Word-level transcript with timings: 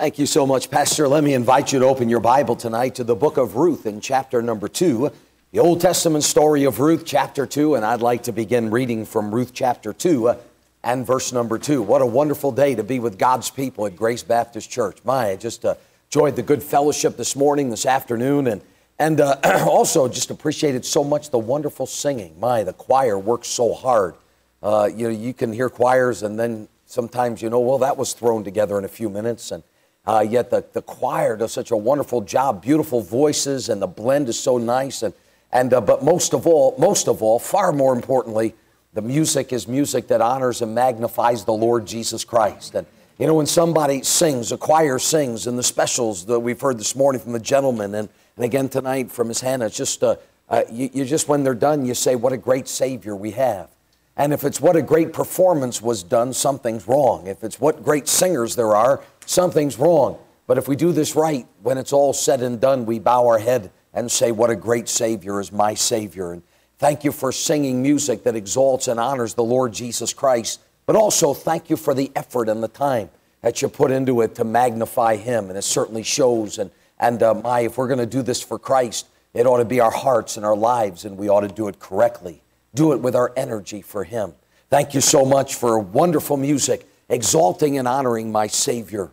Thank 0.00 0.18
you 0.18 0.24
so 0.24 0.46
much, 0.46 0.70
Pastor. 0.70 1.06
Let 1.08 1.22
me 1.22 1.34
invite 1.34 1.74
you 1.74 1.78
to 1.80 1.84
open 1.84 2.08
your 2.08 2.20
Bible 2.20 2.56
tonight 2.56 2.94
to 2.94 3.04
the 3.04 3.14
book 3.14 3.36
of 3.36 3.56
Ruth 3.56 3.84
in 3.84 4.00
chapter 4.00 4.40
number 4.40 4.66
two, 4.66 5.12
the 5.52 5.58
Old 5.58 5.82
Testament 5.82 6.24
story 6.24 6.64
of 6.64 6.80
Ruth, 6.80 7.02
chapter 7.04 7.44
two, 7.44 7.74
and 7.74 7.84
I'd 7.84 8.00
like 8.00 8.22
to 8.22 8.32
begin 8.32 8.70
reading 8.70 9.04
from 9.04 9.30
Ruth 9.30 9.52
chapter 9.52 9.92
two 9.92 10.34
and 10.82 11.06
verse 11.06 11.34
number 11.34 11.58
two. 11.58 11.82
What 11.82 12.00
a 12.00 12.06
wonderful 12.06 12.50
day 12.50 12.74
to 12.76 12.82
be 12.82 12.98
with 12.98 13.18
God's 13.18 13.50
people 13.50 13.84
at 13.84 13.94
Grace 13.94 14.22
Baptist 14.22 14.70
Church. 14.70 14.96
My, 15.04 15.32
I 15.32 15.36
just 15.36 15.66
uh, 15.66 15.74
enjoyed 16.06 16.34
the 16.34 16.42
good 16.42 16.62
fellowship 16.62 17.18
this 17.18 17.36
morning, 17.36 17.68
this 17.68 17.84
afternoon, 17.84 18.46
and 18.46 18.62
and 18.98 19.20
uh, 19.20 19.36
also 19.68 20.08
just 20.08 20.30
appreciated 20.30 20.86
so 20.86 21.04
much 21.04 21.28
the 21.28 21.38
wonderful 21.38 21.84
singing. 21.84 22.40
My, 22.40 22.64
the 22.64 22.72
choir 22.72 23.18
works 23.18 23.48
so 23.48 23.74
hard. 23.74 24.14
Uh, 24.62 24.88
you 24.90 25.08
know, 25.08 25.14
you 25.14 25.34
can 25.34 25.52
hear 25.52 25.68
choirs, 25.68 26.22
and 26.22 26.40
then 26.40 26.68
sometimes 26.86 27.42
you 27.42 27.50
know, 27.50 27.60
well, 27.60 27.76
that 27.76 27.98
was 27.98 28.14
thrown 28.14 28.44
together 28.44 28.78
in 28.78 28.86
a 28.86 28.88
few 28.88 29.10
minutes, 29.10 29.52
and 29.52 29.62
uh, 30.10 30.20
yet 30.22 30.50
the, 30.50 30.64
the 30.72 30.82
choir 30.82 31.36
does 31.36 31.52
such 31.52 31.70
a 31.70 31.76
wonderful 31.76 32.20
job, 32.20 32.60
beautiful 32.60 33.00
voices, 33.00 33.68
and 33.68 33.80
the 33.80 33.86
blend 33.86 34.28
is 34.28 34.36
so 34.36 34.58
nice. 34.58 35.04
And, 35.04 35.14
and, 35.52 35.72
uh, 35.72 35.80
but 35.80 36.02
most 36.02 36.34
of 36.34 36.48
all, 36.48 36.74
most 36.78 37.06
of 37.06 37.22
all, 37.22 37.38
far 37.38 37.72
more 37.72 37.94
importantly, 37.94 38.56
the 38.92 39.02
music 39.02 39.52
is 39.52 39.68
music 39.68 40.08
that 40.08 40.20
honors 40.20 40.62
and 40.62 40.74
magnifies 40.74 41.44
the 41.44 41.52
Lord 41.52 41.86
Jesus 41.86 42.24
Christ. 42.24 42.74
And 42.74 42.88
you 43.20 43.28
know, 43.28 43.34
when 43.34 43.46
somebody 43.46 44.02
sings, 44.02 44.50
a 44.50 44.56
choir 44.56 44.98
sings, 44.98 45.46
and 45.46 45.56
the 45.56 45.62
specials 45.62 46.26
that 46.26 46.40
we've 46.40 46.60
heard 46.60 46.78
this 46.78 46.96
morning 46.96 47.20
from 47.20 47.30
the 47.30 47.38
gentleman, 47.38 47.94
and, 47.94 48.08
and 48.34 48.44
again 48.44 48.68
tonight 48.68 49.12
from 49.12 49.28
Miss 49.28 49.40
Hannah, 49.40 49.66
it's 49.66 49.76
just, 49.76 50.02
uh, 50.02 50.16
uh, 50.48 50.62
you, 50.72 50.90
you 50.92 51.04
just, 51.04 51.28
when 51.28 51.44
they're 51.44 51.54
done, 51.54 51.86
you 51.86 51.94
say, 51.94 52.16
What 52.16 52.32
a 52.32 52.36
great 52.36 52.66
Savior 52.66 53.14
we 53.14 53.30
have. 53.30 53.70
And 54.16 54.32
if 54.34 54.44
it's 54.44 54.60
what 54.60 54.76
a 54.76 54.82
great 54.82 55.12
performance 55.12 55.80
was 55.80 56.02
done, 56.02 56.32
something's 56.32 56.86
wrong. 56.86 57.26
If 57.26 57.44
it's 57.44 57.60
what 57.60 57.84
great 57.84 58.08
singers 58.08 58.56
there 58.56 58.74
are, 58.74 59.00
something's 59.30 59.78
wrong. 59.78 60.18
But 60.46 60.58
if 60.58 60.66
we 60.66 60.74
do 60.76 60.92
this 60.92 61.14
right, 61.14 61.46
when 61.62 61.78
it's 61.78 61.92
all 61.92 62.12
said 62.12 62.42
and 62.42 62.60
done, 62.60 62.84
we 62.84 62.98
bow 62.98 63.28
our 63.28 63.38
head 63.38 63.70
and 63.94 64.10
say, 64.10 64.32
What 64.32 64.50
a 64.50 64.56
great 64.56 64.88
Savior 64.88 65.40
is 65.40 65.52
my 65.52 65.74
Savior. 65.74 66.32
And 66.32 66.42
thank 66.78 67.04
you 67.04 67.12
for 67.12 67.30
singing 67.30 67.82
music 67.82 68.24
that 68.24 68.34
exalts 68.34 68.88
and 68.88 68.98
honors 68.98 69.34
the 69.34 69.44
Lord 69.44 69.72
Jesus 69.72 70.12
Christ. 70.12 70.60
But 70.86 70.96
also, 70.96 71.34
thank 71.34 71.70
you 71.70 71.76
for 71.76 71.94
the 71.94 72.10
effort 72.16 72.48
and 72.48 72.62
the 72.62 72.68
time 72.68 73.10
that 73.42 73.62
you 73.62 73.68
put 73.68 73.92
into 73.92 74.20
it 74.22 74.34
to 74.34 74.44
magnify 74.44 75.16
Him. 75.16 75.48
And 75.48 75.56
it 75.56 75.62
certainly 75.62 76.02
shows. 76.02 76.58
And, 76.58 76.72
and 76.98 77.22
uh, 77.22 77.34
my, 77.34 77.60
if 77.60 77.78
we're 77.78 77.86
going 77.86 78.00
to 78.00 78.06
do 78.06 78.22
this 78.22 78.42
for 78.42 78.58
Christ, 78.58 79.06
it 79.32 79.46
ought 79.46 79.58
to 79.58 79.64
be 79.64 79.78
our 79.78 79.92
hearts 79.92 80.36
and 80.36 80.44
our 80.44 80.56
lives, 80.56 81.04
and 81.04 81.16
we 81.16 81.28
ought 81.28 81.42
to 81.42 81.48
do 81.48 81.68
it 81.68 81.78
correctly. 81.78 82.42
Do 82.74 82.92
it 82.92 82.96
with 82.96 83.14
our 83.14 83.32
energy 83.36 83.82
for 83.82 84.02
Him. 84.02 84.34
Thank 84.68 84.94
you 84.94 85.00
so 85.00 85.24
much 85.24 85.54
for 85.54 85.78
wonderful 85.78 86.36
music, 86.36 86.88
exalting 87.08 87.78
and 87.78 87.86
honoring 87.86 88.32
my 88.32 88.48
Savior. 88.48 89.12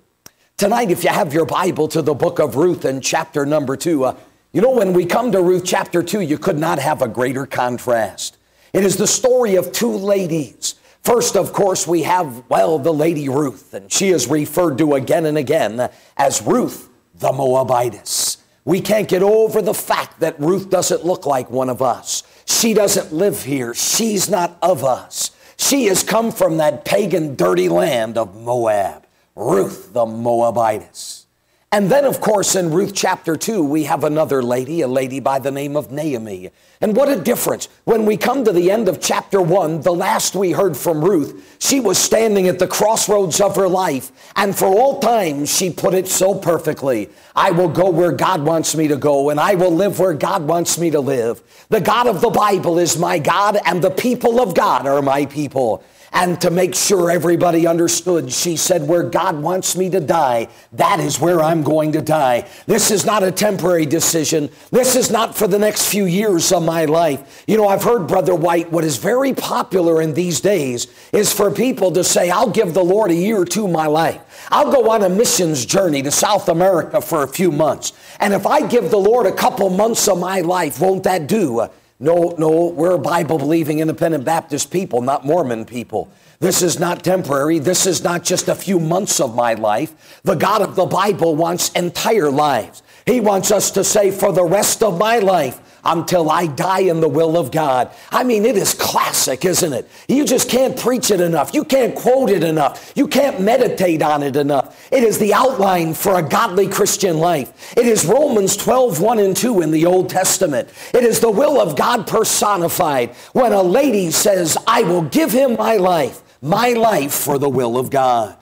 Tonight, 0.58 0.90
if 0.90 1.04
you 1.04 1.12
have 1.12 1.36
your 1.36 1.46
Bible 1.46 1.88
to 1.90 2.02
the 2.02 2.16
book 2.16 2.40
of 2.40 2.56
Ruth 2.56 2.84
and 2.84 3.04
chapter 3.04 3.46
number 3.46 3.78
two, 3.78 4.06
uh, 4.06 4.18
you 4.52 4.60
know, 4.60 4.72
when 4.72 4.92
we 4.92 5.06
come 5.06 5.32
to 5.32 5.40
Ruth 5.40 5.62
chapter 5.64 6.02
two, 6.02 6.20
you 6.20 6.40
could 6.40 6.58
not 6.58 6.80
have 6.80 7.04
a 7.04 7.08
greater 7.08 7.46
contrast. 7.46 8.40
It 8.74 8.84
is 8.84 8.98
the 8.98 9.06
story 9.06 9.54
of 9.54 9.72
two 9.72 9.92
ladies. 9.92 10.74
First, 11.04 11.38
of 11.38 11.54
course, 11.54 11.86
we 11.86 12.02
have, 12.02 12.42
well, 12.50 12.80
the 12.80 12.92
lady 12.92 13.30
Ruth, 13.30 13.72
and 13.76 13.94
she 13.94 14.10
is 14.10 14.28
referred 14.28 14.80
to 14.80 14.96
again 14.96 15.28
and 15.28 15.38
again 15.38 15.92
as 16.18 16.42
Ruth 16.42 16.90
the 17.14 17.32
Moabitess. 17.32 18.38
We 18.66 18.82
can't 18.82 19.08
get 19.08 19.22
over 19.22 19.62
the 19.62 19.76
fact 19.76 20.22
that 20.22 20.40
Ruth 20.40 20.72
doesn't 20.72 21.06
look 21.06 21.28
like 21.28 21.52
one 21.52 21.70
of 21.70 21.84
us. 21.84 22.24
She 22.48 22.74
doesn't 22.74 23.14
live 23.14 23.44
here. 23.44 23.76
She's 23.76 24.28
not 24.28 24.58
of 24.64 24.84
us. 24.84 25.30
She 25.58 25.86
has 25.86 26.02
come 26.02 26.32
from 26.32 26.58
that 26.58 26.84
pagan, 26.84 27.36
dirty 27.36 27.70
land 27.70 28.18
of 28.18 28.36
Moab. 28.36 29.07
Ruth 29.38 29.94
the 29.94 30.08
Moabitess. 30.08 31.28
And 31.72 31.92
then, 31.92 32.06
of 32.06 32.22
course, 32.22 32.56
in 32.56 32.72
Ruth 32.72 32.94
chapter 32.96 33.36
2, 33.36 33.64
we 33.64 33.84
have 33.84 34.04
another 34.04 34.42
lady, 34.42 34.82
a 34.82 34.88
lady 34.88 35.20
by 35.20 35.38
the 35.38 35.52
name 35.52 35.76
of 35.76 35.92
Naomi. 35.92 36.50
And 36.82 36.96
what 36.96 37.10
a 37.10 37.22
difference. 37.22 37.68
When 37.84 38.08
we 38.08 38.18
come 38.18 38.46
to 38.46 38.52
the 38.52 38.72
end 38.72 38.90
of 38.90 39.00
chapter 39.00 39.40
1, 39.40 39.82
the 39.82 39.94
last 39.94 40.34
we 40.34 40.54
heard 40.54 40.76
from 40.76 41.06
Ruth, 41.06 41.58
she 41.60 41.80
was 41.80 42.00
standing 42.00 42.48
at 42.48 42.58
the 42.58 42.68
crossroads 42.68 43.40
of 43.40 43.58
her 43.58 43.68
life. 43.68 44.12
And 44.36 44.58
for 44.58 44.66
all 44.66 45.00
time, 45.00 45.46
she 45.46 45.70
put 45.70 45.94
it 45.94 46.08
so 46.08 46.34
perfectly 46.34 47.10
I 47.36 47.52
will 47.52 47.70
go 47.70 47.92
where 47.92 48.14
God 48.14 48.42
wants 48.42 48.76
me 48.76 48.88
to 48.88 48.98
go, 48.98 49.30
and 49.30 49.40
I 49.40 49.54
will 49.54 49.70
live 49.70 50.00
where 50.00 50.14
God 50.14 50.48
wants 50.48 50.80
me 50.80 50.90
to 50.90 51.00
live. 51.00 51.44
The 51.70 51.82
God 51.82 52.08
of 52.08 52.22
the 52.22 52.32
Bible 52.32 52.80
is 52.80 52.98
my 52.98 53.20
God, 53.20 53.60
and 53.66 53.84
the 53.84 53.92
people 53.92 54.42
of 54.42 54.56
God 54.56 54.88
are 54.88 55.04
my 55.04 55.28
people. 55.28 55.84
And 56.20 56.42
to 56.42 56.50
make 56.50 56.74
sure 56.74 57.12
everybody 57.12 57.68
understood, 57.68 58.34
she 58.34 58.58
said, 58.58 58.88
Where 58.88 59.04
God 59.04 59.40
wants 59.40 59.78
me 59.78 59.88
to 59.92 60.00
die, 60.00 60.48
that 60.74 61.00
is 61.00 61.20
where 61.20 61.44
I'm 61.44 61.62
going 61.62 61.92
to 61.92 62.02
die. 62.02 62.50
This 62.66 62.90
is 62.90 63.06
not 63.06 63.22
a 63.22 63.32
temporary 63.32 63.86
decision. 63.86 64.50
This 64.72 64.96
is 64.96 65.12
not 65.12 65.38
for 65.38 65.48
the 65.48 65.60
next 65.60 65.88
few 65.92 66.06
years 66.06 66.52
of 66.52 66.64
my 66.64 66.86
life. 66.86 67.44
You 67.46 67.58
know, 67.58 67.68
I've 67.68 67.84
heard, 67.84 68.08
Brother 68.08 68.34
White, 68.34 68.72
what 68.72 68.84
is 68.84 68.98
very 68.98 69.36
popular 69.36 70.02
in 70.02 70.16
these 70.16 70.42
days 70.42 70.88
is 71.14 71.32
for 71.32 71.52
people 71.52 71.92
to 71.92 72.04
say, 72.04 72.32
I'll 72.32 72.50
give 72.50 72.74
the 72.74 72.84
Lord 72.84 73.12
a 73.12 73.16
year 73.16 73.42
or 73.42 73.46
two 73.46 73.66
of 73.66 73.72
my 73.72 73.86
life. 73.86 74.20
I'll 74.50 74.72
go 74.72 74.90
on 74.90 75.04
a 75.04 75.10
missions 75.10 75.68
journey 75.68 76.02
to 76.02 76.10
South 76.10 76.50
America 76.50 77.00
for 77.00 77.22
a 77.22 77.28
few 77.28 77.52
months. 77.52 77.94
And 78.20 78.34
if 78.34 78.48
I 78.48 78.66
give 78.66 78.90
the 78.90 78.98
Lord 78.98 79.28
a 79.28 79.32
couple 79.32 79.70
months 79.70 80.08
of 80.08 80.18
my 80.18 80.42
life, 80.42 80.82
won't 80.82 81.04
that 81.04 81.28
do? 81.28 81.70
No, 82.00 82.36
no, 82.38 82.68
we're 82.68 82.98
Bible 82.98 83.40
believing 83.40 83.80
independent 83.80 84.24
Baptist 84.24 84.70
people, 84.72 85.02
not 85.02 85.26
Mormon 85.26 85.66
people. 85.66 86.12
This 86.40 86.62
is 86.62 86.80
not 86.80 87.04
temporary. 87.04 87.58
This 87.58 87.88
is 87.88 88.04
not 88.04 88.24
just 88.24 88.48
a 88.48 88.54
few 88.54 88.80
months 88.80 89.20
of 89.20 89.34
my 89.34 89.56
life. 89.56 90.22
The 90.22 90.36
God 90.36 90.62
of 90.62 90.76
the 90.76 90.86
Bible 90.86 91.36
wants 91.36 91.70
entire 91.70 92.30
lives. 92.30 92.84
He 93.08 93.20
wants 93.20 93.52
us 93.52 93.72
to 93.72 93.84
say, 93.84 94.12
for 94.12 94.32
the 94.32 94.44
rest 94.44 94.84
of 94.84 95.00
my 95.00 95.18
life, 95.18 95.60
until 95.88 96.30
I 96.30 96.48
die 96.48 96.82
in 96.82 97.00
the 97.00 97.08
will 97.08 97.38
of 97.38 97.50
God. 97.50 97.90
I 98.12 98.24
mean, 98.24 98.46
it 98.46 98.58
is 98.58 98.74
classic, 98.74 99.46
isn't 99.46 99.72
it? 99.72 99.90
You 100.08 100.26
just 100.26 100.50
can't 100.50 100.78
preach 100.78 101.10
it 101.12 101.22
enough. 101.22 101.54
You 101.54 101.64
can't 101.64 101.96
quote 101.96 102.30
it 102.30 102.44
enough. 102.44 102.92
You 102.96 103.08
can't 103.08 103.40
meditate 103.40 104.02
on 104.02 104.22
it 104.22 104.36
enough. 104.36 104.88
It 104.92 105.04
is 105.04 105.18
the 105.18 105.34
outline 105.34 105.94
for 105.94 106.20
a 106.20 106.22
godly 106.22 106.68
Christian 106.68 107.18
life. 107.20 107.74
It 107.78 107.88
is 107.88 108.06
Romans 108.06 108.58
12, 108.58 109.00
1 109.00 109.20
and 109.20 109.36
2 109.36 109.62
in 109.62 109.72
the 109.72 109.86
Old 109.86 110.10
Testament. 110.10 110.70
It 110.94 111.04
is 111.04 111.22
the 111.22 111.32
will 111.32 111.60
of 111.60 111.78
God 111.78 112.06
personified 112.06 113.16
when 113.32 113.54
a 113.54 113.64
lady 113.64 114.12
says, 114.12 114.58
I 114.68 114.84
will 114.84 115.04
give 115.04 115.32
him 115.32 115.56
my 115.56 115.78
life, 115.78 116.22
my 116.42 116.74
life 116.74 117.14
for 117.14 117.38
the 117.38 117.50
will 117.50 117.78
of 117.78 117.90
God. 117.90 118.38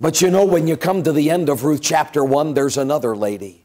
But 0.00 0.20
you 0.20 0.30
know, 0.30 0.44
when 0.44 0.66
you 0.66 0.76
come 0.76 1.02
to 1.02 1.12
the 1.12 1.30
end 1.30 1.48
of 1.48 1.64
Ruth 1.64 1.82
chapter 1.82 2.24
1, 2.24 2.54
there's 2.54 2.76
another 2.76 3.16
lady. 3.16 3.59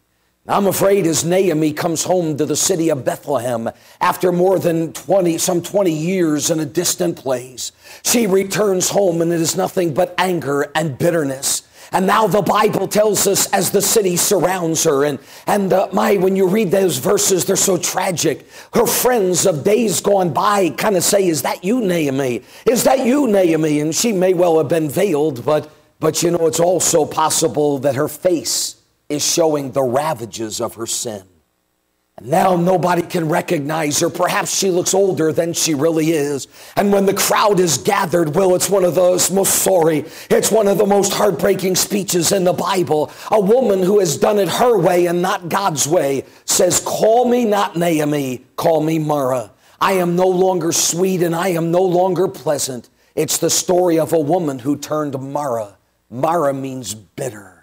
I'm 0.47 0.67
afraid 0.67 1.07
as 1.07 1.25
Naomi 1.25 1.73
comes 1.73 2.03
home 2.03 2.37
to 2.37 2.45
the 2.45 2.55
city 2.55 2.89
of 2.89 3.03
Bethlehem 3.03 3.71
after 3.99 4.31
more 4.31 4.59
than 4.59 4.93
20, 4.93 5.39
some 5.39 5.59
20 5.63 5.91
years 5.91 6.51
in 6.51 6.59
a 6.59 6.65
distant 6.65 7.17
place, 7.17 7.71
she 8.03 8.27
returns 8.27 8.89
home 8.89 9.23
and 9.23 9.33
it 9.33 9.41
is 9.41 9.55
nothing 9.55 9.95
but 9.95 10.13
anger 10.19 10.71
and 10.75 10.99
bitterness. 10.99 11.63
And 11.91 12.05
now 12.05 12.27
the 12.27 12.43
Bible 12.43 12.87
tells 12.87 13.25
us 13.25 13.51
as 13.53 13.71
the 13.71 13.81
city 13.81 14.17
surrounds 14.17 14.83
her, 14.83 15.03
and, 15.05 15.17
and 15.47 15.73
uh, 15.73 15.87
my, 15.91 16.17
when 16.17 16.35
you 16.35 16.47
read 16.47 16.69
those 16.69 16.97
verses, 16.97 17.45
they're 17.45 17.55
so 17.55 17.77
tragic. 17.77 18.47
Her 18.73 18.85
friends 18.85 19.47
of 19.47 19.63
days 19.63 19.99
gone 19.99 20.31
by 20.31 20.69
kind 20.71 20.95
of 20.95 21.03
say, 21.03 21.27
Is 21.27 21.41
that 21.41 21.63
you, 21.63 21.81
Naomi? 21.81 22.43
Is 22.67 22.83
that 22.83 23.05
you, 23.05 23.27
Naomi? 23.27 23.79
And 23.79 23.95
she 23.95 24.11
may 24.13 24.33
well 24.35 24.57
have 24.59 24.67
been 24.67 24.89
veiled, 24.89 25.43
but, 25.45 25.71
but 25.99 26.21
you 26.21 26.31
know, 26.31 26.45
it's 26.47 26.59
also 26.59 27.05
possible 27.05 27.79
that 27.79 27.95
her 27.95 28.07
face 28.07 28.75
is 29.09 29.25
showing 29.25 29.71
the 29.71 29.83
ravages 29.83 30.59
of 30.59 30.75
her 30.75 30.87
sin. 30.87 31.23
And 32.17 32.27
now 32.27 32.55
nobody 32.55 33.01
can 33.01 33.27
recognize 33.27 33.99
her. 33.99 34.09
Perhaps 34.09 34.57
she 34.57 34.69
looks 34.69 34.93
older 34.93 35.33
than 35.33 35.51
she 35.51 35.73
really 35.73 36.11
is. 36.11 36.47
And 36.77 36.93
when 36.93 37.05
the 37.05 37.13
crowd 37.13 37.59
is 37.59 37.77
gathered, 37.77 38.35
well, 38.35 38.55
it's 38.55 38.69
one 38.69 38.85
of 38.85 38.95
those 38.95 39.29
most 39.29 39.63
sorry. 39.63 40.05
It's 40.29 40.49
one 40.49 40.67
of 40.67 40.77
the 40.77 40.85
most 40.85 41.11
heartbreaking 41.11 41.75
speeches 41.75 42.31
in 42.31 42.45
the 42.45 42.53
Bible. 42.53 43.11
A 43.31 43.39
woman 43.39 43.83
who 43.83 43.99
has 43.99 44.17
done 44.17 44.39
it 44.39 44.47
her 44.47 44.77
way 44.77 45.07
and 45.07 45.21
not 45.21 45.49
God's 45.49 45.87
way 45.87 46.23
says, 46.45 46.79
Call 46.79 47.27
me 47.27 47.43
not 47.43 47.75
Naomi, 47.75 48.45
call 48.55 48.81
me 48.81 48.97
Mara. 48.97 49.51
I 49.81 49.93
am 49.93 50.15
no 50.15 50.27
longer 50.27 50.71
sweet 50.71 51.21
and 51.21 51.35
I 51.35 51.49
am 51.49 51.69
no 51.69 51.81
longer 51.81 52.29
pleasant. 52.29 52.89
It's 53.13 53.37
the 53.37 53.49
story 53.49 53.99
of 53.99 54.13
a 54.13 54.19
woman 54.19 54.59
who 54.59 54.77
turned 54.77 55.19
Mara. 55.19 55.77
Mara 56.09 56.53
means 56.53 56.95
bitter 56.95 57.54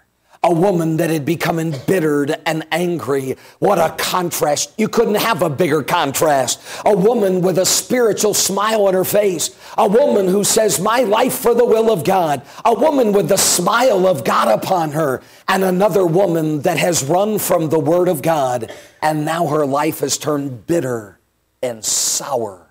a 0.43 0.53
woman 0.53 0.97
that 0.97 1.09
had 1.09 1.23
become 1.23 1.57
embittered 1.57 2.35
and 2.45 2.67
angry. 2.71 3.37
What 3.59 3.79
a 3.79 3.95
contrast. 3.97 4.73
You 4.77 4.89
couldn't 4.89 5.15
have 5.15 5.41
a 5.41 5.49
bigger 5.49 5.81
contrast. 5.81 6.61
A 6.85 6.95
woman 6.95 7.41
with 7.41 7.57
a 7.57 7.65
spiritual 7.65 8.33
smile 8.33 8.87
on 8.87 8.93
her 8.93 9.05
face. 9.05 9.55
A 9.77 9.87
woman 9.87 10.27
who 10.27 10.43
says, 10.43 10.79
My 10.79 10.99
life 11.01 11.35
for 11.35 11.53
the 11.53 11.65
will 11.65 11.89
of 11.89 12.03
God. 12.03 12.41
A 12.65 12.73
woman 12.73 13.13
with 13.13 13.29
the 13.29 13.37
smile 13.37 14.05
of 14.05 14.25
God 14.25 14.49
upon 14.49 14.91
her. 14.91 15.21
And 15.47 15.63
another 15.63 16.05
woman 16.05 16.61
that 16.61 16.77
has 16.77 17.03
run 17.03 17.39
from 17.39 17.69
the 17.69 17.79
Word 17.79 18.09
of 18.09 18.21
God. 18.21 18.71
And 19.01 19.23
now 19.23 19.47
her 19.47 19.65
life 19.65 19.99
has 19.99 20.17
turned 20.17 20.67
bitter 20.67 21.19
and 21.61 21.85
sour 21.85 22.69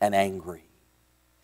and 0.00 0.14
angry. 0.14 0.69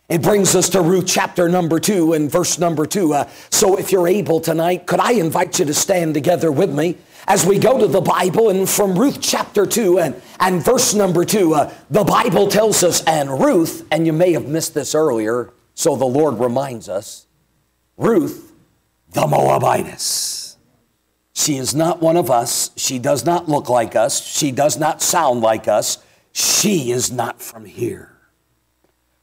It 0.09 0.21
brings 0.21 0.55
us 0.55 0.69
to 0.69 0.81
Ruth 0.81 1.05
chapter 1.05 1.49
number 1.49 1.79
two 1.79 2.13
and 2.13 2.31
verse 2.31 2.57
number 2.57 2.85
two. 2.85 3.13
Uh, 3.13 3.29
so 3.49 3.77
if 3.77 3.91
you're 3.91 4.07
able 4.07 4.39
tonight, 4.39 4.85
could 4.85 5.01
I 5.01 5.13
invite 5.13 5.59
you 5.59 5.65
to 5.65 5.73
stand 5.73 6.13
together 6.13 6.49
with 6.49 6.73
me 6.73 6.97
as 7.27 7.45
we 7.45 7.59
go 7.59 7.77
to 7.77 7.87
the 7.87 7.99
Bible 7.99 8.49
and 8.49 8.69
from 8.69 8.97
Ruth 8.97 9.19
chapter 9.19 9.65
two 9.65 9.99
and, 9.99 10.19
and 10.39 10.63
verse 10.63 10.93
number 10.93 11.25
two, 11.25 11.53
uh, 11.53 11.73
the 11.89 12.05
Bible 12.05 12.47
tells 12.47 12.83
us, 12.83 13.03
and 13.03 13.29
Ruth, 13.41 13.85
and 13.91 14.05
you 14.05 14.13
may 14.13 14.31
have 14.31 14.47
missed 14.47 14.73
this 14.73 14.95
earlier, 14.95 15.51
so 15.75 15.97
the 15.97 16.05
Lord 16.05 16.39
reminds 16.39 16.87
us, 16.87 17.27
Ruth, 17.97 18.53
the 19.11 19.27
Moabitess. 19.27 20.55
She 21.33 21.57
is 21.57 21.75
not 21.75 22.01
one 22.01 22.15
of 22.15 22.31
us. 22.31 22.71
She 22.77 22.97
does 22.97 23.25
not 23.25 23.49
look 23.49 23.69
like 23.69 23.95
us. 23.95 24.25
She 24.25 24.51
does 24.51 24.77
not 24.77 25.01
sound 25.01 25.41
like 25.41 25.67
us. 25.67 25.97
She 26.31 26.91
is 26.91 27.11
not 27.11 27.41
from 27.41 27.65
here. 27.65 28.17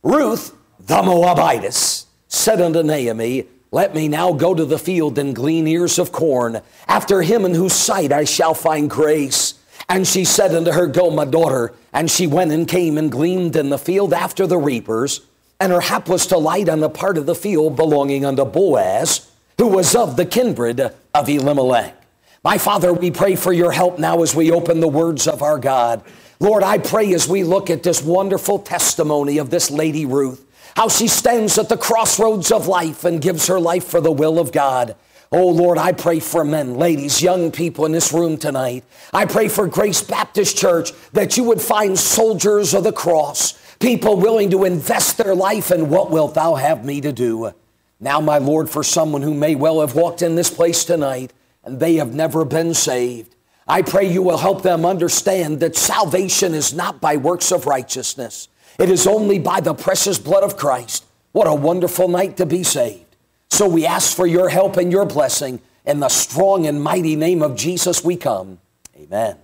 Ruth, 0.02 0.54
the 0.86 1.02
Moabitess, 1.02 2.06
said 2.28 2.60
unto 2.60 2.82
Naomi, 2.82 3.46
Let 3.70 3.94
me 3.94 4.06
now 4.06 4.32
go 4.32 4.54
to 4.54 4.64
the 4.64 4.78
field 4.78 5.18
and 5.18 5.34
glean 5.34 5.66
ears 5.66 5.98
of 5.98 6.12
corn, 6.12 6.60
after 6.86 7.22
him 7.22 7.44
in 7.44 7.54
whose 7.54 7.72
sight 7.72 8.12
I 8.12 8.24
shall 8.24 8.54
find 8.54 8.90
grace. 8.90 9.54
And 9.88 10.06
she 10.06 10.24
said 10.24 10.54
unto 10.54 10.72
her, 10.72 10.86
Go, 10.86 11.10
my 11.10 11.24
daughter. 11.24 11.72
And 11.92 12.10
she 12.10 12.26
went 12.26 12.52
and 12.52 12.68
came 12.68 12.98
and 12.98 13.10
gleaned 13.10 13.56
in 13.56 13.70
the 13.70 13.78
field 13.78 14.12
after 14.12 14.46
the 14.46 14.58
reapers. 14.58 15.22
And 15.60 15.72
her 15.72 15.80
hap 15.80 16.08
was 16.08 16.26
to 16.28 16.38
light 16.38 16.68
on 16.68 16.80
the 16.80 16.90
part 16.90 17.16
of 17.16 17.26
the 17.26 17.34
field 17.34 17.76
belonging 17.76 18.24
unto 18.24 18.44
Boaz, 18.44 19.30
who 19.58 19.68
was 19.68 19.94
of 19.94 20.16
the 20.16 20.26
kindred 20.26 20.80
of 21.14 21.28
Elimelech. 21.28 21.94
My 22.42 22.58
Father, 22.58 22.92
we 22.92 23.10
pray 23.10 23.36
for 23.36 23.52
your 23.52 23.72
help 23.72 23.98
now 23.98 24.22
as 24.22 24.34
we 24.34 24.50
open 24.50 24.80
the 24.80 24.88
words 24.88 25.26
of 25.26 25.42
our 25.42 25.58
God. 25.58 26.02
Lord, 26.40 26.62
I 26.62 26.76
pray 26.76 27.14
as 27.14 27.26
we 27.26 27.44
look 27.44 27.70
at 27.70 27.82
this 27.82 28.02
wonderful 28.02 28.58
testimony 28.58 29.38
of 29.38 29.48
this 29.48 29.70
lady 29.70 30.04
Ruth, 30.04 30.44
how 30.76 30.88
she 30.88 31.08
stands 31.08 31.58
at 31.58 31.68
the 31.68 31.76
crossroads 31.76 32.50
of 32.50 32.66
life 32.66 33.04
and 33.04 33.22
gives 33.22 33.46
her 33.46 33.60
life 33.60 33.84
for 33.84 34.00
the 34.00 34.12
will 34.12 34.38
of 34.38 34.52
God. 34.52 34.96
Oh 35.30 35.48
Lord, 35.48 35.78
I 35.78 35.92
pray 35.92 36.20
for 36.20 36.44
men, 36.44 36.74
ladies, 36.74 37.22
young 37.22 37.50
people 37.50 37.86
in 37.86 37.92
this 37.92 38.12
room 38.12 38.36
tonight. 38.36 38.84
I 39.12 39.26
pray 39.26 39.48
for 39.48 39.66
Grace 39.66 40.02
Baptist 40.02 40.56
Church 40.56 40.92
that 41.12 41.36
you 41.36 41.44
would 41.44 41.60
find 41.60 41.98
soldiers 41.98 42.74
of 42.74 42.84
the 42.84 42.92
cross, 42.92 43.54
people 43.78 44.16
willing 44.16 44.50
to 44.50 44.64
invest 44.64 45.18
their 45.18 45.34
life 45.34 45.70
in 45.70 45.90
what 45.90 46.10
wilt 46.10 46.34
thou 46.34 46.54
have 46.54 46.84
me 46.84 47.00
to 47.00 47.12
do. 47.12 47.52
Now, 48.00 48.20
my 48.20 48.38
Lord, 48.38 48.68
for 48.68 48.82
someone 48.82 49.22
who 49.22 49.34
may 49.34 49.54
well 49.54 49.80
have 49.80 49.94
walked 49.94 50.22
in 50.22 50.34
this 50.34 50.50
place 50.50 50.84
tonight 50.84 51.32
and 51.64 51.80
they 51.80 51.96
have 51.96 52.14
never 52.14 52.44
been 52.44 52.74
saved, 52.74 53.34
I 53.66 53.82
pray 53.82 54.10
you 54.10 54.22
will 54.22 54.38
help 54.38 54.62
them 54.62 54.84
understand 54.84 55.60
that 55.60 55.74
salvation 55.74 56.54
is 56.54 56.74
not 56.74 57.00
by 57.00 57.16
works 57.16 57.50
of 57.50 57.66
righteousness. 57.66 58.48
It 58.78 58.90
is 58.90 59.06
only 59.06 59.38
by 59.38 59.60
the 59.60 59.74
precious 59.74 60.18
blood 60.18 60.42
of 60.42 60.56
Christ. 60.56 61.04
What 61.32 61.46
a 61.46 61.54
wonderful 61.54 62.08
night 62.08 62.36
to 62.38 62.46
be 62.46 62.62
saved. 62.62 63.04
So 63.50 63.68
we 63.68 63.86
ask 63.86 64.16
for 64.16 64.26
your 64.26 64.48
help 64.48 64.76
and 64.76 64.90
your 64.90 65.06
blessing. 65.06 65.60
In 65.84 66.00
the 66.00 66.08
strong 66.08 66.66
and 66.66 66.82
mighty 66.82 67.14
name 67.14 67.42
of 67.42 67.56
Jesus 67.56 68.02
we 68.02 68.16
come. 68.16 68.58
Amen. 68.96 69.36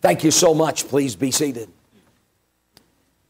Thank 0.00 0.24
you 0.24 0.30
so 0.30 0.54
much. 0.54 0.88
Please 0.88 1.14
be 1.14 1.30
seated. 1.30 1.68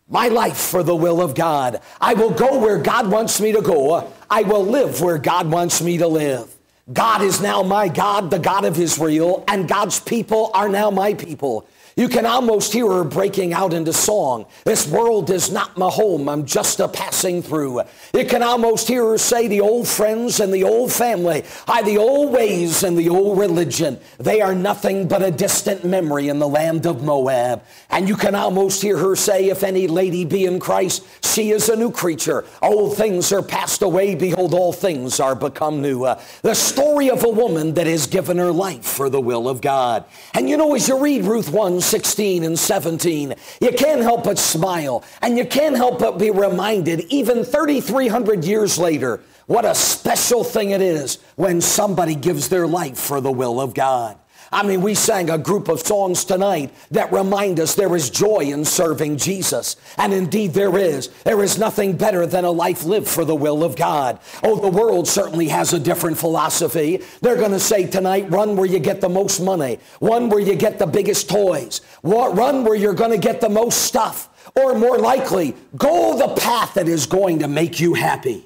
My 0.08 0.28
life 0.28 0.58
for 0.58 0.82
the 0.82 0.94
will 0.94 1.20
of 1.20 1.34
God. 1.34 1.81
I 2.00 2.14
will 2.14 2.31
go 2.31 2.58
where 2.58 2.78
God 2.78 3.10
wants 3.10 3.40
me 3.40 3.52
to 3.52 3.62
go. 3.62 4.12
I 4.31 4.43
will 4.43 4.64
live 4.64 5.00
where 5.00 5.19
God 5.19 5.50
wants 5.50 5.82
me 5.82 5.98
to 5.98 6.06
live. 6.06 6.55
God 6.93 7.22
is 7.22 7.40
now 7.40 7.62
my 7.62 7.88
God, 7.88 8.31
the 8.31 8.38
God 8.38 8.64
of 8.64 8.78
Israel, 8.78 9.44
and 9.48 9.69
God's 9.69 10.00
people 10.00 10.50
are 10.52 10.69
now 10.69 10.90
my 10.90 11.14
people. 11.14 11.66
You 11.97 12.09
can 12.09 12.25
almost 12.25 12.73
hear 12.73 12.87
her 12.87 13.05
breaking 13.05 13.53
out 13.53 13.75
into 13.75 13.93
song. 13.93 14.47
This 14.65 14.89
world 14.89 15.31
is 15.31 15.50
not 15.50 15.77
my 15.77 15.91
home. 15.91 16.29
I'm 16.29 16.47
just 16.47 16.81
a 16.81 16.89
passing 16.89 17.43
through. 17.43 17.83
You 18.15 18.25
can 18.25 18.43
almost 18.43 18.89
hear 18.89 19.05
her 19.11 19.19
say 19.19 19.47
the 19.47 19.61
old 19.61 19.87
friends 19.87 20.41
and 20.41 20.53
the 20.53 20.65
old 20.65 20.91
family, 20.91 21.44
I, 21.69 21.83
the 21.83 21.99
old 21.99 22.33
ways 22.33 22.83
and 22.83 22.97
the 22.97 23.11
old 23.11 23.39
religion. 23.39 24.00
They 24.19 24.41
are 24.41 24.55
nothing 24.55 25.06
but 25.06 25.23
a 25.23 25.31
distant 25.31 25.85
memory 25.85 26.29
in 26.29 26.39
the 26.39 26.49
land 26.49 26.87
of 26.87 27.03
Moab. 27.03 27.62
And 27.91 28.09
you 28.09 28.17
can 28.17 28.35
almost 28.35 28.81
hear 28.81 28.97
her 28.97 29.15
say, 29.15 29.50
if 29.50 29.62
any 29.62 29.87
lady 29.87 30.25
be 30.25 30.47
in 30.47 30.61
Christ, 30.61 31.06
she 31.23 31.50
is 31.50 31.69
a 31.69 31.77
new 31.77 31.91
creature. 31.91 32.47
Old 32.62 32.97
things 32.97 33.33
are 33.33 33.43
passed 33.43 33.83
away. 33.83 34.15
Behold, 34.15 34.55
all 34.55 34.73
things 34.73 35.21
are 35.21 35.35
become 35.35 35.83
new. 35.83 36.05
Uh, 36.05 36.21
the 36.41 36.55
story 36.55 37.11
of 37.11 37.23
a 37.25 37.29
woman 37.29 37.75
that 37.75 37.87
has 37.87 38.06
given 38.06 38.39
her 38.39 38.53
life 38.53 38.85
for 38.85 39.11
the 39.11 39.21
will 39.21 39.49
of 39.49 39.61
God. 39.61 40.05
And 40.33 40.49
you 40.49 40.56
know, 40.56 40.75
as 40.75 40.89
you 40.89 40.99
read 40.99 41.25
Ruth 41.25 41.50
1, 41.50 41.81
16 41.82 42.44
and 42.44 42.58
17, 42.58 43.34
you 43.61 43.73
can't 43.73 44.00
help 44.00 44.25
but 44.25 44.38
smile 44.38 45.05
and 45.20 45.37
you 45.37 45.44
can't 45.44 45.76
help 45.76 45.99
but 45.99 46.19
be 46.19 46.31
reminded, 46.31 47.00
even 47.11 47.44
3,300 47.44 48.44
years 48.44 48.79
later, 48.79 49.20
what 49.46 49.64
a 49.64 49.75
special 49.75 50.44
thing 50.44 50.70
it 50.70 50.81
is 50.81 51.19
when 51.37 51.61
somebody 51.61 52.14
gives 52.14 52.49
their 52.49 52.67
life 52.67 52.99
for 52.99 53.20
the 53.20 53.32
will 53.32 53.61
of 53.61 53.75
God. 53.75 54.17
I 54.52 54.62
mean, 54.62 54.82
we 54.82 54.94
sang 54.94 55.31
a 55.31 55.38
group 55.38 55.69
of 55.69 55.81
songs 55.81 56.26
tonight 56.26 56.75
that 56.90 57.10
remind 57.10 57.58
us 57.58 57.75
there 57.75 57.96
is 57.96 58.10
joy 58.10 58.40
in 58.40 58.66
serving 58.66 59.16
Jesus. 59.16 59.76
And 59.96 60.12
indeed 60.12 60.52
there 60.52 60.76
is. 60.76 61.08
There 61.25 61.43
is 61.43 61.58
nothing 61.58 61.96
better 61.96 62.26
than 62.26 62.44
a 62.44 62.50
life 62.50 62.84
lived 62.84 63.08
for 63.08 63.25
the 63.25 63.34
will 63.34 63.64
of 63.64 63.76
God. 63.76 64.20
Oh, 64.43 64.56
the 64.56 64.69
world 64.69 65.08
certainly 65.08 65.49
has 65.49 65.72
a 65.72 65.81
different 65.81 66.19
philosophy. 66.19 67.02
They're 67.22 67.37
going 67.37 67.52
to 67.52 67.60
say 67.60 67.87
tonight, 67.87 68.31
run 68.31 68.56
where 68.56 68.66
you 68.66 68.78
get 68.78 69.00
the 69.00 69.08
most 69.08 69.40
money. 69.40 69.78
Run 70.02 70.28
where 70.28 70.40
you 70.40 70.55
get 70.55 70.78
the 70.78 70.87
biggest 70.87 71.31
toys. 71.31 71.81
Run 72.02 72.64
where 72.64 72.75
you're 72.75 72.93
going 72.93 73.12
to 73.12 73.19
get 73.19 73.40
the 73.40 73.48
most 73.48 73.82
stuff. 73.82 74.28
Or 74.55 74.78
more 74.78 74.98
likely, 74.98 75.56
go 75.76 76.19
the 76.19 76.34
path 76.34 76.75
that 76.75 76.88
is 76.88 77.06
going 77.06 77.38
to 77.38 77.48
make 77.48 77.81
you 77.81 77.94
happy. 77.94 78.44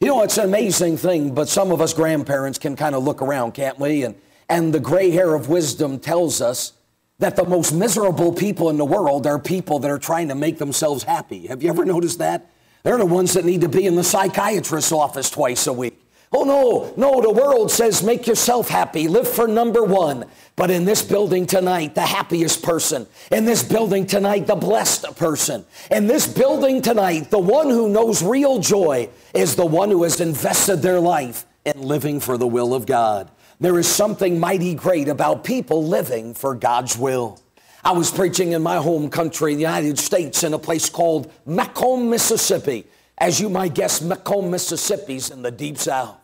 You 0.00 0.08
know, 0.08 0.22
it's 0.22 0.38
an 0.38 0.44
amazing 0.44 0.96
thing, 0.96 1.34
but 1.34 1.48
some 1.48 1.70
of 1.70 1.80
us 1.80 1.92
grandparents 1.92 2.58
can 2.58 2.76
kind 2.76 2.94
of 2.94 3.04
look 3.04 3.20
around, 3.20 3.52
can't 3.52 3.78
we? 3.78 4.04
And 4.04 4.14
and 4.48 4.72
the 4.72 4.80
gray 4.80 5.10
hair 5.10 5.34
of 5.34 5.48
wisdom 5.48 5.98
tells 5.98 6.40
us 6.40 6.72
that 7.18 7.36
the 7.36 7.44
most 7.44 7.72
miserable 7.72 8.32
people 8.32 8.70
in 8.70 8.76
the 8.76 8.84
world 8.84 9.26
are 9.26 9.38
people 9.38 9.78
that 9.78 9.90
are 9.90 9.98
trying 9.98 10.28
to 10.28 10.34
make 10.34 10.58
themselves 10.58 11.04
happy. 11.04 11.46
Have 11.46 11.62
you 11.62 11.68
ever 11.70 11.84
noticed 11.84 12.18
that? 12.18 12.50
They're 12.82 12.98
the 12.98 13.06
ones 13.06 13.32
that 13.34 13.44
need 13.44 13.62
to 13.62 13.68
be 13.68 13.86
in 13.86 13.94
the 13.94 14.04
psychiatrist's 14.04 14.92
office 14.92 15.30
twice 15.30 15.66
a 15.66 15.72
week. 15.72 16.00
Oh 16.36 16.42
no, 16.42 16.92
no, 16.96 17.22
the 17.22 17.30
world 17.30 17.70
says 17.70 18.02
make 18.02 18.26
yourself 18.26 18.68
happy, 18.68 19.06
live 19.06 19.28
for 19.28 19.46
number 19.46 19.84
one. 19.84 20.24
But 20.56 20.70
in 20.70 20.84
this 20.84 21.00
building 21.00 21.46
tonight, 21.46 21.94
the 21.94 22.02
happiest 22.02 22.62
person, 22.62 23.06
in 23.30 23.44
this 23.44 23.62
building 23.62 24.04
tonight, 24.04 24.48
the 24.48 24.56
blessed 24.56 25.16
person, 25.16 25.64
in 25.92 26.08
this 26.08 26.26
building 26.26 26.82
tonight, 26.82 27.30
the 27.30 27.38
one 27.38 27.70
who 27.70 27.88
knows 27.88 28.20
real 28.20 28.58
joy 28.58 29.08
is 29.32 29.54
the 29.54 29.64
one 29.64 29.90
who 29.90 30.02
has 30.02 30.20
invested 30.20 30.82
their 30.82 30.98
life 30.98 31.46
in 31.64 31.80
living 31.80 32.18
for 32.18 32.36
the 32.36 32.46
will 32.48 32.74
of 32.74 32.84
God. 32.84 33.30
There 33.64 33.78
is 33.78 33.88
something 33.88 34.38
mighty 34.38 34.74
great 34.74 35.08
about 35.08 35.42
people 35.42 35.82
living 35.82 36.34
for 36.34 36.54
God's 36.54 36.98
will. 36.98 37.40
I 37.82 37.92
was 37.92 38.10
preaching 38.10 38.52
in 38.52 38.62
my 38.62 38.76
home 38.76 39.08
country, 39.08 39.54
the 39.54 39.62
United 39.62 39.98
States, 39.98 40.44
in 40.44 40.52
a 40.52 40.58
place 40.58 40.90
called 40.90 41.32
McComb, 41.46 42.10
Mississippi. 42.10 42.84
As 43.16 43.40
you 43.40 43.48
might 43.48 43.72
guess, 43.72 44.00
McComb, 44.00 44.50
Mississippi's 44.50 45.30
in 45.30 45.40
the 45.40 45.50
deep 45.50 45.78
south. 45.78 46.14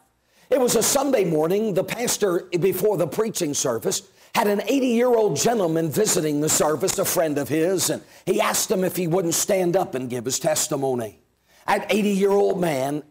It 0.51 0.61
was 0.61 0.77
a 0.77 0.83
Sunday 0.83 1.25
morning. 1.25 1.73
The 1.73 1.83
pastor, 1.83 2.41
before 2.61 2.99
the 2.99 3.07
preaching 3.07 3.55
service, 3.55 4.03
had 4.35 4.47
an 4.47 4.61
80 4.67 4.87
year 4.89 5.09
old 5.09 5.37
gentleman 5.39 5.89
visiting 5.89 6.43
the 6.43 6.51
service, 6.51 6.99
a 6.99 7.07
friend 7.07 7.39
of 7.39 7.49
his, 7.49 7.89
and 7.89 8.03
he 8.27 8.39
asked 8.39 8.71
him 8.71 8.85
if 8.85 8.97
he 8.97 9.07
wouldn't 9.07 9.33
stand 9.33 9.77
up 9.77 9.95
and 9.95 10.11
give 10.11 10.27
his 10.27 10.39
testimony. 10.39 11.21
An 11.67 11.87
80 11.89 12.11
year 12.11 12.33
old 12.33 12.61
man, 12.61 13.03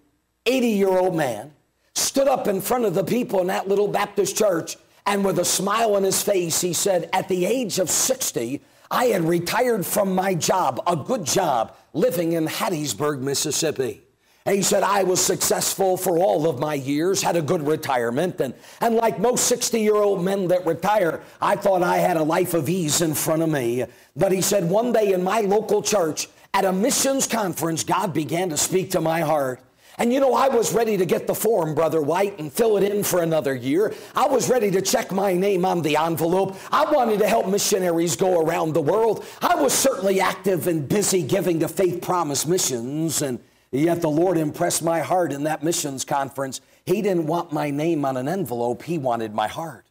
80 0.46 0.68
year 0.68 0.90
old 0.90 1.16
man, 1.16 1.52
stood 2.00 2.28
up 2.28 2.48
in 2.48 2.62
front 2.62 2.86
of 2.86 2.94
the 2.94 3.04
people 3.04 3.42
in 3.42 3.48
that 3.48 3.68
little 3.68 3.88
Baptist 3.88 4.38
church 4.38 4.78
and 5.10 5.26
with 5.26 5.40
a 5.40 5.46
smile 5.46 5.96
on 5.96 6.04
his 6.04 6.22
face, 6.22 6.62
he 6.62 6.72
said, 6.72 7.10
At 7.14 7.28
the 7.28 7.46
age 7.46 7.80
of 7.80 7.90
60, 7.90 8.62
I 8.92 9.06
had 9.06 9.24
retired 9.24 9.84
from 9.86 10.14
my 10.14 10.36
job, 10.36 10.82
a 10.86 10.96
good 10.96 11.26
job, 11.26 11.76
living 11.94 12.34
in 12.34 12.46
Hattiesburg, 12.46 13.20
Mississippi. 13.20 14.02
And 14.46 14.56
he 14.56 14.62
said, 14.62 14.84
I 14.84 15.04
was 15.04 15.20
successful 15.20 15.98
for 15.98 16.20
all 16.20 16.48
of 16.48 16.60
my 16.60 16.76
years, 16.76 17.22
had 17.22 17.36
a 17.36 17.42
good 17.42 17.68
retirement. 17.68 18.40
And, 18.40 18.54
and 18.82 18.96
like 18.96 19.20
most 19.20 19.48
60 19.48 19.80
year 19.80 19.96
old 19.96 20.24
men 20.24 20.48
that 20.48 20.66
retire, 20.66 21.22
I 21.42 21.56
thought 21.56 21.82
I 21.82 21.98
had 21.98 22.18
a 22.18 22.24
life 22.24 22.54
of 22.54 22.70
ease 22.70 23.02
in 23.02 23.14
front 23.14 23.42
of 23.42 23.50
me. 23.50 23.86
But 24.16 24.32
he 24.32 24.42
said, 24.42 24.70
one 24.70 24.94
day 24.94 25.14
in 25.14 25.24
my 25.24 25.42
local 25.42 25.82
church, 25.82 26.30
at 26.54 26.66
a 26.66 26.72
missions 26.72 27.28
conference, 27.28 27.84
God 27.84 28.14
began 28.14 28.50
to 28.50 28.58
speak 28.58 28.92
to 28.92 29.02
my 29.02 29.22
heart. 29.22 29.62
And 30.00 30.14
you 30.14 30.22
know, 30.22 30.34
I 30.34 30.48
was 30.48 30.74
ready 30.74 30.96
to 30.96 31.06
get 31.06 31.28
the 31.28 31.36
form, 31.36 31.76
Brother 31.76 32.02
White, 32.02 32.40
and 32.40 32.52
fill 32.52 32.78
it 32.78 32.84
in 32.84 33.04
for 33.04 33.22
another 33.22 33.54
year. 33.54 33.94
I 34.16 34.28
was 34.28 34.50
ready 34.50 34.72
to 34.72 34.82
check 34.82 35.12
my 35.12 35.34
name 35.34 35.66
on 35.66 35.82
the 35.82 35.98
envelope. 35.98 36.56
I 36.72 36.90
wanted 36.90 37.20
to 37.20 37.28
help 37.28 37.50
missionaries 37.50 38.16
go 38.16 38.42
around 38.42 38.74
the 38.74 38.82
world. 38.82 39.26
I 39.42 39.56
was 39.56 39.74
certainly 39.74 40.22
active 40.22 40.68
and 40.68 40.88
busy 40.88 41.22
giving 41.22 41.60
to 41.60 41.68
Faith 41.68 42.02
Promise 42.02 42.46
Missions, 42.46 43.22
and 43.22 43.40
yet 43.72 44.02
the 44.02 44.10
Lord 44.10 44.38
impressed 44.38 44.84
my 44.84 45.02
heart 45.02 45.34
in 45.34 45.44
that 45.44 45.64
missions 45.64 46.06
conference. 46.06 46.62
He 46.86 47.02
didn't 47.02 47.28
want 47.28 47.52
my 47.52 47.70
name 47.70 48.06
on 48.06 48.16
an 48.16 48.30
envelope, 48.30 48.84
He 48.84 48.98
wanted 48.98 49.36
my 49.36 49.50
heart. 49.50 49.86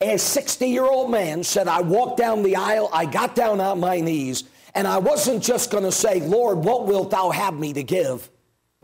A 0.00 0.18
60 0.18 0.66
year 0.66 0.84
old 0.84 1.12
man 1.12 1.44
said, 1.44 1.68
I 1.68 1.82
walked 1.82 2.16
down 2.16 2.42
the 2.42 2.56
aisle, 2.56 2.90
I 2.92 3.06
got 3.06 3.36
down 3.36 3.60
on 3.60 3.78
my 3.78 4.00
knees, 4.00 4.42
and 4.74 4.88
I 4.88 4.98
wasn't 4.98 5.40
just 5.40 5.70
going 5.70 5.84
to 5.84 5.92
say, 5.92 6.18
Lord, 6.18 6.58
what 6.58 6.88
wilt 6.88 7.12
thou 7.12 7.30
have 7.30 7.54
me 7.54 7.72
to 7.74 7.84
give? 7.84 8.28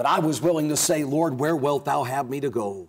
But 0.00 0.06
I 0.06 0.20
was 0.20 0.40
willing 0.40 0.70
to 0.70 0.78
say, 0.78 1.04
Lord, 1.04 1.38
where 1.38 1.54
wilt 1.54 1.84
thou 1.84 2.04
have 2.04 2.30
me 2.30 2.40
to 2.40 2.48
go? 2.48 2.88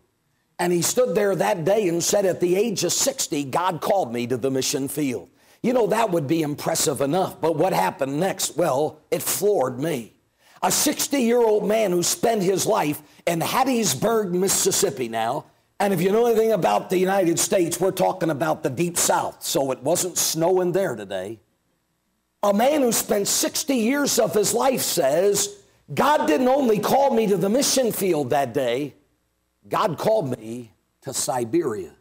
And 0.58 0.72
he 0.72 0.82
stood 0.82 1.14
there 1.14 1.36
that 1.36 1.66
day 1.66 1.90
and 1.90 2.02
said, 2.02 2.26
At 2.26 2.40
the 2.40 2.56
age 2.56 2.86
of 2.86 2.94
60, 2.94 3.44
God 3.44 3.82
called 3.82 4.14
me 4.14 4.28
to 4.28 4.38
the 4.38 4.50
mission 4.50 4.88
field. 4.88 5.28
You 5.62 5.74
know, 5.74 5.88
that 5.88 6.12
would 6.12 6.26
be 6.26 6.42
impressive 6.42 7.02
enough, 7.02 7.42
but 7.42 7.58
what 7.58 7.74
happened 7.74 8.18
next? 8.18 8.56
Well, 8.56 9.02
it 9.12 9.22
floored 9.22 9.78
me. 9.78 10.14
A 10.64 10.72
60 10.72 11.22
year 11.22 11.40
old 11.40 11.68
man 11.68 11.92
who 11.92 12.02
spent 12.02 12.44
his 12.44 12.66
life 12.66 13.02
in 13.28 13.42
Hattiesburg, 13.42 14.32
Mississippi 14.32 15.10
now. 15.10 15.48
And 15.82 15.94
if 15.94 16.02
you 16.02 16.14
know 16.14 16.28
anything 16.28 16.54
about 16.54 16.90
the 16.90 16.98
United 16.98 17.40
States, 17.40 17.78
we're 17.78 17.92
talking 17.92 18.30
about 18.30 18.64
the 18.64 18.70
deep 18.70 18.96
south, 18.98 19.44
so 19.44 19.72
it 19.72 19.84
wasn't 19.84 20.18
snowing 20.18 20.72
there 20.72 20.96
today. 20.96 21.42
A 22.42 22.54
man 22.54 22.80
who 22.80 22.94
spent 22.94 23.28
60 23.28 23.76
years 23.76 24.18
of 24.18 24.34
his 24.34 24.54
life 24.54 24.80
says, 24.80 25.58
God 25.94 26.26
didn't 26.28 26.48
only 26.48 26.80
call 26.80 27.14
me 27.14 27.28
to 27.28 27.38
the 27.38 27.50
mission 27.50 27.92
field 27.92 28.30
that 28.30 28.54
day, 28.54 28.96
God 29.68 29.98
called 29.98 30.38
me 30.38 30.72
to 31.02 31.14
Siberia. 31.14 31.92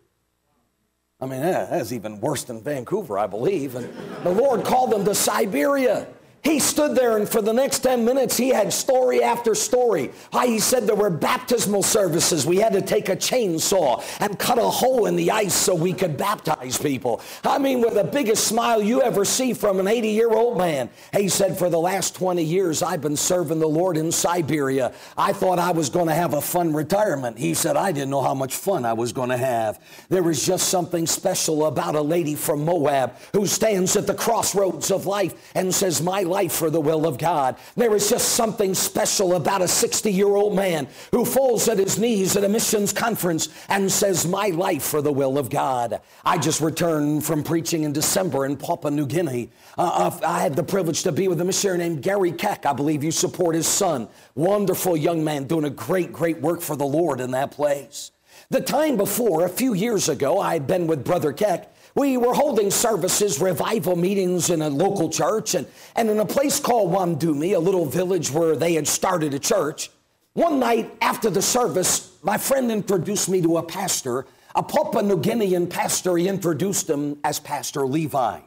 I 1.20 1.26
mean, 1.26 1.40
that's 1.40 1.92
even 1.92 2.20
worse 2.20 2.44
than 2.44 2.62
Vancouver, 2.62 3.18
I 3.18 3.26
believe. 3.26 3.74
And 3.74 3.92
the 4.22 4.30
Lord 4.30 4.64
called 4.64 4.90
them 4.90 5.04
to 5.04 5.14
Siberia. 5.14 6.06
He 6.42 6.58
stood 6.58 6.94
there 6.94 7.18
and 7.18 7.28
for 7.28 7.42
the 7.42 7.52
next 7.52 7.80
10 7.80 8.02
minutes 8.02 8.34
he 8.34 8.48
had 8.48 8.72
story 8.72 9.22
after 9.22 9.54
story. 9.54 10.10
How 10.32 10.46
he 10.46 10.58
said 10.58 10.86
there 10.86 10.96
were 10.96 11.10
baptismal 11.10 11.82
services. 11.82 12.46
We 12.46 12.56
had 12.56 12.72
to 12.72 12.80
take 12.80 13.10
a 13.10 13.16
chainsaw 13.16 14.02
and 14.20 14.38
cut 14.38 14.58
a 14.58 14.62
hole 14.62 15.04
in 15.04 15.16
the 15.16 15.30
ice 15.30 15.54
so 15.54 15.74
we 15.74 15.92
could 15.92 16.16
baptize 16.16 16.78
people. 16.78 17.20
I 17.44 17.58
mean, 17.58 17.82
with 17.82 17.92
the 17.92 18.04
biggest 18.04 18.46
smile 18.46 18.80
you 18.82 19.02
ever 19.02 19.26
see 19.26 19.52
from 19.52 19.80
an 19.80 19.86
80 19.86 20.08
year 20.08 20.30
old 20.30 20.56
man. 20.56 20.88
He 21.12 21.28
said, 21.28 21.58
For 21.58 21.68
the 21.68 21.78
last 21.78 22.14
20 22.14 22.42
years 22.42 22.82
I've 22.82 23.02
been 23.02 23.16
serving 23.16 23.58
the 23.58 23.68
Lord 23.68 23.98
in 23.98 24.10
Siberia. 24.10 24.94
I 25.18 25.34
thought 25.34 25.58
I 25.58 25.72
was 25.72 25.90
going 25.90 26.06
to 26.06 26.14
have 26.14 26.32
a 26.32 26.40
fun 26.40 26.72
retirement. 26.72 27.38
He 27.38 27.52
said, 27.52 27.76
I 27.76 27.92
didn't 27.92 28.10
know 28.10 28.22
how 28.22 28.34
much 28.34 28.54
fun 28.54 28.86
I 28.86 28.94
was 28.94 29.12
going 29.12 29.28
to 29.28 29.36
have. 29.36 29.78
There 30.08 30.22
was 30.22 30.46
just 30.46 30.68
something 30.68 31.06
special 31.06 31.66
about 31.66 31.96
a 31.96 32.02
lady 32.02 32.34
from 32.34 32.64
Moab 32.64 33.14
who 33.34 33.46
stands 33.46 33.94
at 33.96 34.06
the 34.06 34.14
crossroads 34.14 34.90
of 34.90 35.04
life 35.04 35.34
and 35.54 35.74
says, 35.74 36.00
My 36.00 36.29
life 36.30 36.52
for 36.52 36.70
the 36.70 36.80
will 36.80 37.06
of 37.06 37.18
God. 37.18 37.56
There 37.76 37.94
is 37.94 38.08
just 38.08 38.30
something 38.30 38.74
special 38.74 39.34
about 39.34 39.60
a 39.60 39.68
60 39.68 40.10
year 40.10 40.34
old 40.34 40.54
man 40.54 40.88
who 41.10 41.24
falls 41.24 41.68
at 41.68 41.78
his 41.78 41.98
knees 41.98 42.36
at 42.36 42.44
a 42.44 42.48
missions 42.48 42.92
conference 42.92 43.48
and 43.68 43.90
says, 43.90 44.26
My 44.26 44.48
life 44.48 44.84
for 44.84 45.02
the 45.02 45.12
will 45.12 45.36
of 45.36 45.50
God. 45.50 46.00
I 46.24 46.38
just 46.38 46.60
returned 46.60 47.24
from 47.24 47.42
preaching 47.42 47.82
in 47.82 47.92
December 47.92 48.46
in 48.46 48.56
Papua 48.56 48.90
New 48.90 49.06
Guinea. 49.06 49.50
Uh, 49.76 50.10
uh, 50.10 50.26
I 50.26 50.40
had 50.40 50.56
the 50.56 50.62
privilege 50.62 51.02
to 51.02 51.12
be 51.12 51.28
with 51.28 51.40
a 51.40 51.44
missionary 51.44 51.78
named 51.78 52.02
Gary 52.02 52.32
Keck. 52.32 52.64
I 52.64 52.72
believe 52.72 53.04
you 53.04 53.10
support 53.10 53.54
his 53.54 53.66
son. 53.66 54.08
Wonderful 54.34 54.96
young 54.96 55.24
man 55.24 55.44
doing 55.44 55.64
a 55.64 55.70
great, 55.70 56.12
great 56.12 56.40
work 56.40 56.60
for 56.60 56.76
the 56.76 56.86
Lord 56.86 57.20
in 57.20 57.32
that 57.32 57.50
place. 57.50 58.12
The 58.50 58.60
time 58.60 58.96
before, 58.96 59.44
a 59.44 59.48
few 59.48 59.74
years 59.74 60.08
ago, 60.08 60.40
I 60.40 60.54
had 60.54 60.66
been 60.66 60.86
with 60.86 61.04
Brother 61.04 61.32
Keck 61.32 61.72
we 61.94 62.16
were 62.16 62.34
holding 62.34 62.70
services, 62.70 63.40
revival 63.40 63.96
meetings 63.96 64.50
in 64.50 64.62
a 64.62 64.68
local 64.68 65.10
church, 65.10 65.54
and, 65.54 65.66
and 65.96 66.08
in 66.08 66.20
a 66.20 66.26
place 66.26 66.60
called 66.60 66.92
Wamdumi, 66.92 67.54
a 67.54 67.58
little 67.58 67.86
village 67.86 68.30
where 68.30 68.56
they 68.56 68.74
had 68.74 68.86
started 68.86 69.34
a 69.34 69.38
church. 69.38 69.90
One 70.34 70.60
night 70.60 70.94
after 71.00 71.30
the 71.30 71.42
service, 71.42 72.16
my 72.22 72.38
friend 72.38 72.70
introduced 72.70 73.28
me 73.28 73.42
to 73.42 73.56
a 73.56 73.62
pastor, 73.62 74.26
a 74.54 74.62
Papua 74.62 75.02
New 75.02 75.16
Guinean 75.16 75.68
pastor. 75.68 76.16
He 76.16 76.28
introduced 76.28 76.88
him 76.88 77.18
as 77.24 77.40
Pastor 77.40 77.86
Levi. 77.86 78.40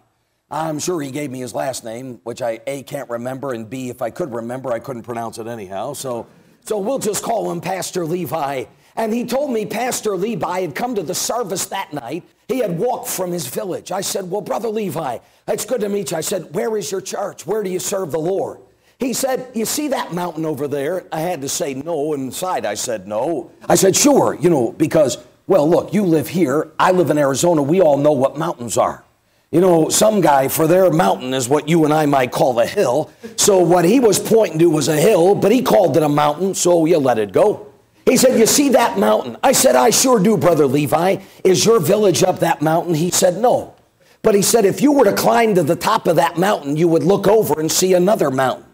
I'm 0.49 0.79
sure 0.79 1.01
he 1.01 1.11
gave 1.11 1.31
me 1.31 1.39
his 1.39 1.53
last 1.53 1.83
name, 1.83 2.21
which 2.23 2.41
I 2.41 2.61
A 2.67 2.83
can't 2.83 3.09
remember, 3.09 3.53
and 3.53 3.69
B, 3.69 3.89
if 3.89 4.01
I 4.01 4.11
could 4.11 4.33
remember, 4.33 4.71
I 4.71 4.79
couldn't 4.79 5.03
pronounce 5.03 5.39
it 5.39 5.47
anyhow. 5.47 5.93
So, 5.93 6.27
so 6.63 6.77
we'll 6.77 6.99
just 6.99 7.23
call 7.23 7.51
him 7.51 7.59
Pastor 7.59 8.05
Levi. 8.05 8.65
And 8.95 9.13
he 9.13 9.25
told 9.25 9.51
me 9.51 9.65
Pastor 9.65 10.15
Levi 10.15 10.61
had 10.61 10.75
come 10.75 10.95
to 10.95 11.03
the 11.03 11.15
service 11.15 11.65
that 11.67 11.93
night. 11.93 12.23
He 12.47 12.59
had 12.59 12.77
walked 12.77 13.07
from 13.07 13.31
his 13.31 13.47
village. 13.47 13.91
I 13.91 14.01
said, 14.01 14.29
Well, 14.29 14.41
Brother 14.41 14.69
Levi, 14.69 15.19
it's 15.47 15.65
good 15.65 15.81
to 15.81 15.89
meet 15.89 16.11
you. 16.11 16.17
I 16.17 16.21
said, 16.21 16.53
Where 16.53 16.77
is 16.77 16.91
your 16.91 17.01
church? 17.01 17.47
Where 17.47 17.63
do 17.63 17.69
you 17.69 17.79
serve 17.79 18.11
the 18.11 18.19
Lord? 18.19 18.59
He 18.99 19.13
said, 19.13 19.49
You 19.55 19.65
see 19.65 19.87
that 19.89 20.13
mountain 20.13 20.45
over 20.45 20.67
there? 20.67 21.05
I 21.11 21.21
had 21.21 21.41
to 21.41 21.49
say 21.49 21.73
no. 21.73 22.13
Inside, 22.13 22.65
I 22.65 22.75
said 22.75 23.07
no. 23.07 23.51
I 23.67 23.75
said, 23.75 23.95
Sure, 23.95 24.37
you 24.39 24.49
know, 24.49 24.71
because, 24.73 25.17
well, 25.47 25.67
look, 25.67 25.93
you 25.93 26.03
live 26.03 26.27
here. 26.27 26.71
I 26.77 26.91
live 26.91 27.09
in 27.09 27.17
Arizona. 27.17 27.63
We 27.63 27.81
all 27.81 27.97
know 27.97 28.11
what 28.11 28.37
mountains 28.37 28.77
are. 28.77 29.03
You 29.51 29.61
know, 29.61 29.89
some 29.89 30.21
guy 30.21 30.47
for 30.47 30.65
their 30.65 30.89
mountain 30.89 31.33
is 31.33 31.47
what 31.47 31.69
you 31.69 31.85
and 31.85 31.93
I 31.93 32.07
might 32.07 32.31
call 32.31 32.59
a 32.59 32.65
hill. 32.65 33.11
So 33.35 33.59
what 33.59 33.85
he 33.85 33.99
was 33.99 34.17
pointing 34.19 34.57
to 34.59 34.69
was 34.69 34.87
a 34.87 34.95
hill, 34.95 35.35
but 35.35 35.51
he 35.51 35.61
called 35.61 35.95
it 35.95 36.01
a 36.01 36.09
mountain, 36.09 36.55
so 36.55 36.85
you 36.85 36.97
let 36.97 37.19
it 37.19 37.31
go. 37.31 37.72
He 38.05 38.17
said, 38.17 38.39
You 38.39 38.45
see 38.45 38.69
that 38.69 38.97
mountain? 38.97 39.37
I 39.43 39.51
said, 39.53 39.75
I 39.75 39.89
sure 39.89 40.19
do, 40.19 40.37
Brother 40.37 40.65
Levi. 40.65 41.17
Is 41.43 41.65
your 41.65 41.79
village 41.79 42.23
up 42.23 42.39
that 42.39 42.61
mountain? 42.61 42.93
He 42.93 43.11
said, 43.11 43.37
No. 43.37 43.75
But 44.21 44.35
he 44.35 44.41
said, 44.41 44.65
If 44.65 44.81
you 44.81 44.91
were 44.91 45.05
to 45.05 45.13
climb 45.13 45.55
to 45.55 45.63
the 45.63 45.75
top 45.75 46.07
of 46.07 46.17
that 46.17 46.37
mountain, 46.37 46.75
you 46.75 46.87
would 46.87 47.03
look 47.03 47.27
over 47.27 47.59
and 47.59 47.71
see 47.71 47.93
another 47.93 48.29
mountain. 48.29 48.65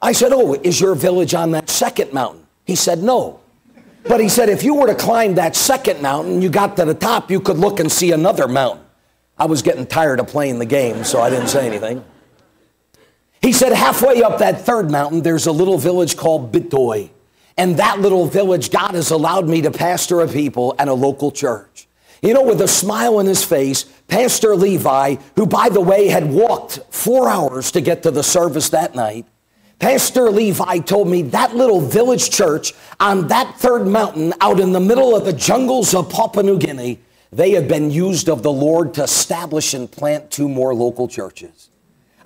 I 0.00 0.12
said, 0.12 0.32
Oh, 0.32 0.54
is 0.54 0.80
your 0.80 0.94
village 0.94 1.34
on 1.34 1.50
that 1.52 1.68
second 1.68 2.12
mountain? 2.12 2.46
He 2.64 2.76
said, 2.76 3.02
No. 3.02 3.40
But 4.04 4.20
he 4.20 4.28
said, 4.28 4.48
If 4.48 4.62
you 4.62 4.74
were 4.74 4.86
to 4.86 4.94
climb 4.94 5.34
that 5.34 5.54
second 5.54 6.00
mountain, 6.00 6.40
you 6.40 6.48
got 6.48 6.76
to 6.76 6.84
the 6.84 6.94
top, 6.94 7.30
you 7.30 7.40
could 7.40 7.58
look 7.58 7.80
and 7.80 7.90
see 7.90 8.12
another 8.12 8.48
mountain. 8.48 8.84
I 9.38 9.46
was 9.46 9.62
getting 9.62 9.86
tired 9.86 10.18
of 10.18 10.26
playing 10.28 10.58
the 10.58 10.66
game, 10.66 11.04
so 11.04 11.20
I 11.20 11.30
didn't 11.30 11.48
say 11.48 11.66
anything. 11.66 12.04
He 13.40 13.52
said, 13.52 13.72
Halfway 13.72 14.22
up 14.22 14.38
that 14.38 14.62
third 14.62 14.90
mountain, 14.90 15.22
there's 15.22 15.46
a 15.46 15.52
little 15.52 15.78
village 15.78 16.16
called 16.16 16.52
Bitoy. 16.52 17.10
And 17.58 17.76
that 17.78 18.00
little 18.00 18.26
village, 18.26 18.70
God 18.70 18.94
has 18.94 19.10
allowed 19.10 19.48
me 19.48 19.62
to 19.62 19.72
pastor 19.72 20.20
a 20.20 20.28
people 20.28 20.76
and 20.78 20.88
a 20.88 20.94
local 20.94 21.32
church. 21.32 21.88
You 22.22 22.32
know, 22.32 22.44
with 22.44 22.60
a 22.60 22.68
smile 22.68 23.16
on 23.16 23.26
his 23.26 23.44
face, 23.44 23.84
Pastor 24.06 24.54
Levi, 24.54 25.16
who 25.34 25.44
by 25.44 25.68
the 25.68 25.80
way 25.80 26.06
had 26.06 26.30
walked 26.30 26.78
four 26.90 27.28
hours 27.28 27.72
to 27.72 27.80
get 27.80 28.04
to 28.04 28.12
the 28.12 28.22
service 28.22 28.68
that 28.70 28.94
night, 28.94 29.26
Pastor 29.80 30.30
Levi 30.30 30.78
told 30.78 31.08
me 31.08 31.22
that 31.22 31.54
little 31.54 31.80
village 31.80 32.30
church 32.30 32.74
on 32.98 33.28
that 33.28 33.56
third 33.58 33.86
mountain 33.86 34.34
out 34.40 34.58
in 34.58 34.72
the 34.72 34.80
middle 34.80 35.16
of 35.16 35.24
the 35.24 35.32
jungles 35.32 35.94
of 35.94 36.10
Papua 36.10 36.42
New 36.44 36.58
Guinea, 36.58 37.00
they 37.32 37.52
had 37.52 37.68
been 37.68 37.90
used 37.90 38.28
of 38.28 38.42
the 38.42 38.52
Lord 38.52 38.94
to 38.94 39.04
establish 39.04 39.74
and 39.74 39.90
plant 39.90 40.30
two 40.30 40.48
more 40.48 40.74
local 40.74 41.06
churches. 41.06 41.67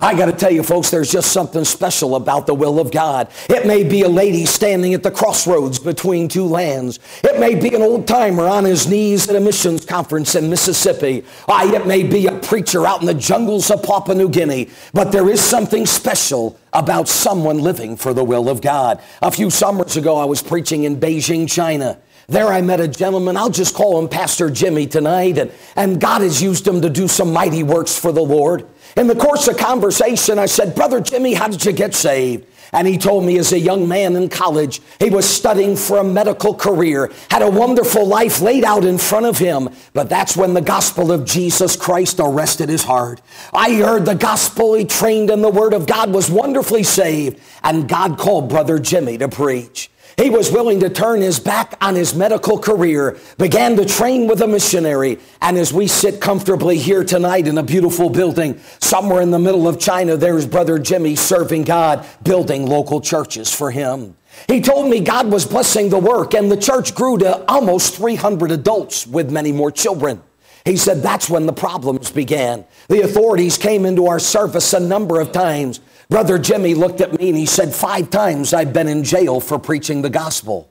I 0.03 0.15
got 0.15 0.25
to 0.25 0.33
tell 0.33 0.51
you, 0.51 0.63
folks, 0.63 0.89
there's 0.89 1.09
just 1.09 1.31
something 1.31 1.63
special 1.63 2.17
about 2.17 2.45
the 2.45 2.53
will 2.53 2.77
of 2.77 2.91
God. 2.91 3.29
It 3.49 3.65
may 3.65 3.85
be 3.85 4.01
a 4.01 4.09
lady 4.09 4.45
standing 4.45 4.93
at 4.93 5.01
the 5.01 5.09
crossroads 5.09 5.79
between 5.79 6.27
two 6.27 6.43
lands. 6.43 6.99
It 7.23 7.39
may 7.39 7.55
be 7.55 7.73
an 7.73 7.81
old 7.81 8.05
timer 8.05 8.45
on 8.45 8.65
his 8.65 8.85
knees 8.85 9.29
at 9.29 9.37
a 9.37 9.39
missions 9.39 9.85
conference 9.85 10.35
in 10.35 10.49
Mississippi. 10.49 11.23
I, 11.47 11.73
it 11.73 11.87
may 11.87 12.03
be 12.03 12.27
a 12.27 12.37
preacher 12.37 12.85
out 12.85 12.99
in 12.99 13.07
the 13.07 13.13
jungles 13.13 13.71
of 13.71 13.81
Papua 13.81 14.13
New 14.17 14.27
Guinea. 14.27 14.69
But 14.93 15.13
there 15.13 15.29
is 15.29 15.39
something 15.39 15.85
special 15.85 16.59
about 16.73 17.07
someone 17.07 17.59
living 17.59 17.95
for 17.95 18.13
the 18.13 18.25
will 18.25 18.49
of 18.49 18.59
God. 18.59 19.01
A 19.21 19.31
few 19.31 19.49
summers 19.49 19.95
ago, 19.95 20.17
I 20.17 20.25
was 20.25 20.43
preaching 20.43 20.83
in 20.83 20.99
Beijing, 20.99 21.49
China. 21.49 21.97
There 22.27 22.47
I 22.47 22.61
met 22.61 22.79
a 22.79 22.87
gentleman, 22.87 23.35
I'll 23.35 23.49
just 23.49 23.75
call 23.75 23.99
him 23.99 24.07
Pastor 24.07 24.49
Jimmy 24.49 24.87
tonight, 24.87 25.37
and, 25.37 25.51
and 25.75 25.99
God 25.99 26.21
has 26.21 26.41
used 26.41 26.67
him 26.67 26.81
to 26.81 26.89
do 26.89 27.07
some 27.07 27.33
mighty 27.33 27.63
works 27.63 27.97
for 27.97 28.11
the 28.11 28.21
Lord. 28.21 28.65
In 28.95 29.07
the 29.07 29.15
course 29.15 29.47
of 29.47 29.57
conversation, 29.57 30.39
I 30.39 30.45
said, 30.45 30.75
Brother 30.75 31.01
Jimmy, 31.01 31.33
how 31.33 31.47
did 31.47 31.65
you 31.65 31.73
get 31.73 31.93
saved? 31.93 32.45
And 32.71 32.87
he 32.87 32.97
told 32.97 33.23
me 33.23 33.37
as 33.37 33.53
a 33.53 33.59
young 33.59 33.87
man 33.87 34.15
in 34.15 34.29
college, 34.29 34.81
he 34.99 35.11
was 35.11 35.29
studying 35.29 35.75
for 35.75 35.99
a 35.99 36.03
medical 36.03 36.55
career, 36.55 37.11
had 37.29 37.43
a 37.43 37.49
wonderful 37.49 38.05
life 38.05 38.41
laid 38.41 38.63
out 38.63 38.83
in 38.83 38.97
front 38.97 39.27
of 39.27 39.37
him. 39.37 39.69
But 39.93 40.09
that's 40.09 40.35
when 40.35 40.55
the 40.55 40.61
gospel 40.61 41.11
of 41.11 41.23
Jesus 41.23 41.75
Christ 41.75 42.19
arrested 42.19 42.69
his 42.69 42.83
heart. 42.83 43.21
I 43.53 43.75
heard 43.75 44.05
the 44.05 44.15
gospel, 44.15 44.73
he 44.73 44.85
trained 44.85 45.29
in 45.29 45.43
the 45.43 45.51
word 45.51 45.73
of 45.73 45.85
God, 45.85 46.11
was 46.11 46.31
wonderfully 46.31 46.81
saved. 46.81 47.39
And 47.63 47.87
God 47.87 48.17
called 48.17 48.49
Brother 48.49 48.79
Jimmy 48.79 49.19
to 49.19 49.29
preach. 49.29 49.91
He 50.17 50.29
was 50.29 50.51
willing 50.51 50.79
to 50.81 50.89
turn 50.89 51.21
his 51.21 51.39
back 51.39 51.75
on 51.81 51.95
his 51.95 52.13
medical 52.13 52.59
career, 52.59 53.17
began 53.37 53.75
to 53.77 53.85
train 53.85 54.27
with 54.27 54.41
a 54.41 54.47
missionary. 54.47 55.19
And 55.41 55.57
as 55.57 55.73
we 55.73 55.87
sit 55.87 56.21
comfortably 56.21 56.77
here 56.77 57.03
tonight 57.03 57.47
in 57.47 57.57
a 57.57 57.63
beautiful 57.63 58.09
building, 58.09 58.59
somewhere 58.79 59.21
in 59.21 59.31
the 59.31 59.39
middle 59.39 59.67
of 59.67 59.79
China, 59.79 60.15
there's 60.15 60.45
Brother 60.45 60.77
Jimmy 60.77 61.15
serving 61.15 61.63
God, 61.63 62.05
building 62.23 62.67
local 62.67 63.01
churches 63.01 63.53
for 63.53 63.71
him. 63.71 64.15
He 64.47 64.61
told 64.61 64.89
me 64.89 64.99
God 64.99 65.31
was 65.31 65.45
blessing 65.45 65.89
the 65.89 65.99
work, 65.99 66.33
and 66.33 66.51
the 66.51 66.57
church 66.57 66.93
grew 66.93 67.17
to 67.19 67.43
almost 67.51 67.95
300 67.95 68.51
adults 68.51 69.07
with 69.07 69.31
many 69.31 69.51
more 69.51 69.71
children. 69.71 70.21
He 70.65 70.77
said 70.77 71.01
that's 71.01 71.29
when 71.29 71.45
the 71.45 71.53
problems 71.53 72.09
began. 72.09 72.65
The 72.87 73.01
authorities 73.01 73.57
came 73.57 73.85
into 73.85 74.07
our 74.07 74.19
service 74.19 74.73
a 74.73 74.79
number 74.79 75.19
of 75.19 75.31
times 75.31 75.81
Brother 76.13 76.37
Jimmy 76.37 76.75
looked 76.75 77.01
at 77.01 77.17
me 77.17 77.29
and 77.29 77.37
he 77.39 77.47
said, 77.47 77.73
Five 77.73 78.11
times 78.11 78.53
I've 78.53 78.71
been 78.71 78.87
in 78.87 79.03
jail 79.03 79.39
for 79.39 79.57
preaching 79.57 80.03
the 80.03 80.11
gospel. 80.11 80.69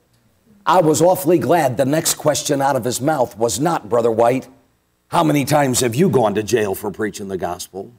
I 0.65 0.83
was 0.83 1.03
awfully 1.03 1.41
glad 1.41 1.77
the 1.77 1.85
next 1.85 2.15
question 2.15 2.63
out 2.63 2.77
of 2.77 2.85
his 2.85 3.01
mouth 3.01 3.37
was 3.37 3.59
not, 3.59 3.89
Brother 3.89 4.13
White, 4.13 4.47
how 5.09 5.25
many 5.25 5.45
times 5.45 5.81
have 5.81 5.97
you 5.97 6.11
gone 6.11 6.37
to 6.37 6.45
jail 6.45 6.77
for 6.77 6.93
preaching 6.93 7.27
the 7.27 7.39
gospel? 7.39 7.93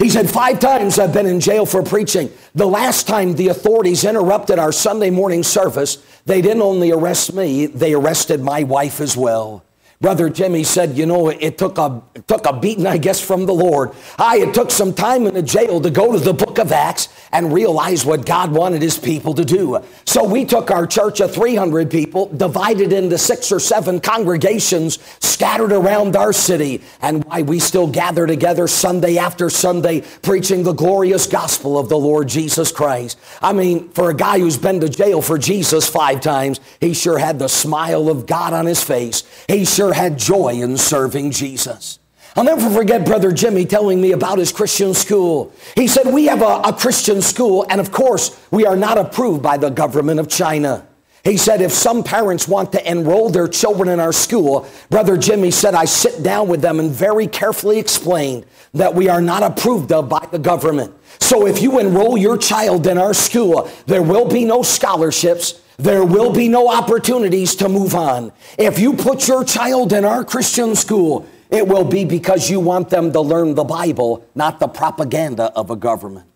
He 0.00 0.10
said, 0.10 0.28
Five 0.28 0.58
times 0.58 0.98
I've 0.98 1.12
been 1.12 1.26
in 1.26 1.38
jail 1.38 1.66
for 1.66 1.84
preaching. 1.84 2.32
The 2.56 2.66
last 2.66 3.06
time 3.06 3.36
the 3.36 3.46
authorities 3.46 4.02
interrupted 4.02 4.58
our 4.58 4.72
Sunday 4.72 5.10
morning 5.10 5.44
service, 5.44 6.04
they 6.26 6.42
didn't 6.42 6.62
only 6.62 6.90
arrest 6.90 7.32
me, 7.32 7.66
they 7.66 7.94
arrested 7.94 8.40
my 8.40 8.64
wife 8.64 9.00
as 9.00 9.16
well. 9.16 9.64
Brother 10.00 10.30
Jimmy 10.30 10.64
said, 10.64 10.96
you 10.96 11.04
know, 11.04 11.28
it 11.28 11.58
took 11.58 11.76
a 11.76 12.02
it 12.14 12.26
took 12.26 12.46
a 12.46 12.58
beating, 12.58 12.86
I 12.86 12.96
guess, 12.96 13.20
from 13.20 13.44
the 13.44 13.52
Lord. 13.52 13.90
I 14.18 14.38
it 14.38 14.54
took 14.54 14.70
some 14.70 14.94
time 14.94 15.26
in 15.26 15.34
the 15.34 15.42
jail 15.42 15.78
to 15.78 15.90
go 15.90 16.12
to 16.12 16.18
the 16.18 16.32
book 16.32 16.58
of 16.58 16.72
Acts 16.72 17.10
and 17.32 17.52
realize 17.52 18.06
what 18.06 18.24
God 18.24 18.50
wanted 18.50 18.80
his 18.80 18.98
people 18.98 19.34
to 19.34 19.44
do. 19.44 19.78
So 20.06 20.24
we 20.24 20.46
took 20.46 20.70
our 20.70 20.86
church 20.86 21.20
of 21.20 21.34
300 21.34 21.90
people, 21.90 22.26
divided 22.34 22.94
into 22.94 23.18
six 23.18 23.52
or 23.52 23.60
seven 23.60 24.00
congregations 24.00 24.98
scattered 25.20 25.72
around 25.72 26.16
our 26.16 26.32
city, 26.32 26.82
and 27.02 27.22
why 27.24 27.42
we 27.42 27.58
still 27.58 27.86
gather 27.86 28.26
together 28.26 28.66
Sunday 28.68 29.18
after 29.18 29.50
Sunday 29.50 30.00
preaching 30.22 30.62
the 30.62 30.72
glorious 30.72 31.26
gospel 31.26 31.78
of 31.78 31.90
the 31.90 31.98
Lord 31.98 32.28
Jesus 32.28 32.72
Christ. 32.72 33.18
I 33.42 33.52
mean, 33.52 33.90
for 33.90 34.10
a 34.10 34.14
guy 34.14 34.38
who's 34.38 34.58
been 34.58 34.80
to 34.80 34.88
jail 34.88 35.20
for 35.20 35.36
Jesus 35.38 35.88
five 35.88 36.20
times, 36.20 36.58
he 36.80 36.94
sure 36.94 37.18
had 37.18 37.38
the 37.38 37.48
smile 37.48 38.08
of 38.08 38.26
God 38.26 38.52
on 38.54 38.66
his 38.66 38.82
face. 38.82 39.24
He 39.46 39.64
sure 39.64 39.89
had 39.92 40.18
joy 40.18 40.54
in 40.54 40.76
serving 40.76 41.30
Jesus. 41.32 41.98
I'll 42.36 42.44
never 42.44 42.70
forget 42.70 43.04
Brother 43.04 43.32
Jimmy 43.32 43.66
telling 43.66 44.00
me 44.00 44.12
about 44.12 44.38
his 44.38 44.52
Christian 44.52 44.94
school. 44.94 45.52
He 45.74 45.88
said, 45.88 46.12
We 46.12 46.26
have 46.26 46.42
a, 46.42 46.60
a, 46.64 46.72
Christian 46.72 47.22
school, 47.22 47.66
and 47.68 47.80
of 47.80 47.90
course, 47.90 48.38
we 48.50 48.64
are 48.66 48.76
not 48.76 48.98
approved 48.98 49.42
by 49.42 49.56
the 49.56 49.68
government 49.68 50.20
of 50.20 50.28
China. 50.28 50.86
He 51.24 51.36
said, 51.36 51.60
If 51.60 51.72
some 51.72 52.04
parents 52.04 52.46
want 52.46 52.72
to 52.72 52.90
enroll 52.90 53.30
their 53.30 53.48
children 53.48 53.88
in 53.88 53.98
our 53.98 54.12
school, 54.12 54.68
Brother 54.90 55.16
Jimmy 55.16 55.50
said, 55.50 55.74
I 55.74 55.86
sit 55.86 56.22
down 56.22 56.48
with 56.48 56.62
them 56.62 56.78
and 56.78 56.90
very 56.90 57.26
carefully 57.26 57.78
explain 57.78 58.44
that 58.74 58.94
we 58.94 59.08
are 59.08 59.20
not 59.20 59.42
approved 59.42 59.90
of 59.90 60.08
by 60.08 60.26
the 60.30 60.38
government. 60.38 60.94
So 61.18 61.46
if 61.46 61.60
you 61.60 61.80
enroll 61.80 62.16
your 62.16 62.38
child 62.38 62.86
in 62.86 62.96
our 62.96 63.12
school, 63.12 63.68
there 63.86 64.02
will 64.02 64.28
be 64.28 64.44
no 64.44 64.62
scholarships 64.62 65.60
there 65.82 66.04
will 66.04 66.32
be 66.32 66.48
no 66.48 66.68
opportunities 66.68 67.54
to 67.56 67.68
move 67.68 67.94
on. 67.94 68.32
If 68.58 68.78
you 68.78 68.94
put 68.94 69.26
your 69.26 69.44
child 69.44 69.92
in 69.92 70.04
our 70.04 70.24
Christian 70.24 70.74
school, 70.76 71.26
it 71.50 71.66
will 71.66 71.84
be 71.84 72.04
because 72.04 72.48
you 72.48 72.60
want 72.60 72.90
them 72.90 73.12
to 73.12 73.20
learn 73.20 73.54
the 73.54 73.64
Bible, 73.64 74.24
not 74.34 74.60
the 74.60 74.68
propaganda 74.68 75.52
of 75.56 75.70
a 75.70 75.76
government. 75.76 76.26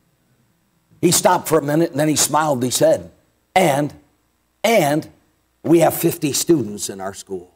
He 1.01 1.11
stopped 1.11 1.49
for 1.49 1.59
a 1.59 1.63
minute 1.63 1.91
and 1.91 2.01
then 2.01 2.09
he 2.09 2.17
smiled. 2.17 2.65
He 2.65 2.71
said, 2.71 3.11
and, 3.55 3.95
and 4.65 5.09
we 5.63 5.81
have 5.81 5.95
50 5.95 6.33
students 6.33 6.89
in 6.89 7.01
our 7.01 7.15
school. 7.15 7.54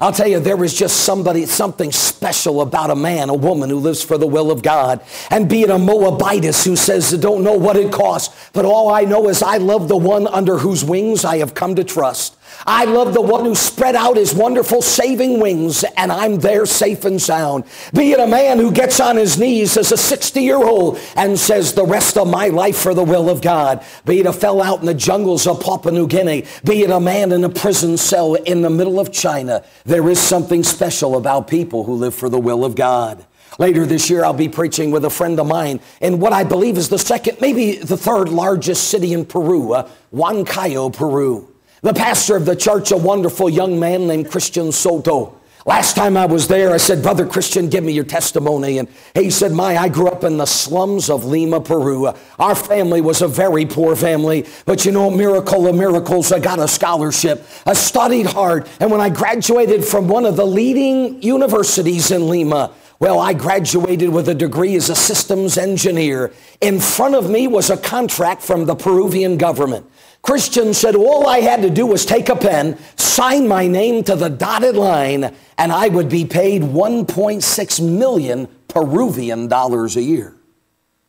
I'll 0.00 0.12
tell 0.12 0.26
you, 0.26 0.40
there 0.40 0.64
is 0.64 0.72
just 0.72 1.00
somebody, 1.00 1.44
something 1.44 1.92
special 1.92 2.62
about 2.62 2.88
a 2.88 2.96
man, 2.96 3.28
a 3.28 3.34
woman 3.34 3.68
who 3.68 3.76
lives 3.76 4.02
for 4.02 4.16
the 4.16 4.26
will 4.26 4.50
of 4.50 4.62
God. 4.62 5.00
And 5.30 5.46
be 5.46 5.60
it 5.60 5.68
a 5.68 5.78
Moabitess 5.78 6.64
who 6.64 6.74
says, 6.74 7.12
I 7.12 7.18
don't 7.18 7.44
know 7.44 7.52
what 7.52 7.76
it 7.76 7.92
costs, 7.92 8.50
but 8.54 8.64
all 8.64 8.88
I 8.88 9.02
know 9.02 9.28
is 9.28 9.42
I 9.42 9.58
love 9.58 9.88
the 9.88 9.98
one 9.98 10.26
under 10.26 10.56
whose 10.56 10.82
wings 10.82 11.22
I 11.24 11.36
have 11.38 11.52
come 11.52 11.74
to 11.74 11.84
trust. 11.84 12.36
I 12.66 12.84
love 12.84 13.14
the 13.14 13.22
one 13.22 13.44
who 13.44 13.54
spread 13.54 13.96
out 13.96 14.16
his 14.16 14.34
wonderful 14.34 14.82
saving 14.82 15.40
wings, 15.40 15.84
and 15.96 16.12
I'm 16.12 16.40
there 16.40 16.66
safe 16.66 17.04
and 17.04 17.20
sound. 17.20 17.64
Be 17.94 18.12
it 18.12 18.20
a 18.20 18.26
man 18.26 18.58
who 18.58 18.70
gets 18.70 19.00
on 19.00 19.16
his 19.16 19.38
knees 19.38 19.76
as 19.76 19.92
a 19.92 19.96
60 19.96 20.40
year 20.40 20.56
old 20.56 20.98
and 21.16 21.38
says, 21.38 21.72
The 21.72 21.86
rest 21.86 22.18
of 22.18 22.28
my 22.28 22.48
life 22.48 22.76
for 22.76 22.92
the 22.92 23.02
will 23.02 23.30
of 23.30 23.40
God. 23.40 23.84
Be 24.04 24.20
it 24.20 24.26
a 24.26 24.32
fellow 24.32 24.62
out 24.62 24.80
in 24.80 24.86
the 24.86 24.94
jungles 24.94 25.46
of 25.46 25.60
Papua 25.60 25.92
New 25.92 26.06
Guinea. 26.06 26.44
Be 26.64 26.82
it 26.82 26.90
a 26.90 27.00
man 27.00 27.32
in 27.32 27.44
a 27.44 27.48
prison 27.48 27.96
cell 27.96 28.34
in 28.34 28.62
the 28.62 28.70
middle 28.70 29.00
of 29.00 29.12
China. 29.12 29.64
There 29.84 30.08
is 30.08 30.20
something 30.20 30.62
special 30.62 31.16
about 31.16 31.48
people 31.48 31.84
who 31.84 31.94
live 31.94 32.14
for 32.14 32.28
the 32.28 32.38
will 32.38 32.64
of 32.64 32.76
God. 32.76 33.24
Later 33.58 33.84
this 33.84 34.08
year, 34.08 34.24
I'll 34.24 34.32
be 34.32 34.48
preaching 34.48 34.90
with 34.90 35.04
a 35.04 35.10
friend 35.10 35.38
of 35.40 35.46
mine 35.46 35.80
in 36.00 36.20
what 36.20 36.32
I 36.32 36.44
believe 36.44 36.78
is 36.78 36.88
the 36.88 36.98
second, 36.98 37.38
maybe 37.40 37.76
the 37.76 37.96
third 37.96 38.28
largest 38.28 38.88
city 38.88 39.12
in 39.12 39.24
Peru, 39.24 39.72
uh, 39.72 39.88
Huancayo, 40.14 40.92
Peru. 40.92 41.49
The 41.82 41.94
pastor 41.94 42.36
of 42.36 42.44
the 42.44 42.56
church, 42.56 42.90
a 42.90 42.96
wonderful 42.96 43.48
young 43.48 43.80
man 43.80 44.06
named 44.06 44.30
Christian 44.30 44.70
Soto. 44.70 45.40
Last 45.64 45.96
time 45.96 46.16
I 46.16 46.26
was 46.26 46.46
there, 46.46 46.72
I 46.72 46.76
said, 46.76 47.02
Brother 47.02 47.26
Christian, 47.26 47.68
give 47.70 47.84
me 47.84 47.92
your 47.92 48.04
testimony. 48.04 48.78
And 48.78 48.88
he 49.14 49.30
said, 49.30 49.52
My, 49.52 49.76
I 49.76 49.88
grew 49.88 50.08
up 50.08 50.24
in 50.24 50.36
the 50.36 50.46
slums 50.46 51.08
of 51.08 51.24
Lima, 51.24 51.60
Peru. 51.60 52.12
Our 52.38 52.54
family 52.54 53.00
was 53.00 53.22
a 53.22 53.28
very 53.28 53.64
poor 53.64 53.96
family, 53.96 54.46
but 54.66 54.84
you 54.84 54.92
know, 54.92 55.10
miracle 55.10 55.66
of 55.66 55.74
miracles, 55.74 56.32
I 56.32 56.38
got 56.38 56.58
a 56.58 56.68
scholarship. 56.68 57.46
I 57.64 57.72
studied 57.72 58.26
hard. 58.26 58.68
And 58.78 58.90
when 58.90 59.00
I 59.00 59.08
graduated 59.08 59.84
from 59.84 60.08
one 60.08 60.26
of 60.26 60.36
the 60.36 60.46
leading 60.46 61.22
universities 61.22 62.10
in 62.10 62.28
Lima, 62.28 62.72
well, 62.98 63.18
I 63.18 63.32
graduated 63.32 64.10
with 64.10 64.28
a 64.28 64.34
degree 64.34 64.76
as 64.76 64.90
a 64.90 64.94
systems 64.94 65.56
engineer. 65.56 66.32
In 66.60 66.80
front 66.80 67.14
of 67.14 67.30
me 67.30 67.48
was 67.48 67.70
a 67.70 67.76
contract 67.78 68.42
from 68.42 68.66
the 68.66 68.74
Peruvian 68.74 69.38
government. 69.38 69.86
Christian 70.22 70.74
said 70.74 70.94
all 70.94 71.26
I 71.26 71.38
had 71.38 71.62
to 71.62 71.70
do 71.70 71.86
was 71.86 72.04
take 72.04 72.28
a 72.28 72.36
pen, 72.36 72.78
sign 72.96 73.48
my 73.48 73.66
name 73.66 74.04
to 74.04 74.16
the 74.16 74.28
dotted 74.28 74.76
line, 74.76 75.34
and 75.56 75.72
I 75.72 75.88
would 75.88 76.08
be 76.08 76.24
paid 76.24 76.62
1.6 76.62 77.98
million 77.98 78.48
Peruvian 78.68 79.48
dollars 79.48 79.96
a 79.96 80.02
year. 80.02 80.34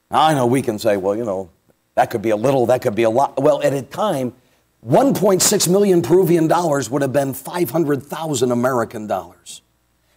Now, 0.09 0.23
I 0.23 0.33
know 0.33 0.45
we 0.45 0.61
can 0.61 0.79
say, 0.79 0.97
well, 0.97 1.15
you 1.15 1.25
know, 1.25 1.49
that 1.95 2.09
could 2.09 2.21
be 2.21 2.29
a 2.29 2.35
little, 2.35 2.65
that 2.67 2.81
could 2.81 2.95
be 2.95 3.03
a 3.03 3.09
lot. 3.09 3.41
Well, 3.41 3.61
at 3.61 3.73
a 3.73 3.81
time, 3.81 4.33
1.6 4.85 5.69
million 5.69 6.01
Peruvian 6.01 6.47
dollars 6.47 6.89
would 6.89 7.01
have 7.01 7.13
been 7.13 7.33
500,000 7.33 8.51
American 8.51 9.07
dollars. 9.07 9.61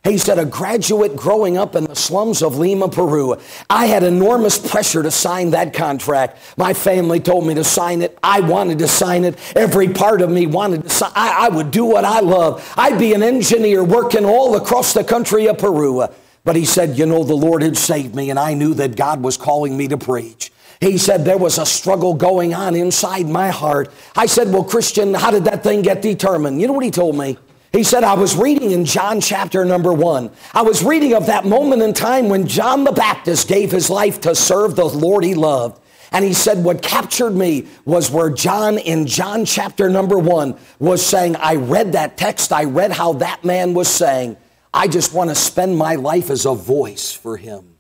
He 0.05 0.19
said, 0.19 0.39
a 0.39 0.45
graduate 0.45 1.17
growing 1.17 1.57
up 1.57 1.75
in 1.75 1.85
the 1.85 1.97
slums 1.97 2.43
of 2.43 2.59
Lima, 2.59 2.91
Peru. 2.91 3.37
I 3.71 3.87
had 3.87 4.03
enormous 4.03 4.59
pressure 4.59 5.03
to 5.03 5.11
sign 5.11 5.53
that 5.53 5.73
contract. 5.73 6.39
My 6.59 6.75
family 6.75 7.21
told 7.21 7.47
me 7.47 7.55
to 7.55 7.65
sign 7.65 8.03
it. 8.03 8.19
I 8.23 8.41
wanted 8.41 8.81
to 8.81 8.89
sign 8.89 9.25
it. 9.25 9.39
Every 9.57 9.89
part 9.89 10.21
of 10.21 10.29
me 10.29 10.47
wanted 10.47 10.83
to 10.83 10.91
sign 10.91 11.13
I, 11.15 11.47
I 11.47 11.49
would 11.49 11.71
do 11.71 11.87
what 11.87 12.05
I 12.05 12.21
love. 12.21 12.71
I'd 12.77 12.99
be 12.99 13.15
an 13.15 13.23
engineer 13.23 13.83
working 13.83 14.27
all 14.27 14.57
across 14.57 14.93
the 14.93 15.05
country 15.05 15.49
of 15.49 15.57
Peru. 15.57 16.07
But 16.45 16.57
he 16.57 16.67
said, 16.67 16.99
you 16.99 17.07
know, 17.07 17.25
the 17.25 17.35
Lord 17.35 17.63
had 17.63 17.79
saved 17.79 18.15
me 18.15 18.29
and 18.29 18.39
I 18.39 18.53
knew 18.53 18.75
that 18.75 18.97
God 18.97 19.23
was 19.23 19.39
calling 19.39 19.75
me 19.75 19.89
to 19.89 19.97
preach. 19.97 20.53
He 20.81 20.99
said 20.99 21.25
there 21.25 21.39
was 21.39 21.57
a 21.57 21.65
struggle 21.65 22.13
going 22.13 22.53
on 22.53 22.77
inside 22.77 23.27
my 23.27 23.49
heart. 23.49 23.91
I 24.15 24.27
said, 24.27 24.53
well, 24.53 24.65
Christian, 24.65 25.15
how 25.15 25.31
did 25.31 25.45
that 25.45 25.63
thing 25.63 25.81
get 25.81 26.03
determined? 26.03 26.61
You 26.61 26.67
know 26.67 26.75
what 26.75 26.85
he 26.85 26.91
told 26.91 27.17
me? 27.17 27.39
He 27.75 27.83
said, 27.83 28.05
I 28.05 28.15
was 28.15 28.37
reading 28.37 28.71
in 28.71 28.85
John 28.85 29.21
chapter 29.21 29.65
number 29.65 29.93
one. 29.93 30.31
I 30.53 30.63
was 30.63 30.85
reading 30.85 31.13
of 31.15 31.27
that 31.27 31.45
moment 31.45 31.83
in 31.83 31.93
time 31.93 32.29
when 32.29 32.47
John 32.47 32.85
the 32.85 32.93
Baptist 32.93 33.49
gave 33.49 33.73
his 33.73 33.91
life 33.91 34.21
to 34.21 34.37
serve 34.37 34.77
the 34.77 34.85
Lord 34.85 35.25
he 35.25 35.35
loved. 35.35 35.81
And 36.13 36.25
he 36.25 36.35
said, 36.35 36.63
What 36.63 36.83
captured 36.83 37.33
me 37.33 37.67
was 37.85 38.13
where 38.13 38.31
John, 38.31 38.79
in 38.79 39.09
John 39.09 39.45
chapter 39.45 39.91
number 39.91 40.17
one, 40.17 40.57
was 40.79 41.05
saying, 41.05 41.35
I 41.35 41.57
read 41.57 41.93
that 41.93 42.17
text, 42.17 42.53
I 42.53 42.63
read 42.63 42.93
how 42.93 43.15
that 43.15 43.43
man 43.43 43.75
was 43.75 43.89
saying, 43.89 44.37
I 44.73 44.87
just 44.87 45.13
want 45.13 45.31
to 45.31 45.35
spend 45.35 45.77
my 45.77 45.97
life 45.97 46.31
as 46.31 46.47
a 46.47 46.55
voice 46.55 47.11
for 47.11 47.37
him. 47.37 47.75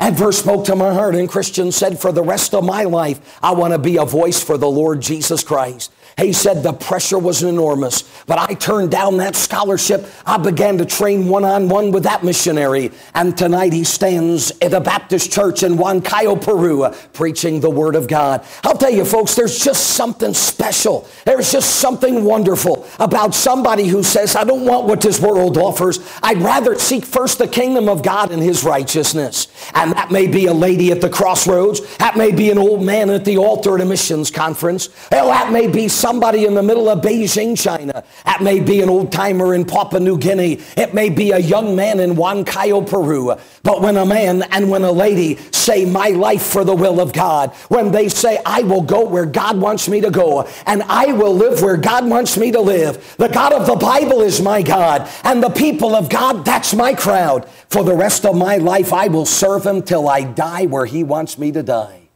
That 0.00 0.14
verse 0.14 0.38
spoke 0.38 0.64
to 0.64 0.74
my 0.74 0.94
heart, 0.94 1.14
and 1.14 1.28
Christian 1.28 1.70
said, 1.70 2.00
For 2.00 2.12
the 2.12 2.24
rest 2.24 2.54
of 2.54 2.64
my 2.64 2.84
life, 2.84 3.38
I 3.42 3.52
want 3.52 3.74
to 3.74 3.78
be 3.78 3.98
a 3.98 4.06
voice 4.06 4.42
for 4.42 4.56
the 4.56 4.70
Lord 4.70 5.02
Jesus 5.02 5.44
Christ. 5.44 5.92
He 6.18 6.32
said 6.32 6.62
the 6.62 6.72
pressure 6.72 7.18
was 7.18 7.42
enormous, 7.42 8.02
but 8.26 8.38
I 8.38 8.54
turned 8.54 8.90
down 8.90 9.16
that 9.16 9.34
scholarship. 9.34 10.06
I 10.26 10.38
began 10.38 10.78
to 10.78 10.84
train 10.84 11.28
one 11.28 11.44
on 11.44 11.68
one 11.68 11.90
with 11.90 12.04
that 12.04 12.22
missionary. 12.22 12.92
And 13.14 13.36
tonight 13.36 13.72
he 13.72 13.84
stands 13.84 14.52
at 14.60 14.72
a 14.72 14.80
Baptist 14.80 15.32
church 15.32 15.62
in 15.62 15.74
Huancayo, 15.74 16.40
Peru, 16.40 16.90
preaching 17.12 17.60
the 17.60 17.70
Word 17.70 17.96
of 17.96 18.08
God. 18.08 18.44
I'll 18.62 18.76
tell 18.76 18.90
you, 18.90 19.04
folks, 19.04 19.34
there's 19.34 19.58
just 19.58 19.88
something 19.88 20.34
special. 20.34 21.08
There's 21.24 21.50
just 21.50 21.76
something 21.76 22.24
wonderful 22.24 22.86
about 22.98 23.34
somebody 23.34 23.86
who 23.86 24.02
says, 24.02 24.36
I 24.36 24.44
don't 24.44 24.64
want 24.64 24.86
what 24.86 25.00
this 25.00 25.20
world 25.20 25.56
offers. 25.56 25.98
I'd 26.22 26.38
rather 26.38 26.78
seek 26.78 27.04
first 27.04 27.38
the 27.38 27.48
kingdom 27.48 27.88
of 27.88 28.02
God 28.02 28.30
and 28.30 28.42
his 28.42 28.64
righteousness. 28.64 29.48
And 29.74 29.92
that 29.92 30.10
may 30.10 30.26
be 30.26 30.46
a 30.46 30.52
lady 30.52 30.92
at 30.92 31.00
the 31.00 31.10
crossroads. 31.10 31.96
That 31.96 32.16
may 32.16 32.32
be 32.32 32.50
an 32.50 32.58
old 32.58 32.82
man 32.82 33.10
at 33.10 33.24
the 33.24 33.38
altar 33.38 33.74
at 33.74 33.80
a 33.80 33.84
missions 33.84 34.30
conference. 34.30 34.88
Hell, 35.10 35.28
that 35.28 35.52
may 35.52 35.66
be 35.66 35.88
somebody 36.02 36.44
in 36.46 36.54
the 36.54 36.62
middle 36.62 36.88
of 36.88 37.00
Beijing, 37.00 37.56
China. 37.56 38.02
That 38.24 38.42
may 38.42 38.58
be 38.58 38.82
an 38.82 38.88
old 38.88 39.12
timer 39.12 39.54
in 39.54 39.64
Papua 39.64 40.00
New 40.00 40.18
Guinea. 40.18 40.60
It 40.76 40.94
may 40.94 41.10
be 41.10 41.30
a 41.30 41.38
young 41.38 41.76
man 41.76 42.00
in 42.00 42.16
Huancayo, 42.16 42.84
Peru. 42.84 43.36
But 43.62 43.80
when 43.80 43.96
a 43.96 44.04
man 44.04 44.42
and 44.50 44.68
when 44.68 44.82
a 44.82 44.90
lady 44.90 45.36
say, 45.52 45.84
My 45.84 46.08
life 46.08 46.42
for 46.42 46.64
the 46.64 46.74
will 46.74 47.00
of 47.00 47.12
God, 47.12 47.52
when 47.68 47.92
they 47.92 48.08
say, 48.08 48.40
I 48.44 48.62
will 48.62 48.82
go 48.82 49.04
where 49.04 49.26
God 49.26 49.60
wants 49.60 49.88
me 49.88 50.00
to 50.00 50.10
go, 50.10 50.48
and 50.66 50.82
I 50.82 51.12
will 51.12 51.36
live 51.36 51.62
where 51.62 51.76
God 51.76 52.08
wants 52.08 52.36
me 52.36 52.50
to 52.50 52.60
live, 52.60 53.14
the 53.16 53.28
God 53.28 53.52
of 53.52 53.68
the 53.68 53.76
Bible 53.76 54.22
is 54.22 54.42
my 54.42 54.60
God, 54.60 55.08
and 55.22 55.40
the 55.40 55.50
people 55.50 55.94
of 55.94 56.08
God, 56.08 56.44
that's 56.44 56.74
my 56.74 56.94
crowd. 56.94 57.48
For 57.68 57.84
the 57.84 57.94
rest 57.94 58.26
of 58.26 58.36
my 58.36 58.56
life, 58.56 58.92
I 58.92 59.06
will 59.06 59.24
serve 59.24 59.64
Him 59.64 59.82
till 59.82 60.08
I 60.08 60.24
die 60.24 60.66
where 60.66 60.86
He 60.86 61.04
wants 61.04 61.38
me 61.38 61.52
to 61.52 61.62
die. 61.62 62.08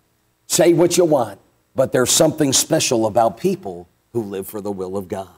Say 0.49 0.72
what 0.72 0.96
you 0.96 1.05
want. 1.05 1.38
But 1.76 1.92
there's 1.92 2.10
something 2.10 2.52
special 2.52 3.06
about 3.06 3.38
people 3.38 3.88
who 4.12 4.22
live 4.22 4.48
for 4.48 4.60
the 4.60 4.72
will 4.72 4.96
of 4.96 5.06
God. 5.06 5.28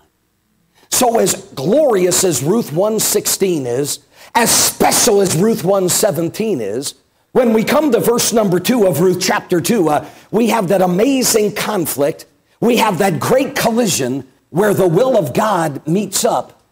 So 0.88 1.18
as 1.18 1.34
glorious 1.52 2.24
as 2.24 2.42
Ruth 2.42 2.72
116 2.72 3.66
is, 3.66 3.98
as 4.34 4.50
special 4.50 5.20
as 5.20 5.36
Ruth 5.36 5.64
117 5.64 6.60
is, 6.60 6.94
When 7.32 7.52
we 7.52 7.62
come 7.62 7.92
to 7.92 8.00
verse 8.00 8.32
number 8.32 8.58
two 8.58 8.86
of 8.86 9.00
Ruth 9.00 9.20
chapter 9.20 9.60
two, 9.60 9.90
uh, 9.90 10.08
we 10.30 10.48
have 10.48 10.68
that 10.68 10.80
amazing 10.80 11.54
conflict. 11.54 12.24
We 12.60 12.78
have 12.78 12.98
that 12.98 13.20
great 13.20 13.54
collision 13.54 14.26
where 14.50 14.72
the 14.72 14.88
will 14.88 15.16
of 15.16 15.34
God 15.34 15.86
meets 15.86 16.24
up 16.24 16.62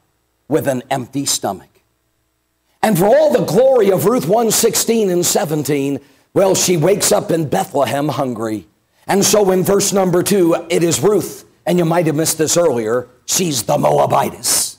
with 0.49 0.67
an 0.67 0.83
empty 0.91 1.27
stomach. 1.27 1.69
And 2.83 2.99
for 2.99 3.05
all 3.05 3.33
the 3.33 3.45
glory 3.45 3.91
of 3.91 4.07
Ruth 4.07 4.27
1 4.27 4.51
16 4.51 5.11
and 5.11 5.27
17, 5.27 6.01
well, 6.33 6.55
she 6.55 6.77
wakes 6.77 7.13
up 7.13 7.31
in 7.31 7.49
Bethlehem 7.49 8.09
hungry. 8.09 8.67
And 9.07 9.25
so 9.25 9.51
in 9.51 9.63
verse 9.63 9.93
number 9.93 10.23
two, 10.23 10.67
it 10.69 10.83
is 10.83 11.01
Ruth, 11.01 11.45
and 11.65 11.79
you 11.79 11.85
might 11.85 12.07
have 12.07 12.17
missed 12.17 12.39
this 12.39 12.57
earlier, 12.57 13.09
she's 13.25 13.63
the 13.63 13.79
Moabitess. 13.79 14.79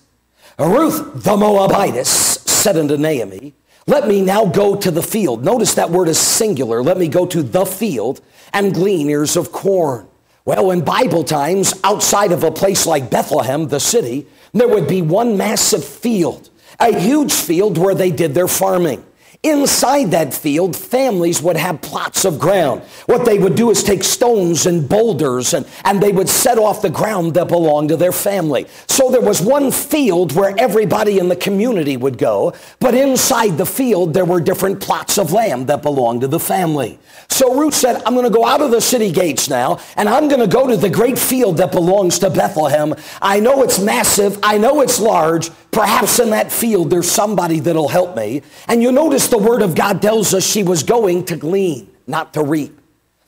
Ruth 0.59 1.23
the 1.23 1.37
Moabitess 1.37 2.09
said 2.09 2.77
unto 2.77 2.97
Naomi, 2.97 3.53
Let 3.85 4.07
me 4.07 4.21
now 4.21 4.45
go 4.45 4.75
to 4.75 4.91
the 4.91 5.03
field. 5.03 5.45
Notice 5.45 5.75
that 5.75 5.91
word 5.91 6.09
is 6.09 6.19
singular. 6.19 6.83
Let 6.83 6.97
me 6.97 7.07
go 7.07 7.25
to 7.27 7.43
the 7.43 7.65
field 7.65 8.21
and 8.53 8.73
glean 8.73 9.09
ears 9.09 9.37
of 9.37 9.51
corn. 9.51 10.07
Well, 10.45 10.71
in 10.71 10.81
Bible 10.83 11.23
times, 11.23 11.73
outside 11.83 12.31
of 12.31 12.43
a 12.43 12.51
place 12.51 12.85
like 12.85 13.09
Bethlehem, 13.09 13.67
the 13.67 13.79
city, 13.79 14.27
there 14.53 14.67
would 14.67 14.87
be 14.87 15.01
one 15.01 15.37
massive 15.37 15.83
field 15.83 16.49
a 16.79 16.97
huge 16.97 17.33
field 17.33 17.77
where 17.77 17.95
they 17.95 18.11
did 18.11 18.33
their 18.33 18.47
farming. 18.47 19.03
Inside 19.43 20.11
that 20.11 20.33
field, 20.33 20.75
families 20.75 21.43
would 21.43 21.57
have 21.57 21.81
plots 21.81 22.25
of 22.25 22.39
ground. 22.39 22.81
What 23.05 23.23
they 23.23 23.37
would 23.37 23.55
do 23.55 23.69
is 23.69 23.83
take 23.83 24.03
stones 24.03 24.65
and 24.65 24.89
boulders 24.89 25.53
and, 25.53 25.67
and 25.85 26.01
they 26.01 26.11
would 26.11 26.27
set 26.27 26.57
off 26.57 26.81
the 26.81 26.89
ground 26.89 27.35
that 27.35 27.47
belonged 27.47 27.89
to 27.89 27.97
their 27.97 28.11
family. 28.11 28.65
So 28.87 29.11
there 29.11 29.21
was 29.21 29.39
one 29.39 29.71
field 29.71 30.33
where 30.33 30.55
everybody 30.57 31.19
in 31.19 31.29
the 31.29 31.35
community 31.35 31.97
would 31.97 32.17
go, 32.17 32.53
but 32.79 32.95
inside 32.95 33.57
the 33.57 33.65
field 33.65 34.15
there 34.15 34.25
were 34.25 34.41
different 34.41 34.81
plots 34.81 35.19
of 35.19 35.31
land 35.31 35.67
that 35.67 35.83
belonged 35.83 36.21
to 36.21 36.27
the 36.27 36.39
family. 36.39 36.97
So 37.29 37.53
Ruth 37.53 37.75
said, 37.75 38.01
I'm 38.05 38.15
going 38.15 38.25
to 38.25 38.35
go 38.35 38.45
out 38.45 38.61
of 38.61 38.71
the 38.71 38.81
city 38.81 39.11
gates 39.11 39.49
now 39.49 39.79
and 39.97 40.09
I'm 40.09 40.29
going 40.29 40.41
to 40.41 40.47
go 40.47 40.67
to 40.67 40.77
the 40.77 40.89
great 40.89 41.19
field 41.19 41.57
that 41.57 41.71
belongs 41.71 42.17
to 42.19 42.31
Bethlehem. 42.31 42.95
I 43.21 43.39
know 43.39 43.61
it's 43.61 43.79
massive. 43.79 44.39
I 44.41 44.57
know 44.57 44.81
it's 44.81 44.99
large. 44.99 45.51
Perhaps 45.71 46.19
in 46.19 46.31
that 46.31 46.51
field 46.51 46.89
there's 46.89 47.09
somebody 47.09 47.59
that'll 47.59 47.87
help 47.87 48.15
me. 48.15 48.41
And 48.67 48.81
you 48.81 48.91
notice 48.91 49.26
the 49.29 49.37
word 49.37 49.61
of 49.61 49.75
God 49.75 50.01
tells 50.01 50.33
us 50.33 50.45
she 50.45 50.63
was 50.63 50.83
going 50.83 51.25
to 51.25 51.35
glean, 51.35 51.89
not 52.05 52.33
to 52.33 52.43
reap. 52.43 52.77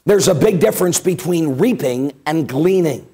There's 0.06 0.28
a 0.28 0.36
big 0.36 0.60
difference 0.60 1.00
between 1.00 1.58
reaping 1.58 2.14
and 2.26 2.48
gleaning. 2.48 3.08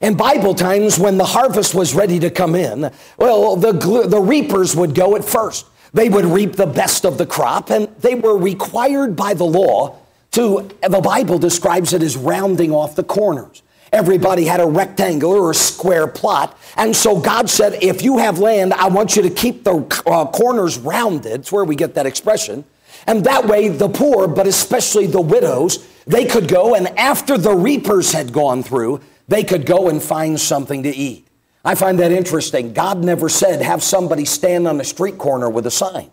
In 0.00 0.16
Bible 0.16 0.54
times, 0.54 0.98
when 0.98 1.18
the 1.18 1.24
harvest 1.24 1.74
was 1.74 1.94
ready 1.94 2.18
to 2.20 2.30
come 2.30 2.54
in, 2.54 2.90
well, 3.16 3.56
the, 3.56 3.72
the 4.08 4.20
reapers 4.20 4.76
would 4.76 4.94
go 4.94 5.16
at 5.16 5.24
first. 5.24 5.66
They 5.92 6.08
would 6.08 6.24
reap 6.24 6.54
the 6.54 6.66
best 6.66 7.04
of 7.04 7.18
the 7.18 7.26
crop, 7.26 7.70
and 7.70 7.88
they 7.98 8.14
were 8.14 8.36
required 8.36 9.16
by 9.16 9.34
the 9.34 9.44
law 9.44 9.96
to, 10.32 10.70
the 10.88 11.00
Bible 11.00 11.38
describes 11.38 11.92
it 11.92 12.02
as 12.02 12.16
rounding 12.16 12.70
off 12.70 12.94
the 12.94 13.02
corners. 13.02 13.62
Everybody 13.92 14.44
had 14.44 14.60
a 14.60 14.66
rectangular 14.66 15.40
or 15.40 15.54
square 15.54 16.06
plot. 16.06 16.58
And 16.76 16.94
so 16.94 17.20
God 17.20 17.48
said, 17.48 17.82
if 17.82 18.02
you 18.02 18.18
have 18.18 18.38
land, 18.38 18.74
I 18.74 18.88
want 18.88 19.16
you 19.16 19.22
to 19.22 19.30
keep 19.30 19.64
the 19.64 20.02
uh, 20.06 20.26
corners 20.26 20.78
rounded. 20.78 21.40
It's 21.40 21.52
where 21.52 21.64
we 21.64 21.76
get 21.76 21.94
that 21.94 22.06
expression. 22.06 22.64
And 23.06 23.24
that 23.24 23.46
way, 23.46 23.68
the 23.68 23.88
poor, 23.88 24.28
but 24.28 24.46
especially 24.46 25.06
the 25.06 25.20
widows, 25.20 25.86
they 26.06 26.26
could 26.26 26.48
go 26.48 26.74
and 26.74 26.88
after 26.98 27.38
the 27.38 27.54
reapers 27.54 28.12
had 28.12 28.32
gone 28.32 28.62
through, 28.62 29.00
they 29.28 29.44
could 29.44 29.66
go 29.66 29.88
and 29.88 30.02
find 30.02 30.40
something 30.40 30.82
to 30.82 30.90
eat. 30.90 31.26
I 31.64 31.74
find 31.74 31.98
that 31.98 32.12
interesting. 32.12 32.72
God 32.72 33.04
never 33.04 33.28
said, 33.28 33.62
have 33.62 33.82
somebody 33.82 34.24
stand 34.24 34.66
on 34.66 34.78
the 34.78 34.84
street 34.84 35.18
corner 35.18 35.50
with 35.50 35.66
a 35.66 35.70
sign. 35.70 36.10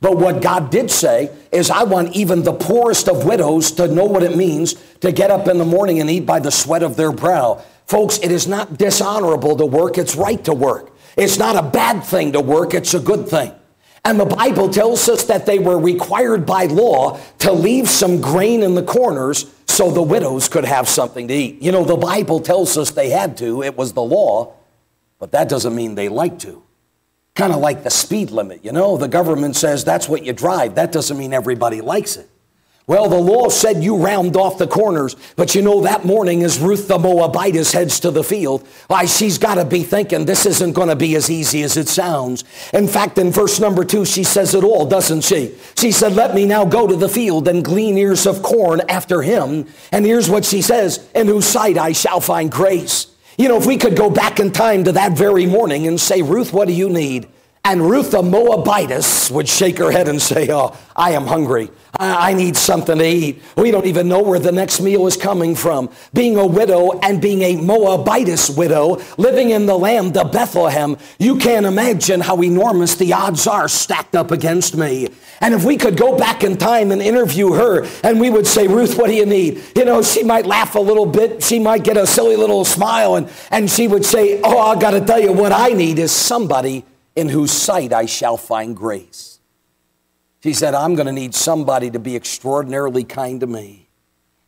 But 0.00 0.18
what 0.18 0.42
God 0.42 0.70
did 0.70 0.90
say 0.90 1.30
is, 1.52 1.70
I 1.70 1.84
want 1.84 2.14
even 2.14 2.42
the 2.42 2.52
poorest 2.52 3.08
of 3.08 3.24
widows 3.24 3.70
to 3.72 3.88
know 3.88 4.04
what 4.04 4.22
it 4.22 4.36
means 4.36 4.74
to 5.00 5.12
get 5.12 5.30
up 5.30 5.48
in 5.48 5.58
the 5.58 5.64
morning 5.64 6.00
and 6.00 6.10
eat 6.10 6.26
by 6.26 6.38
the 6.38 6.50
sweat 6.50 6.82
of 6.82 6.96
their 6.96 7.12
brow. 7.12 7.62
Folks, 7.86 8.18
it 8.18 8.30
is 8.30 8.46
not 8.46 8.76
dishonorable 8.76 9.56
to 9.56 9.66
work, 9.66 9.96
it's 9.96 10.16
right 10.16 10.42
to 10.44 10.52
work. 10.52 10.92
It's 11.16 11.38
not 11.38 11.56
a 11.56 11.62
bad 11.62 12.02
thing 12.02 12.32
to 12.32 12.40
work, 12.40 12.74
it's 12.74 12.94
a 12.94 13.00
good 13.00 13.28
thing. 13.28 13.52
And 14.04 14.20
the 14.20 14.26
Bible 14.26 14.68
tells 14.68 15.08
us 15.08 15.24
that 15.24 15.46
they 15.46 15.58
were 15.58 15.78
required 15.78 16.46
by 16.46 16.66
law 16.66 17.18
to 17.40 17.52
leave 17.52 17.88
some 17.88 18.20
grain 18.20 18.62
in 18.62 18.74
the 18.74 18.82
corners 18.82 19.52
so 19.66 19.90
the 19.90 20.02
widows 20.02 20.48
could 20.48 20.64
have 20.64 20.88
something 20.88 21.26
to 21.28 21.34
eat. 21.34 21.60
You 21.60 21.72
know, 21.72 21.84
the 21.84 21.96
Bible 21.96 22.40
tells 22.40 22.78
us 22.78 22.92
they 22.92 23.10
had 23.10 23.36
to, 23.38 23.62
it 23.62 23.76
was 23.76 23.94
the 23.94 24.02
law, 24.02 24.54
but 25.18 25.32
that 25.32 25.48
doesn't 25.48 25.74
mean 25.74 25.96
they 25.96 26.08
like 26.08 26.38
to. 26.40 26.62
Kind 27.36 27.52
of 27.52 27.60
like 27.60 27.84
the 27.84 27.90
speed 27.90 28.30
limit, 28.32 28.64
you 28.64 28.72
know? 28.72 28.96
The 28.96 29.08
government 29.08 29.54
says 29.56 29.84
that's 29.84 30.08
what 30.08 30.24
you 30.24 30.32
drive. 30.32 30.74
That 30.74 30.90
doesn't 30.90 31.16
mean 31.16 31.32
everybody 31.32 31.80
likes 31.80 32.16
it. 32.16 32.28
Well, 32.88 33.08
the 33.08 33.18
law 33.18 33.48
said 33.48 33.82
you 33.82 33.96
round 33.96 34.36
off 34.36 34.58
the 34.58 34.68
corners, 34.68 35.16
but 35.34 35.56
you 35.56 35.60
know 35.60 35.82
that 35.82 36.04
morning 36.04 36.44
as 36.44 36.60
Ruth 36.60 36.86
the 36.86 36.98
Moabitess 36.98 37.72
heads 37.72 37.98
to 38.00 38.12
the 38.12 38.22
field, 38.22 38.64
why 38.86 39.06
she's 39.06 39.38
got 39.38 39.56
to 39.56 39.64
be 39.64 39.82
thinking 39.82 40.24
this 40.24 40.46
isn't 40.46 40.72
going 40.72 40.88
to 40.88 40.94
be 40.94 41.16
as 41.16 41.28
easy 41.28 41.64
as 41.64 41.76
it 41.76 41.88
sounds. 41.88 42.44
In 42.72 42.86
fact, 42.86 43.18
in 43.18 43.32
verse 43.32 43.58
number 43.58 43.84
two, 43.84 44.04
she 44.04 44.22
says 44.22 44.54
it 44.54 44.62
all, 44.62 44.86
doesn't 44.86 45.22
she? 45.22 45.56
She 45.76 45.90
said, 45.90 46.12
let 46.12 46.32
me 46.32 46.46
now 46.46 46.64
go 46.64 46.86
to 46.86 46.94
the 46.94 47.08
field 47.08 47.48
and 47.48 47.64
glean 47.64 47.98
ears 47.98 48.24
of 48.24 48.40
corn 48.44 48.80
after 48.88 49.20
him. 49.20 49.66
And 49.90 50.06
here's 50.06 50.30
what 50.30 50.44
she 50.44 50.62
says, 50.62 51.10
in 51.12 51.26
whose 51.26 51.44
sight 51.46 51.76
I 51.76 51.90
shall 51.90 52.20
find 52.20 52.52
grace. 52.52 53.08
You 53.38 53.48
know, 53.48 53.58
if 53.58 53.66
we 53.66 53.76
could 53.76 53.96
go 53.96 54.08
back 54.08 54.40
in 54.40 54.50
time 54.50 54.84
to 54.84 54.92
that 54.92 55.12
very 55.12 55.46
morning 55.46 55.86
and 55.86 56.00
say, 56.00 56.22
Ruth, 56.22 56.52
what 56.52 56.68
do 56.68 56.74
you 56.74 56.88
need? 56.88 57.28
And 57.68 57.90
Ruth 57.90 58.12
the 58.12 58.22
Moabitess 58.22 59.28
would 59.28 59.48
shake 59.48 59.78
her 59.78 59.90
head 59.90 60.06
and 60.06 60.22
say, 60.22 60.46
Oh, 60.52 60.78
I 60.94 61.10
am 61.14 61.26
hungry. 61.26 61.68
I, 61.98 62.32
need 62.32 62.56
something 62.56 62.96
to 62.96 63.04
eat. 63.04 63.42
We 63.56 63.72
don't 63.72 63.86
even 63.86 64.06
know 64.06 64.22
where 64.22 64.38
the 64.38 64.52
next 64.52 64.80
meal 64.80 65.08
is 65.08 65.16
coming 65.16 65.56
from. 65.56 65.90
Being 66.14 66.36
a 66.36 66.46
widow 66.46 66.96
and 67.00 67.20
being 67.20 67.42
a 67.42 67.56
Moabitess 67.56 68.50
widow, 68.50 69.02
living 69.16 69.50
in 69.50 69.66
the 69.66 69.76
land 69.76 70.16
of 70.16 70.30
Bethlehem, 70.30 70.96
you 71.18 71.38
can't 71.38 71.66
imagine 71.66 72.20
how 72.20 72.40
enormous 72.40 72.94
the 72.94 73.12
odds 73.14 73.48
are 73.48 73.66
stacked 73.66 74.14
up 74.14 74.30
against 74.30 74.76
me. 74.76 75.08
And 75.40 75.52
if 75.52 75.64
we 75.64 75.76
could 75.76 75.96
go 75.96 76.16
back 76.16 76.44
in 76.44 76.58
time 76.58 76.92
and 76.92 77.02
interview 77.02 77.54
her 77.54 77.84
and 78.04 78.20
we 78.20 78.30
would 78.30 78.46
say, 78.46 78.68
Ruth, 78.68 78.96
what 78.96 79.08
do 79.08 79.14
you 79.14 79.26
need? 79.26 79.60
You 79.74 79.86
know, 79.86 80.02
she 80.02 80.22
might 80.22 80.46
laugh 80.46 80.76
a 80.76 80.80
little 80.80 81.06
bit. 81.06 81.42
She 81.42 81.58
might 81.58 81.82
get 81.82 81.96
a 81.96 82.06
silly 82.06 82.36
little 82.36 82.64
smile 82.64 83.16
and, 83.16 83.28
and 83.50 83.68
she 83.68 83.88
would 83.88 84.04
say, 84.04 84.40
Oh, 84.44 84.56
I 84.56 84.78
got 84.78 84.92
to 84.92 85.00
tell 85.00 85.18
you, 85.18 85.32
what 85.32 85.50
I 85.50 85.70
need 85.70 85.98
is 85.98 86.12
somebody 86.12 86.84
in 87.16 87.28
whose 87.30 87.50
sight 87.50 87.92
I 87.92 88.06
shall 88.06 88.36
find 88.36 88.76
grace. 88.76 89.40
She 90.42 90.52
said, 90.52 90.74
I'm 90.74 90.94
going 90.94 91.06
to 91.06 91.12
need 91.12 91.34
somebody 91.34 91.90
to 91.90 91.98
be 91.98 92.14
extraordinarily 92.14 93.02
kind 93.02 93.40
to 93.40 93.46
me. 93.46 93.86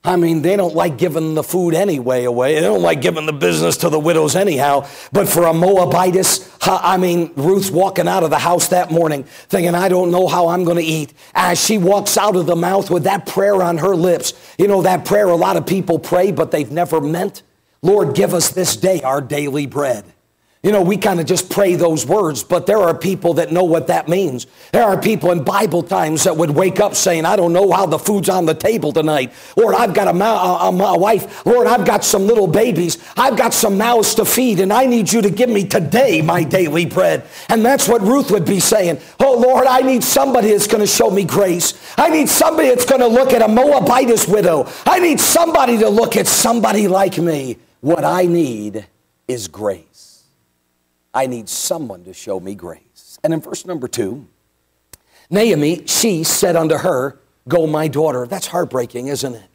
I 0.05 0.15
mean, 0.15 0.43
they 0.43 0.57
don't 0.57 0.75
like 0.75 0.97
giving 0.97 1.35
the 1.35 1.43
food 1.43 1.75
anyway 1.75 2.25
away. 2.25 2.55
They 2.55 2.61
don't 2.61 2.83
like 2.83 3.01
giving 3.01 3.27
the 3.27 3.33
business 3.33 3.79
to 3.79 3.89
the 3.89 3.99
widows 3.99 4.37
anyhow. 4.37 4.87
But 5.13 5.29
for 5.29 5.45
a 5.45 5.53
Moabitess, 5.53 6.57
I 6.63 6.97
mean, 6.99 7.33
Ruth's 7.35 7.71
walking 7.71 8.07
out 8.07 8.23
of 8.23 8.31
the 8.31 8.39
house 8.39 8.69
that 8.69 8.93
morning 8.93 9.25
thinking, 9.25 9.75
I 9.75 9.89
don't 9.89 10.13
know 10.13 10.29
how 10.29 10.49
I'm 10.49 10.65
going 10.65 10.77
to 10.77 10.85
eat. 10.85 11.15
As 11.35 11.63
she 11.63 11.79
walks 11.79 12.17
out 12.17 12.37
of 12.37 12.47
the 12.47 12.55
mouth 12.55 12.91
with 12.91 13.05
that 13.05 13.27
prayer 13.27 13.61
on 13.61 13.79
her 13.79 13.97
lips, 13.97 14.35
you 14.57 14.69
know, 14.69 14.83
that 14.83 15.05
prayer 15.05 15.27
a 15.27 15.37
lot 15.37 15.57
of 15.57 15.67
people 15.67 15.99
pray, 15.99 16.31
but 16.31 16.53
they've 16.53 16.71
never 16.71 17.01
meant. 17.01 17.43
Lord, 17.83 18.15
give 18.15 18.35
us 18.35 18.51
this 18.51 18.77
day 18.77 19.03
our 19.03 19.21
daily 19.21 19.67
bread. 19.67 20.05
You 20.61 20.73
know, 20.73 20.83
we 20.83 20.97
kind 20.97 21.21
of 21.21 21.27
just 21.27 21.51
pray 21.51 21.77
those 21.77 22.05
words, 22.05 22.43
but 22.43 22.67
there 22.67 22.79
are 22.79 22.93
people 22.93 23.35
that 23.35 23.53
know 23.53 23.63
what 23.63 23.87
that 23.87 24.09
means. 24.09 24.49
There 24.73 24.83
are 24.83 25.01
people 25.01 25.31
in 25.31 25.45
Bible 25.45 25.85
times 25.85 26.25
that 26.25 26.37
would 26.37 26.51
wake 26.51 26.81
up 26.81 26.97
saying, 26.97 27.27
I 27.27 27.37
don't 27.37 27.53
know 27.53 27.71
how 27.71 27.87
the 27.87 27.99
food's 27.99 28.29
on 28.29 28.45
the 28.45 28.55
table 28.55 28.93
tonight. 28.93 29.33
Lord, 29.57 29.77
I've 29.77 29.95
got 29.95 30.09
a, 30.09 30.13
ma- 30.13 30.69
a, 30.69 30.73
a 30.73 30.99
wife. 30.99 31.47
Lord, 31.47 31.69
I've 31.69 31.87
got 31.87 32.03
some 32.03 32.27
little 32.27 32.49
babies. 32.49 32.99
I've 33.17 33.37
got 33.37 33.55
some 33.55 33.79
mouths 33.79 34.17
to 34.17 34.25
feed, 34.25 34.59
and 34.59 34.73
I 34.73 34.87
need 34.87 35.13
you 35.13 35.23
to 35.23 35.31
give 35.31 35.49
me 35.49 35.65
today 35.65 36.23
my 36.23 36.43
daily 36.43 36.87
bread. 36.87 37.25
And 37.49 37.65
that's 37.65 37.87
what 37.87 38.03
Ruth 38.03 38.33
would 38.33 38.45
be 38.45 38.59
saying. 38.59 39.01
Oh, 39.21 39.39
Lord, 39.39 39.69
I 39.69 39.83
need 39.83 40.03
somebody 40.03 40.51
that's 40.51 40.67
going 40.67 40.81
to 40.81 40.89
show 40.89 41.09
me 41.09 41.23
grace. 41.23 41.73
I 41.97 42.09
need 42.11 42.29
somebody 42.29 42.71
that's 42.71 42.85
going 42.85 43.01
to 43.01 43.07
look 43.07 43.33
at 43.33 43.43
a 43.43 43.49
Moabitess 43.49 44.27
widow. 44.27 44.69
I 44.85 44.99
need 44.99 45.21
somebody 45.21 45.79
to 45.79 45.89
look 45.89 46.17
at 46.17 46.27
somebody 46.27 46.89
like 46.89 47.17
me. 47.17 47.59
What 47.81 48.05
I 48.05 48.25
need 48.25 48.89
is 49.29 49.47
grace. 49.47 50.08
I 51.19 51.27
need 51.27 51.49
someone 51.49 52.05
to 52.05 52.15
show 52.15 52.39
me 52.39 52.55
grace. 52.55 53.19
And 53.25 53.35
in 53.35 53.41
verse 53.41 53.67
number 53.67 53.89
two, 53.89 54.29
Naomi, 55.29 55.85
she 55.85 56.23
said 56.23 56.55
unto 56.55 56.77
her, 56.77 57.19
Go, 57.49 57.67
my 57.67 57.89
daughter. 57.89 58.25
That's 58.25 58.47
heartbreaking, 58.47 59.09
isn't 59.09 59.35
it? 59.35 59.51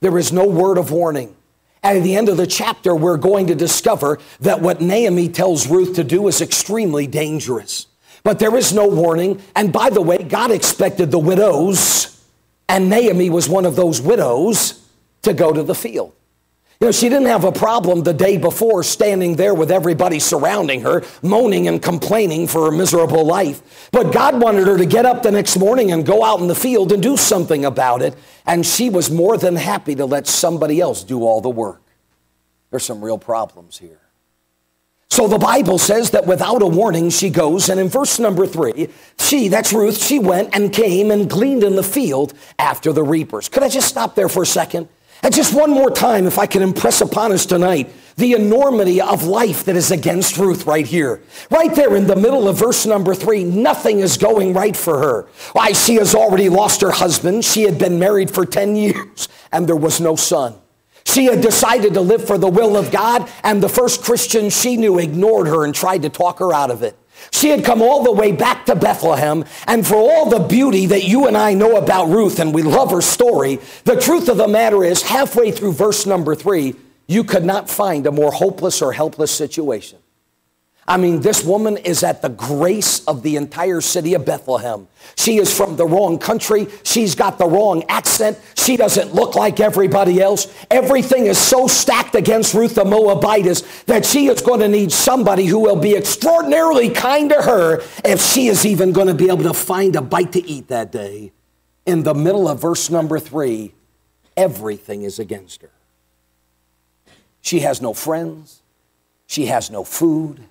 There 0.00 0.18
is 0.18 0.32
no 0.32 0.44
word 0.44 0.76
of 0.76 0.90
warning. 0.90 1.36
At 1.84 2.02
the 2.02 2.16
end 2.16 2.28
of 2.28 2.36
the 2.36 2.48
chapter, 2.48 2.96
we're 2.96 3.16
going 3.16 3.46
to 3.46 3.54
discover 3.54 4.18
that 4.40 4.60
what 4.60 4.80
Naomi 4.80 5.28
tells 5.28 5.68
Ruth 5.68 5.94
to 5.94 6.02
do 6.02 6.26
is 6.26 6.40
extremely 6.40 7.06
dangerous. 7.06 7.86
But 8.24 8.40
there 8.40 8.56
is 8.56 8.72
no 8.72 8.88
warning. 8.88 9.40
And 9.54 9.72
by 9.72 9.90
the 9.90 10.02
way, 10.02 10.18
God 10.18 10.50
expected 10.50 11.12
the 11.12 11.20
widows, 11.20 12.24
and 12.68 12.90
Naomi 12.90 13.30
was 13.30 13.48
one 13.48 13.66
of 13.66 13.76
those 13.76 14.00
widows, 14.00 14.84
to 15.22 15.32
go 15.32 15.52
to 15.52 15.62
the 15.62 15.76
field. 15.76 16.12
You 16.80 16.88
know, 16.88 16.92
she 16.92 17.08
didn't 17.08 17.28
have 17.28 17.44
a 17.44 17.52
problem 17.52 18.02
the 18.02 18.12
day 18.12 18.36
before 18.36 18.82
standing 18.82 19.36
there 19.36 19.54
with 19.54 19.70
everybody 19.70 20.18
surrounding 20.18 20.80
her, 20.82 21.04
moaning 21.22 21.68
and 21.68 21.80
complaining 21.80 22.48
for 22.48 22.64
her 22.66 22.76
miserable 22.76 23.24
life. 23.24 23.88
But 23.92 24.12
God 24.12 24.40
wanted 24.40 24.66
her 24.66 24.76
to 24.76 24.86
get 24.86 25.06
up 25.06 25.22
the 25.22 25.30
next 25.30 25.56
morning 25.56 25.92
and 25.92 26.04
go 26.04 26.24
out 26.24 26.40
in 26.40 26.48
the 26.48 26.54
field 26.54 26.90
and 26.92 27.02
do 27.02 27.16
something 27.16 27.64
about 27.64 28.02
it. 28.02 28.16
And 28.44 28.66
she 28.66 28.90
was 28.90 29.10
more 29.10 29.38
than 29.38 29.54
happy 29.54 29.94
to 29.94 30.04
let 30.04 30.26
somebody 30.26 30.80
else 30.80 31.04
do 31.04 31.22
all 31.22 31.40
the 31.40 31.48
work. 31.48 31.80
There's 32.70 32.84
some 32.84 33.04
real 33.04 33.18
problems 33.18 33.78
here. 33.78 34.00
So 35.08 35.28
the 35.28 35.38
Bible 35.38 35.78
says 35.78 36.10
that 36.10 36.26
without 36.26 36.60
a 36.60 36.66
warning, 36.66 37.08
she 37.08 37.30
goes, 37.30 37.68
and 37.68 37.78
in 37.78 37.88
verse 37.88 38.18
number 38.18 38.48
three, 38.48 38.88
she, 39.16 39.46
that's 39.46 39.72
Ruth, 39.72 40.02
she 40.02 40.18
went 40.18 40.52
and 40.56 40.72
came 40.72 41.12
and 41.12 41.30
gleaned 41.30 41.62
in 41.62 41.76
the 41.76 41.84
field 41.84 42.34
after 42.58 42.92
the 42.92 43.04
reapers. 43.04 43.48
Could 43.48 43.62
I 43.62 43.68
just 43.68 43.86
stop 43.86 44.16
there 44.16 44.28
for 44.28 44.42
a 44.42 44.46
second? 44.46 44.88
And 45.24 45.34
just 45.34 45.54
one 45.54 45.70
more 45.70 45.90
time, 45.90 46.26
if 46.26 46.38
I 46.38 46.44
can 46.44 46.60
impress 46.60 47.00
upon 47.00 47.32
us 47.32 47.46
tonight, 47.46 47.90
the 48.16 48.34
enormity 48.34 49.00
of 49.00 49.24
life 49.24 49.64
that 49.64 49.74
is 49.74 49.90
against 49.90 50.36
Ruth 50.36 50.66
right 50.66 50.86
here. 50.86 51.22
Right 51.50 51.74
there 51.74 51.96
in 51.96 52.06
the 52.06 52.14
middle 52.14 52.46
of 52.46 52.58
verse 52.58 52.84
number 52.84 53.14
three, 53.14 53.42
nothing 53.42 54.00
is 54.00 54.18
going 54.18 54.52
right 54.52 54.76
for 54.76 54.98
her. 54.98 55.22
Why, 55.52 55.72
she 55.72 55.94
has 55.94 56.14
already 56.14 56.50
lost 56.50 56.82
her 56.82 56.90
husband. 56.90 57.44
She 57.44 57.62
had 57.62 57.78
been 57.78 57.98
married 57.98 58.30
for 58.30 58.44
10 58.44 58.76
years 58.76 59.28
and 59.50 59.66
there 59.66 59.76
was 59.76 59.98
no 59.98 60.14
son. 60.14 60.56
She 61.06 61.24
had 61.24 61.40
decided 61.40 61.94
to 61.94 62.00
live 62.02 62.26
for 62.26 62.38
the 62.38 62.48
will 62.48 62.76
of 62.76 62.90
God, 62.90 63.30
and 63.42 63.62
the 63.62 63.68
first 63.68 64.02
Christian 64.02 64.48
she 64.48 64.78
knew 64.78 64.98
ignored 64.98 65.46
her 65.46 65.64
and 65.64 65.74
tried 65.74 66.02
to 66.02 66.08
talk 66.08 66.38
her 66.38 66.52
out 66.52 66.70
of 66.70 66.82
it. 66.82 66.96
She 67.30 67.50
had 67.50 67.64
come 67.64 67.82
all 67.82 68.02
the 68.02 68.12
way 68.12 68.32
back 68.32 68.66
to 68.66 68.76
Bethlehem, 68.76 69.44
and 69.66 69.86
for 69.86 69.96
all 69.96 70.28
the 70.28 70.40
beauty 70.40 70.86
that 70.86 71.04
you 71.04 71.26
and 71.26 71.36
I 71.36 71.54
know 71.54 71.76
about 71.76 72.08
Ruth, 72.08 72.38
and 72.38 72.54
we 72.54 72.62
love 72.62 72.90
her 72.90 73.00
story, 73.00 73.60
the 73.84 74.00
truth 74.00 74.28
of 74.28 74.36
the 74.36 74.48
matter 74.48 74.84
is, 74.84 75.02
halfway 75.02 75.50
through 75.50 75.72
verse 75.72 76.06
number 76.06 76.34
three, 76.34 76.74
you 77.06 77.24
could 77.24 77.44
not 77.44 77.68
find 77.68 78.06
a 78.06 78.12
more 78.12 78.32
hopeless 78.32 78.80
or 78.80 78.92
helpless 78.92 79.30
situation. 79.30 79.98
I 80.86 80.98
mean, 80.98 81.20
this 81.20 81.42
woman 81.42 81.78
is 81.78 82.02
at 82.02 82.20
the 82.20 82.28
grace 82.28 83.02
of 83.06 83.22
the 83.22 83.36
entire 83.36 83.80
city 83.80 84.12
of 84.12 84.26
Bethlehem. 84.26 84.86
She 85.16 85.38
is 85.38 85.56
from 85.56 85.76
the 85.76 85.86
wrong 85.86 86.18
country. 86.18 86.66
She's 86.82 87.14
got 87.14 87.38
the 87.38 87.46
wrong 87.46 87.84
accent. 87.88 88.38
She 88.54 88.76
doesn't 88.76 89.14
look 89.14 89.34
like 89.34 89.60
everybody 89.60 90.20
else. 90.20 90.46
Everything 90.70 91.24
is 91.26 91.38
so 91.38 91.68
stacked 91.68 92.14
against 92.14 92.52
Ruth 92.52 92.74
the 92.74 92.84
Moabitess 92.84 93.84
that 93.84 94.04
she 94.04 94.26
is 94.26 94.42
going 94.42 94.60
to 94.60 94.68
need 94.68 94.92
somebody 94.92 95.46
who 95.46 95.58
will 95.58 95.76
be 95.76 95.96
extraordinarily 95.96 96.90
kind 96.90 97.30
to 97.30 97.40
her 97.40 97.82
if 98.04 98.20
she 98.20 98.48
is 98.48 98.66
even 98.66 98.92
going 98.92 99.08
to 99.08 99.14
be 99.14 99.28
able 99.28 99.44
to 99.44 99.54
find 99.54 99.96
a 99.96 100.02
bite 100.02 100.32
to 100.32 100.44
eat 100.44 100.68
that 100.68 100.92
day. 100.92 101.32
In 101.86 102.02
the 102.02 102.14
middle 102.14 102.46
of 102.46 102.60
verse 102.60 102.90
number 102.90 103.18
three, 103.18 103.72
everything 104.36 105.02
is 105.02 105.18
against 105.18 105.62
her. 105.62 105.70
She 107.40 107.60
has 107.60 107.80
no 107.80 107.94
friends. 107.94 108.62
She 109.26 109.46
has 109.46 109.70
no 109.70 109.84
food. 109.84 110.44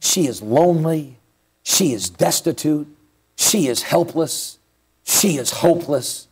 She 0.00 0.26
is 0.26 0.42
lonely. 0.42 1.18
She 1.62 1.92
is 1.92 2.10
destitute. 2.10 2.88
She 3.36 3.68
is 3.68 3.82
helpless. 3.82 4.58
She 5.04 5.36
is 5.36 5.50
hopeless. 5.50 6.28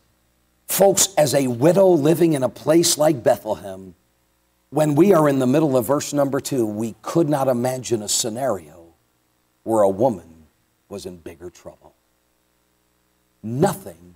Folks, 0.66 1.14
as 1.16 1.34
a 1.34 1.46
widow 1.46 1.88
living 1.88 2.32
in 2.32 2.42
a 2.42 2.48
place 2.48 2.98
like 2.98 3.22
Bethlehem, 3.22 3.94
when 4.70 4.94
we 4.94 5.14
are 5.14 5.28
in 5.28 5.38
the 5.38 5.46
middle 5.46 5.76
of 5.76 5.86
verse 5.86 6.12
number 6.12 6.40
two, 6.40 6.66
we 6.66 6.94
could 7.02 7.28
not 7.28 7.48
imagine 7.48 8.02
a 8.02 8.08
scenario 8.08 8.94
where 9.62 9.82
a 9.82 9.88
woman 9.88 10.46
was 10.88 11.06
in 11.06 11.16
bigger 11.16 11.50
trouble. 11.50 11.94
Nothing 13.42 14.14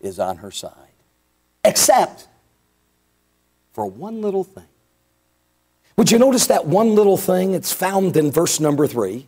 is 0.00 0.18
on 0.18 0.38
her 0.38 0.50
side, 0.50 0.72
except 1.64 2.28
for 3.72 3.86
one 3.86 4.20
little 4.20 4.44
thing. 4.44 4.64
Would 5.96 6.10
you 6.10 6.18
notice 6.18 6.46
that 6.46 6.66
one 6.66 6.94
little 6.94 7.16
thing? 7.16 7.54
It's 7.54 7.72
found 7.72 8.16
in 8.16 8.30
verse 8.30 8.60
number 8.60 8.86
three. 8.86 9.26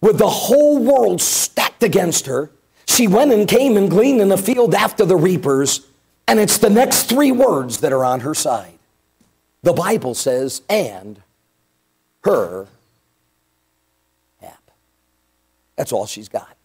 With 0.00 0.18
the 0.18 0.28
whole 0.28 0.78
world 0.78 1.20
stacked 1.20 1.82
against 1.82 2.26
her, 2.26 2.50
she 2.86 3.06
went 3.06 3.32
and 3.32 3.46
came 3.46 3.76
and 3.76 3.88
gleaned 3.88 4.20
in 4.20 4.28
the 4.28 4.38
field 4.38 4.74
after 4.74 5.04
the 5.04 5.16
reapers, 5.16 5.86
and 6.26 6.40
it's 6.40 6.58
the 6.58 6.70
next 6.70 7.04
three 7.04 7.30
words 7.30 7.78
that 7.80 7.92
are 7.92 8.04
on 8.04 8.20
her 8.20 8.34
side. 8.34 8.78
The 9.62 9.72
Bible 9.72 10.14
says, 10.14 10.62
and 10.68 11.22
her 12.24 12.66
hap. 14.40 14.70
That's 15.76 15.92
all 15.92 16.06
she's 16.06 16.28
got. 16.28 16.56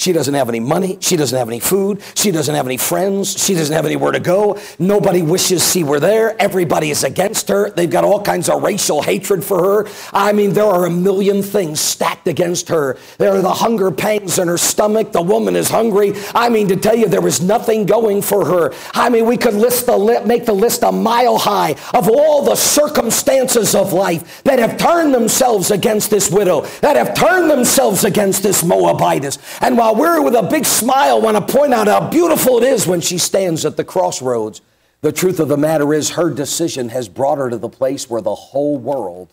She 0.00 0.12
doesn't 0.12 0.32
have 0.32 0.48
any 0.48 0.60
money. 0.60 0.96
She 1.02 1.16
doesn't 1.16 1.38
have 1.38 1.48
any 1.48 1.60
food. 1.60 2.00
She 2.14 2.30
doesn't 2.30 2.54
have 2.54 2.64
any 2.64 2.78
friends. 2.78 3.38
She 3.38 3.52
doesn't 3.52 3.76
have 3.76 3.84
anywhere 3.84 4.12
to 4.12 4.18
go. 4.18 4.58
Nobody 4.78 5.20
wishes 5.20 5.70
she 5.70 5.84
were 5.84 6.00
there. 6.00 6.40
Everybody 6.40 6.90
is 6.90 7.04
against 7.04 7.48
her. 7.48 7.68
They've 7.68 7.90
got 7.90 8.04
all 8.04 8.22
kinds 8.22 8.48
of 8.48 8.62
racial 8.62 9.02
hatred 9.02 9.44
for 9.44 9.62
her. 9.62 9.90
I 10.10 10.32
mean, 10.32 10.54
there 10.54 10.64
are 10.64 10.86
a 10.86 10.90
million 10.90 11.42
things 11.42 11.80
stacked 11.80 12.28
against 12.28 12.70
her. 12.70 12.96
There 13.18 13.32
are 13.32 13.42
the 13.42 13.52
hunger 13.52 13.90
pangs 13.90 14.38
in 14.38 14.48
her 14.48 14.56
stomach. 14.56 15.12
The 15.12 15.20
woman 15.20 15.54
is 15.54 15.68
hungry. 15.68 16.14
I 16.34 16.48
mean, 16.48 16.68
to 16.68 16.76
tell 16.76 16.96
you, 16.96 17.06
there 17.06 17.26
is 17.26 17.42
nothing 17.42 17.84
going 17.84 18.22
for 18.22 18.46
her. 18.46 18.72
I 18.94 19.10
mean, 19.10 19.26
we 19.26 19.36
could 19.36 19.52
list 19.52 19.84
the 19.84 19.98
li- 19.98 20.24
make 20.24 20.46
the 20.46 20.54
list 20.54 20.82
a 20.82 20.92
mile 20.92 21.36
high 21.36 21.72
of 21.92 22.08
all 22.08 22.42
the 22.42 22.56
circumstances 22.56 23.74
of 23.74 23.92
life 23.92 24.42
that 24.44 24.60
have 24.60 24.78
turned 24.78 25.12
themselves 25.12 25.70
against 25.70 26.08
this 26.08 26.30
widow, 26.30 26.62
that 26.80 26.96
have 26.96 27.14
turned 27.14 27.50
themselves 27.50 28.04
against 28.04 28.42
this 28.42 28.62
Moabitess. 28.62 29.36
And 29.60 29.76
while 29.76 29.89
Uh, 29.90 29.94
we're 29.94 30.22
with 30.22 30.36
a 30.36 30.42
big 30.42 30.64
smile 30.64 31.20
want 31.20 31.36
to 31.36 31.52
point 31.52 31.74
out 31.74 31.88
how 31.88 32.08
beautiful 32.08 32.58
it 32.58 32.62
is 32.62 32.86
when 32.86 33.00
she 33.00 33.18
stands 33.18 33.64
at 33.64 33.76
the 33.76 33.82
crossroads. 33.82 34.60
The 35.00 35.10
truth 35.10 35.40
of 35.40 35.48
the 35.48 35.56
matter 35.56 35.92
is, 35.92 36.10
her 36.10 36.30
decision 36.30 36.90
has 36.90 37.08
brought 37.08 37.38
her 37.38 37.50
to 37.50 37.56
the 37.56 37.68
place 37.68 38.08
where 38.08 38.20
the 38.20 38.34
whole 38.34 38.78
world 38.78 39.32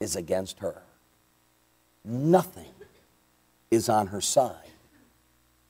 is 0.00 0.16
against 0.16 0.60
her. 0.60 0.80
Nothing 2.02 2.72
is 3.70 3.90
on 3.90 4.06
her 4.06 4.22
side 4.22 4.56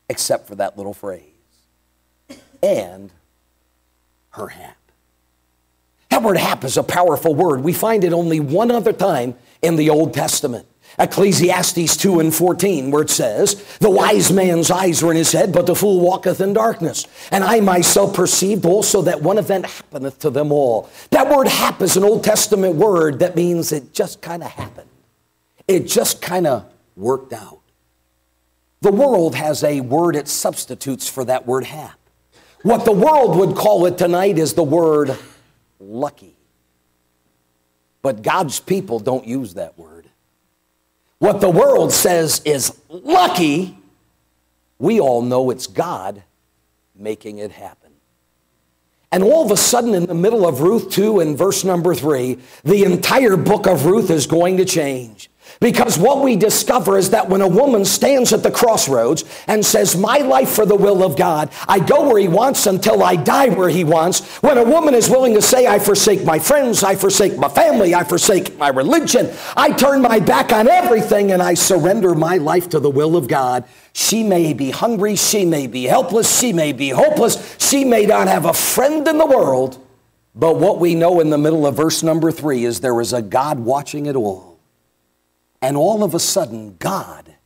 except 0.08 0.46
for 0.46 0.54
that 0.56 0.76
little 0.76 0.94
phrase 0.94 1.22
and 2.62 3.10
her 4.30 4.46
hap. 4.46 4.76
That 6.10 6.22
word 6.22 6.36
hap 6.36 6.62
is 6.62 6.76
a 6.76 6.84
powerful 6.84 7.34
word. 7.34 7.62
We 7.62 7.72
find 7.72 8.04
it 8.04 8.12
only 8.12 8.38
one 8.38 8.70
other 8.70 8.92
time 8.92 9.34
in 9.60 9.74
the 9.74 9.90
Old 9.90 10.14
Testament. 10.14 10.68
Ecclesiastes 10.98 11.96
2 11.96 12.20
and 12.20 12.34
14, 12.34 12.90
where 12.90 13.02
it 13.02 13.10
says, 13.10 13.54
The 13.78 13.90
wise 13.90 14.30
man's 14.32 14.70
eyes 14.70 15.02
are 15.02 15.10
in 15.10 15.16
his 15.16 15.32
head, 15.32 15.52
but 15.52 15.66
the 15.66 15.74
fool 15.74 16.00
walketh 16.00 16.40
in 16.40 16.52
darkness. 16.52 17.06
And 17.30 17.42
I 17.42 17.60
myself 17.60 18.14
perceived 18.14 18.64
also 18.64 19.02
that 19.02 19.22
one 19.22 19.38
event 19.38 19.66
happeneth 19.66 20.18
to 20.20 20.30
them 20.30 20.52
all. 20.52 20.88
That 21.10 21.28
word 21.28 21.48
hap 21.48 21.82
is 21.82 21.96
an 21.96 22.04
Old 22.04 22.22
Testament 22.22 22.76
word 22.76 23.18
that 23.20 23.36
means 23.36 23.72
it 23.72 23.92
just 23.92 24.20
kind 24.20 24.42
of 24.42 24.50
happened. 24.50 24.90
It 25.66 25.86
just 25.86 26.20
kind 26.22 26.46
of 26.46 26.66
worked 26.96 27.32
out. 27.32 27.60
The 28.82 28.92
world 28.92 29.34
has 29.34 29.64
a 29.64 29.80
word 29.80 30.14
it 30.14 30.28
substitutes 30.28 31.08
for 31.08 31.24
that 31.24 31.46
word 31.46 31.64
hap. 31.64 31.98
What 32.62 32.84
the 32.84 32.92
world 32.92 33.36
would 33.36 33.56
call 33.56 33.86
it 33.86 33.98
tonight 33.98 34.38
is 34.38 34.54
the 34.54 34.62
word 34.62 35.16
lucky. 35.78 36.36
But 38.02 38.22
God's 38.22 38.60
people 38.60 39.00
don't 39.00 39.26
use 39.26 39.54
that 39.54 39.78
word. 39.78 39.93
What 41.18 41.40
the 41.40 41.50
world 41.50 41.92
says 41.92 42.42
is 42.44 42.78
lucky, 42.88 43.78
we 44.78 45.00
all 45.00 45.22
know 45.22 45.50
it's 45.50 45.66
God 45.66 46.22
making 46.94 47.38
it 47.38 47.52
happen. 47.52 47.92
And 49.10 49.22
all 49.22 49.44
of 49.44 49.52
a 49.52 49.56
sudden, 49.56 49.94
in 49.94 50.06
the 50.06 50.14
middle 50.14 50.46
of 50.46 50.60
Ruth 50.60 50.90
2 50.90 51.20
and 51.20 51.38
verse 51.38 51.62
number 51.62 51.94
3, 51.94 52.36
the 52.64 52.82
entire 52.82 53.36
book 53.36 53.66
of 53.68 53.86
Ruth 53.86 54.10
is 54.10 54.26
going 54.26 54.56
to 54.56 54.64
change. 54.64 55.30
Because 55.60 55.98
what 55.98 56.22
we 56.22 56.36
discover 56.36 56.98
is 56.98 57.10
that 57.10 57.28
when 57.28 57.40
a 57.40 57.48
woman 57.48 57.84
stands 57.84 58.32
at 58.32 58.42
the 58.42 58.50
crossroads 58.50 59.24
and 59.46 59.64
says, 59.64 59.96
My 59.96 60.18
life 60.18 60.50
for 60.50 60.66
the 60.66 60.76
will 60.76 61.02
of 61.02 61.16
God, 61.16 61.50
I 61.68 61.78
go 61.78 62.08
where 62.08 62.20
He 62.20 62.28
wants 62.28 62.66
until 62.66 63.02
I 63.02 63.16
die 63.16 63.48
where 63.48 63.68
He 63.68 63.84
wants. 63.84 64.20
When 64.42 64.58
a 64.58 64.64
woman 64.64 64.94
is 64.94 65.08
willing 65.08 65.34
to 65.34 65.42
say, 65.42 65.66
I 65.66 65.78
forsake 65.78 66.24
my 66.24 66.38
friends, 66.38 66.82
I 66.82 66.96
forsake 66.96 67.38
my 67.38 67.48
family, 67.48 67.94
I 67.94 68.04
forsake 68.04 68.58
my 68.58 68.68
religion, 68.68 69.32
I 69.56 69.72
turn 69.72 70.02
my 70.02 70.18
back 70.18 70.52
on 70.52 70.68
everything 70.68 71.32
and 71.32 71.42
I 71.42 71.54
surrender 71.54 72.14
my 72.14 72.36
life 72.36 72.68
to 72.70 72.80
the 72.80 72.90
will 72.90 73.16
of 73.16 73.28
God. 73.28 73.64
She 73.92 74.22
may 74.22 74.52
be 74.52 74.70
hungry, 74.70 75.16
she 75.16 75.44
may 75.44 75.66
be 75.66 75.84
helpless, 75.84 76.38
she 76.38 76.52
may 76.52 76.72
be 76.72 76.90
hopeless, 76.90 77.56
she 77.58 77.84
may 77.84 78.06
not 78.06 78.28
have 78.28 78.44
a 78.44 78.52
friend 78.52 79.06
in 79.06 79.18
the 79.18 79.26
world. 79.26 79.78
But 80.34 80.56
what 80.56 80.80
we 80.80 80.96
know 80.96 81.20
in 81.20 81.30
the 81.30 81.38
middle 81.38 81.64
of 81.64 81.76
verse 81.76 82.02
number 82.02 82.32
three 82.32 82.64
is 82.64 82.80
there 82.80 83.00
is 83.00 83.12
a 83.12 83.22
God 83.22 83.60
watching 83.60 84.06
it 84.06 84.16
all. 84.16 84.53
And 85.64 85.78
all 85.78 86.04
of 86.04 86.14
a 86.14 86.20
sudden, 86.20 86.76
God 86.78 87.36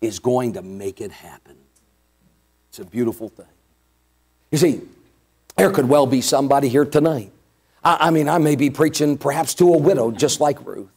is 0.00 0.20
going 0.20 0.54
to 0.54 0.62
make 0.62 1.02
it 1.02 1.12
happen. 1.12 1.58
It's 2.70 2.78
a 2.78 2.84
beautiful 2.86 3.28
thing. 3.28 3.44
You 4.50 4.56
see, 4.56 4.80
there 5.54 5.70
could 5.70 5.86
well 5.86 6.06
be 6.06 6.22
somebody 6.22 6.70
here 6.70 6.86
tonight. 6.86 7.30
I, 7.84 8.08
I 8.08 8.10
mean, 8.10 8.30
I 8.30 8.38
may 8.38 8.56
be 8.56 8.70
preaching 8.70 9.18
perhaps 9.18 9.52
to 9.56 9.74
a 9.74 9.76
widow 9.76 10.10
just 10.10 10.40
like 10.40 10.64
Ruth. 10.64 10.88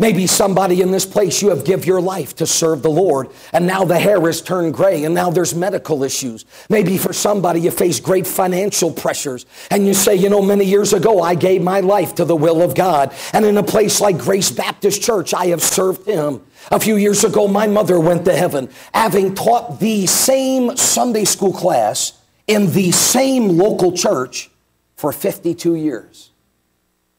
Maybe 0.00 0.26
somebody 0.26 0.80
in 0.80 0.92
this 0.92 1.04
place, 1.04 1.42
you 1.42 1.50
have 1.50 1.62
give 1.62 1.84
your 1.84 2.00
life 2.00 2.34
to 2.36 2.46
serve 2.46 2.80
the 2.80 2.88
Lord, 2.88 3.28
and 3.52 3.66
now 3.66 3.84
the 3.84 3.98
hair 3.98 4.18
has 4.22 4.40
turned 4.40 4.72
gray, 4.72 5.04
and 5.04 5.14
now 5.14 5.30
there's 5.30 5.54
medical 5.54 6.02
issues. 6.02 6.46
Maybe 6.70 6.96
for 6.96 7.12
somebody, 7.12 7.60
you 7.60 7.70
face 7.70 8.00
great 8.00 8.26
financial 8.26 8.90
pressures, 8.90 9.44
and 9.70 9.86
you 9.86 9.92
say, 9.92 10.16
you 10.16 10.30
know, 10.30 10.40
many 10.40 10.64
years 10.64 10.94
ago, 10.94 11.20
I 11.20 11.34
gave 11.34 11.62
my 11.62 11.80
life 11.80 12.14
to 12.14 12.24
the 12.24 12.34
will 12.34 12.62
of 12.62 12.74
God, 12.74 13.12
and 13.34 13.44
in 13.44 13.58
a 13.58 13.62
place 13.62 14.00
like 14.00 14.16
Grace 14.16 14.50
Baptist 14.50 15.02
Church, 15.02 15.34
I 15.34 15.48
have 15.48 15.62
served 15.62 16.06
Him. 16.06 16.46
A 16.70 16.80
few 16.80 16.96
years 16.96 17.22
ago, 17.22 17.46
my 17.46 17.66
mother 17.66 18.00
went 18.00 18.24
to 18.24 18.34
heaven, 18.34 18.70
having 18.94 19.34
taught 19.34 19.80
the 19.80 20.06
same 20.06 20.78
Sunday 20.78 21.26
school 21.26 21.52
class 21.52 22.14
in 22.46 22.72
the 22.72 22.90
same 22.92 23.58
local 23.58 23.92
church 23.92 24.50
for 24.96 25.12
52 25.12 25.74
years. 25.74 26.30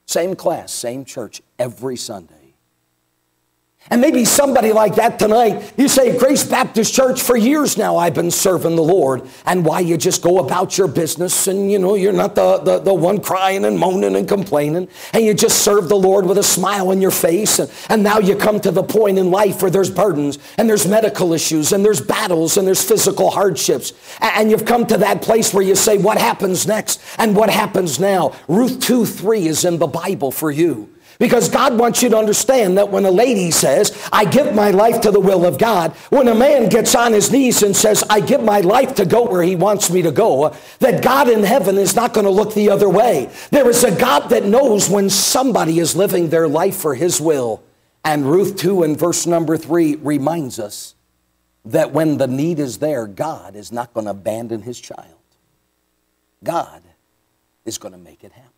Same 0.07 0.35
class, 0.35 0.73
same 0.73 1.05
church 1.05 1.43
every 1.59 1.95
Sunday. 1.95 2.40
And 3.89 3.99
maybe 3.99 4.23
somebody 4.23 4.71
like 4.71 4.95
that 4.95 5.19
tonight, 5.19 5.73
you 5.75 5.89
say, 5.89 6.17
Grace 6.17 6.45
Baptist 6.45 6.93
Church, 6.93 7.21
for 7.21 7.35
years 7.35 7.77
now 7.77 7.97
I've 7.97 8.13
been 8.13 8.31
serving 8.31 8.77
the 8.77 8.83
Lord. 8.83 9.27
And 9.45 9.65
why 9.65 9.79
you 9.81 9.97
just 9.97 10.21
go 10.21 10.39
about 10.39 10.77
your 10.77 10.87
business 10.87 11.47
and, 11.47 11.69
you 11.69 11.77
know, 11.77 11.95
you're 11.95 12.13
not 12.13 12.35
the, 12.35 12.59
the, 12.59 12.79
the 12.79 12.93
one 12.93 13.19
crying 13.19 13.65
and 13.65 13.77
moaning 13.77 14.15
and 14.15 14.27
complaining. 14.27 14.87
And 15.13 15.25
you 15.25 15.33
just 15.33 15.63
serve 15.63 15.89
the 15.89 15.97
Lord 15.97 16.25
with 16.25 16.37
a 16.37 16.43
smile 16.43 16.89
on 16.89 17.01
your 17.01 17.11
face. 17.11 17.59
And, 17.59 17.71
and 17.89 18.03
now 18.03 18.19
you 18.19 18.35
come 18.35 18.61
to 18.61 18.71
the 18.71 18.83
point 18.83 19.17
in 19.17 19.29
life 19.29 19.61
where 19.61 19.71
there's 19.71 19.89
burdens 19.89 20.37
and 20.57 20.69
there's 20.69 20.87
medical 20.87 21.33
issues 21.33 21.73
and 21.73 21.83
there's 21.83 22.01
battles 22.01 22.55
and 22.55 22.65
there's 22.65 22.83
physical 22.83 23.31
hardships. 23.31 23.91
And 24.21 24.51
you've 24.51 24.65
come 24.65 24.85
to 24.87 24.97
that 24.97 25.21
place 25.21 25.53
where 25.53 25.63
you 25.63 25.75
say, 25.75 25.97
what 25.97 26.17
happens 26.17 26.65
next 26.67 27.01
and 27.17 27.35
what 27.35 27.49
happens 27.49 27.99
now? 27.99 28.35
Ruth 28.47 28.79
2 28.79 29.05
3 29.05 29.47
is 29.47 29.65
in 29.65 29.79
the 29.79 29.87
Bible 29.87 30.31
for 30.31 30.49
you. 30.51 30.87
Because 31.19 31.49
God 31.49 31.77
wants 31.77 32.01
you 32.01 32.09
to 32.09 32.17
understand 32.17 32.77
that 32.77 32.89
when 32.89 33.05
a 33.05 33.11
lady 33.11 33.51
says, 33.51 34.09
I 34.11 34.25
give 34.25 34.55
my 34.55 34.71
life 34.71 35.01
to 35.01 35.11
the 35.11 35.19
will 35.19 35.45
of 35.45 35.57
God, 35.57 35.91
when 36.09 36.27
a 36.27 36.35
man 36.35 36.69
gets 36.69 36.95
on 36.95 37.13
his 37.13 37.31
knees 37.31 37.63
and 37.63 37.75
says, 37.75 38.03
I 38.09 38.19
give 38.19 38.43
my 38.43 38.61
life 38.61 38.95
to 38.95 39.05
go 39.05 39.25
where 39.25 39.43
he 39.43 39.55
wants 39.55 39.91
me 39.91 40.01
to 40.01 40.11
go, 40.11 40.55
that 40.79 41.03
God 41.03 41.29
in 41.29 41.43
heaven 41.43 41.77
is 41.77 41.95
not 41.95 42.13
going 42.13 42.25
to 42.25 42.31
look 42.31 42.53
the 42.53 42.69
other 42.69 42.89
way. 42.89 43.29
There 43.51 43.69
is 43.69 43.83
a 43.83 43.95
God 43.95 44.29
that 44.29 44.45
knows 44.45 44.89
when 44.89 45.09
somebody 45.09 45.79
is 45.79 45.95
living 45.95 46.29
their 46.29 46.47
life 46.47 46.75
for 46.75 46.95
his 46.95 47.21
will. 47.21 47.63
And 48.03 48.25
Ruth 48.25 48.57
2 48.57 48.83
and 48.83 48.97
verse 48.97 49.27
number 49.27 49.57
3 49.57 49.97
reminds 49.97 50.59
us 50.59 50.95
that 51.65 51.91
when 51.91 52.17
the 52.17 52.27
need 52.27 52.59
is 52.59 52.79
there, 52.79 53.05
God 53.05 53.55
is 53.55 53.71
not 53.71 53.93
going 53.93 54.05
to 54.05 54.11
abandon 54.11 54.63
his 54.63 54.79
child. 54.79 55.19
God 56.43 56.81
is 57.65 57.77
going 57.77 57.91
to 57.91 57.99
make 57.99 58.23
it 58.23 58.31
happen. 58.31 58.50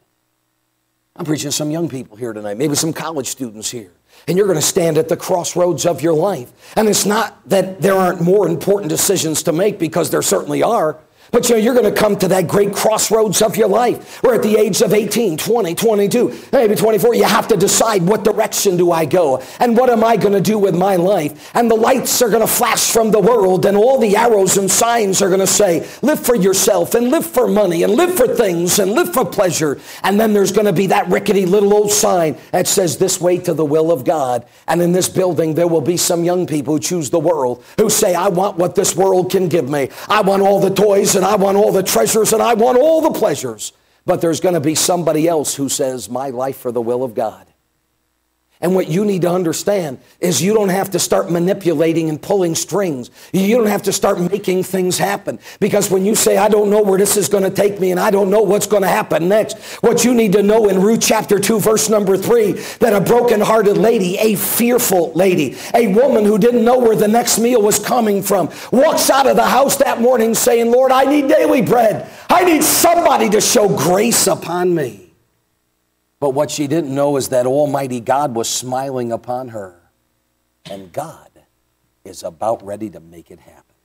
I'm 1.15 1.25
preaching 1.25 1.49
to 1.49 1.51
some 1.51 1.69
young 1.69 1.89
people 1.89 2.17
here 2.17 2.33
tonight, 2.33 2.57
maybe 2.57 2.73
some 2.75 2.91
college 2.91 3.27
students 3.27 3.69
here. 3.69 3.91
And 4.27 4.37
you're 4.37 4.47
going 4.47 4.59
to 4.59 4.65
stand 4.65 4.97
at 4.97 5.09
the 5.09 5.17
crossroads 5.17 5.85
of 5.85 6.01
your 6.01 6.13
life. 6.13 6.51
And 6.75 6.87
it's 6.87 7.05
not 7.05 7.47
that 7.49 7.81
there 7.81 7.95
aren't 7.95 8.21
more 8.21 8.47
important 8.47 8.89
decisions 8.89 9.43
to 9.43 9.51
make 9.51 9.77
because 9.77 10.09
there 10.09 10.21
certainly 10.23 10.63
are. 10.63 10.97
But 11.33 11.49
you 11.49 11.55
know, 11.55 11.61
you're 11.61 11.73
going 11.73 11.91
to 11.91 11.99
come 11.99 12.15
to 12.19 12.27
that 12.27 12.47
great 12.47 12.75
crossroads 12.75 13.41
of 13.41 13.57
your 13.57 13.67
life 13.67 14.21
where 14.21 14.35
at 14.35 14.43
the 14.43 14.55
age 14.55 14.83
of 14.83 14.93
18, 14.93 15.35
20, 15.35 15.73
22, 15.73 16.41
maybe 16.51 16.75
24, 16.75 17.15
you 17.15 17.23
have 17.23 17.47
to 17.47 17.57
decide 17.57 18.03
what 18.03 18.23
direction 18.23 18.77
do 18.77 18.91
I 18.91 19.05
go 19.05 19.41
and 19.59 19.75
what 19.75 19.89
am 19.89 20.03
I 20.03 20.15
going 20.15 20.35
to 20.35 20.41
do 20.41 20.59
with 20.59 20.75
my 20.75 20.95
life. 20.95 21.49
And 21.55 21.71
the 21.71 21.75
lights 21.75 22.21
are 22.21 22.29
going 22.29 22.45
to 22.45 22.47
flash 22.47 22.91
from 22.91 23.09
the 23.09 23.19
world 23.19 23.65
and 23.65 23.75
all 23.75 23.97
the 23.97 24.15
arrows 24.15 24.57
and 24.57 24.69
signs 24.69 25.23
are 25.23 25.27
going 25.27 25.39
to 25.39 25.47
say, 25.47 25.89
live 26.03 26.23
for 26.23 26.35
yourself 26.35 26.93
and 26.93 27.09
live 27.09 27.25
for 27.25 27.47
money 27.47 27.81
and 27.81 27.93
live 27.93 28.15
for 28.15 28.27
things 28.27 28.77
and 28.77 28.91
live 28.91 29.11
for 29.11 29.25
pleasure. 29.25 29.81
And 30.03 30.19
then 30.19 30.33
there's 30.33 30.51
going 30.51 30.67
to 30.67 30.73
be 30.73 30.85
that 30.87 31.07
rickety 31.07 31.47
little 31.47 31.73
old 31.73 31.91
sign 31.91 32.37
that 32.51 32.67
says 32.67 32.99
this 32.99 33.19
way 33.19 33.39
to 33.39 33.55
the 33.55 33.65
will 33.65 33.91
of 33.91 34.05
God. 34.05 34.45
And 34.67 34.83
in 34.83 34.91
this 34.91 35.09
building, 35.09 35.55
there 35.55 35.67
will 35.67 35.81
be 35.81 35.97
some 35.97 36.23
young 36.23 36.45
people 36.45 36.75
who 36.75 36.79
choose 36.79 37.09
the 37.09 37.19
world 37.19 37.63
who 37.79 37.89
say, 37.89 38.13
I 38.13 38.27
want 38.27 38.57
what 38.57 38.75
this 38.75 38.95
world 38.95 39.31
can 39.31 39.47
give 39.47 39.67
me. 39.67 39.89
I 40.07 40.21
want 40.21 40.43
all 40.43 40.59
the 40.59 40.69
toys 40.69 41.15
and 41.15 41.22
and 41.23 41.31
I 41.31 41.35
want 41.37 41.55
all 41.55 41.71
the 41.71 41.83
treasures 41.83 42.33
and 42.33 42.41
I 42.41 42.53
want 42.53 42.77
all 42.77 42.99
the 42.99 43.17
pleasures. 43.17 43.71
But 44.05 44.19
there's 44.19 44.41
going 44.41 44.55
to 44.55 44.59
be 44.59 44.75
somebody 44.75 45.25
else 45.25 45.55
who 45.55 45.69
says, 45.69 46.09
My 46.09 46.31
life 46.31 46.57
for 46.57 46.69
the 46.69 46.81
will 46.81 47.01
of 47.01 47.15
God. 47.15 47.47
And 48.63 48.73
what 48.73 48.87
you 48.87 49.03
need 49.03 49.23
to 49.23 49.29
understand 49.29 49.99
is 50.21 50.41
you 50.41 50.53
don't 50.53 50.69
have 50.69 50.91
to 50.91 50.99
start 50.99 51.29
manipulating 51.29 52.07
and 52.07 52.19
pulling 52.19 52.55
strings. 52.55 53.11
You 53.33 53.57
don't 53.57 53.67
have 53.67 53.83
to 53.83 53.91
start 53.91 54.21
making 54.21 54.63
things 54.63 54.97
happen. 54.97 55.37
Because 55.59 55.91
when 55.91 56.05
you 56.05 56.15
say, 56.15 56.37
I 56.37 56.47
don't 56.47 56.69
know 56.69 56.81
where 56.81 56.97
this 56.97 57.17
is 57.17 57.27
going 57.27 57.43
to 57.43 57.49
take 57.49 57.81
me 57.81 57.91
and 57.91 57.99
I 57.99 58.09
don't 58.09 58.29
know 58.29 58.41
what's 58.41 58.65
going 58.65 58.83
to 58.83 58.87
happen 58.87 59.27
next, 59.27 59.57
what 59.83 60.05
you 60.05 60.13
need 60.13 60.31
to 60.31 60.41
know 60.41 60.69
in 60.69 60.81
Ruth 60.81 61.01
chapter 61.01 61.39
2, 61.39 61.59
verse 61.59 61.89
number 61.89 62.15
3, 62.15 62.53
that 62.79 62.93
a 62.93 63.01
broken-hearted 63.01 63.77
lady, 63.77 64.17
a 64.17 64.35
fearful 64.35 65.11
lady, 65.11 65.57
a 65.75 65.87
woman 65.87 66.23
who 66.23 66.37
didn't 66.37 66.63
know 66.63 66.79
where 66.79 66.95
the 66.95 67.09
next 67.09 67.39
meal 67.39 67.61
was 67.61 67.79
coming 67.79 68.23
from, 68.23 68.49
walks 68.71 69.09
out 69.09 69.27
of 69.27 69.35
the 69.35 69.45
house 69.45 69.75
that 69.75 69.99
morning 69.99 70.33
saying, 70.33 70.71
Lord, 70.71 70.93
I 70.93 71.03
need 71.03 71.27
daily 71.27 71.61
bread. 71.61 72.09
I 72.29 72.45
need 72.45 72.63
somebody 72.63 73.29
to 73.31 73.41
show 73.41 73.67
grace 73.67 74.25
upon 74.25 74.73
me. 74.73 75.02
But 76.23 76.35
what 76.35 76.49
she 76.49 76.67
didn't 76.67 76.95
know 76.95 77.17
is 77.17 77.27
that 77.29 77.45
Almighty 77.45 77.99
God 77.99 78.33
was 78.33 78.47
smiling 78.47 79.11
upon 79.11 79.49
her. 79.49 79.75
And 80.71 80.89
God 80.89 81.29
is 82.05 82.23
about 82.23 82.65
ready 82.65 82.89
to 82.91 83.01
make 83.01 83.29
it 83.29 83.39
happen. 83.39 83.75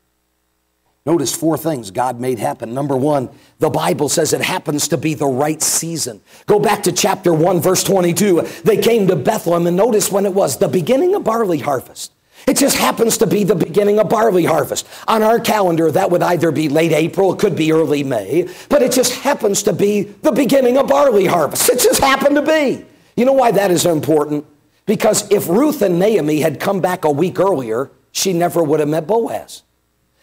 Notice 1.05 1.35
four 1.35 1.59
things 1.59 1.91
God 1.91 2.21
made 2.21 2.39
happen. 2.39 2.73
Number 2.73 2.97
one, 2.97 3.29
the 3.59 3.71
Bible 3.71 4.09
says 4.09 4.33
it 4.33 4.41
happens 4.41 4.87
to 4.87 4.97
be 4.97 5.15
the 5.15 5.27
right 5.27 5.61
season. 5.61 6.21
Go 6.47 6.61
back 6.61 6.85
to 6.85 6.93
chapter 6.93 7.35
1, 7.35 7.61
verse 7.61 7.83
22. 7.83 8.43
They 8.63 8.77
came 8.77 9.09
to 9.09 9.17
Bethlehem, 9.17 9.67
and 9.67 9.77
notice 9.77 10.13
when 10.13 10.25
it 10.25 10.33
was 10.33 10.59
the 10.59 10.69
beginning 10.69 11.17
of 11.17 11.25
barley 11.25 11.59
harvest. 11.59 12.13
It 12.47 12.57
just 12.57 12.77
happens 12.77 13.19
to 13.19 13.27
be 13.27 13.45
the 13.45 13.55
beginning 13.55 13.99
of 13.99 14.09
barley 14.09 14.45
harvest. 14.45 14.87
On 15.07 15.23
our 15.23 15.39
calendar, 15.41 15.91
that 15.91 16.11
would 16.11 16.23
either 16.23 16.51
be 16.51 16.69
late 16.69 16.93
April, 16.93 17.33
it 17.33 17.39
could 17.39 17.57
be 17.57 17.73
early 17.73 18.05
May, 18.05 18.49
but 18.69 18.83
it 18.83 18.93
just 18.93 19.13
happens 19.17 19.63
to 19.65 19.73
be 19.73 20.03
the 20.03 20.33
beginning 20.33 20.79
of 20.79 20.89
barley 20.89 21.27
harvest. 21.27 21.69
It 21.69 21.81
just 21.81 22.01
happened 22.01 22.37
to 22.37 22.43
be. 22.43 22.85
You 23.17 23.25
know 23.25 23.33
why 23.33 23.51
that 23.51 23.71
is 23.71 23.85
important? 23.85 24.47
Because 24.87 25.31
if 25.31 25.49
Ruth 25.49 25.83
and 25.83 25.99
Naomi 25.99 26.41
had 26.41 26.61
come 26.61 26.81
back 26.81 27.05
a 27.05 27.11
week 27.11 27.39
earlier, 27.39 27.91
she 28.13 28.33
never 28.33 28.63
would 28.63 28.81
have 28.81 28.89
met 28.89 29.07
Boaz. 29.07 29.63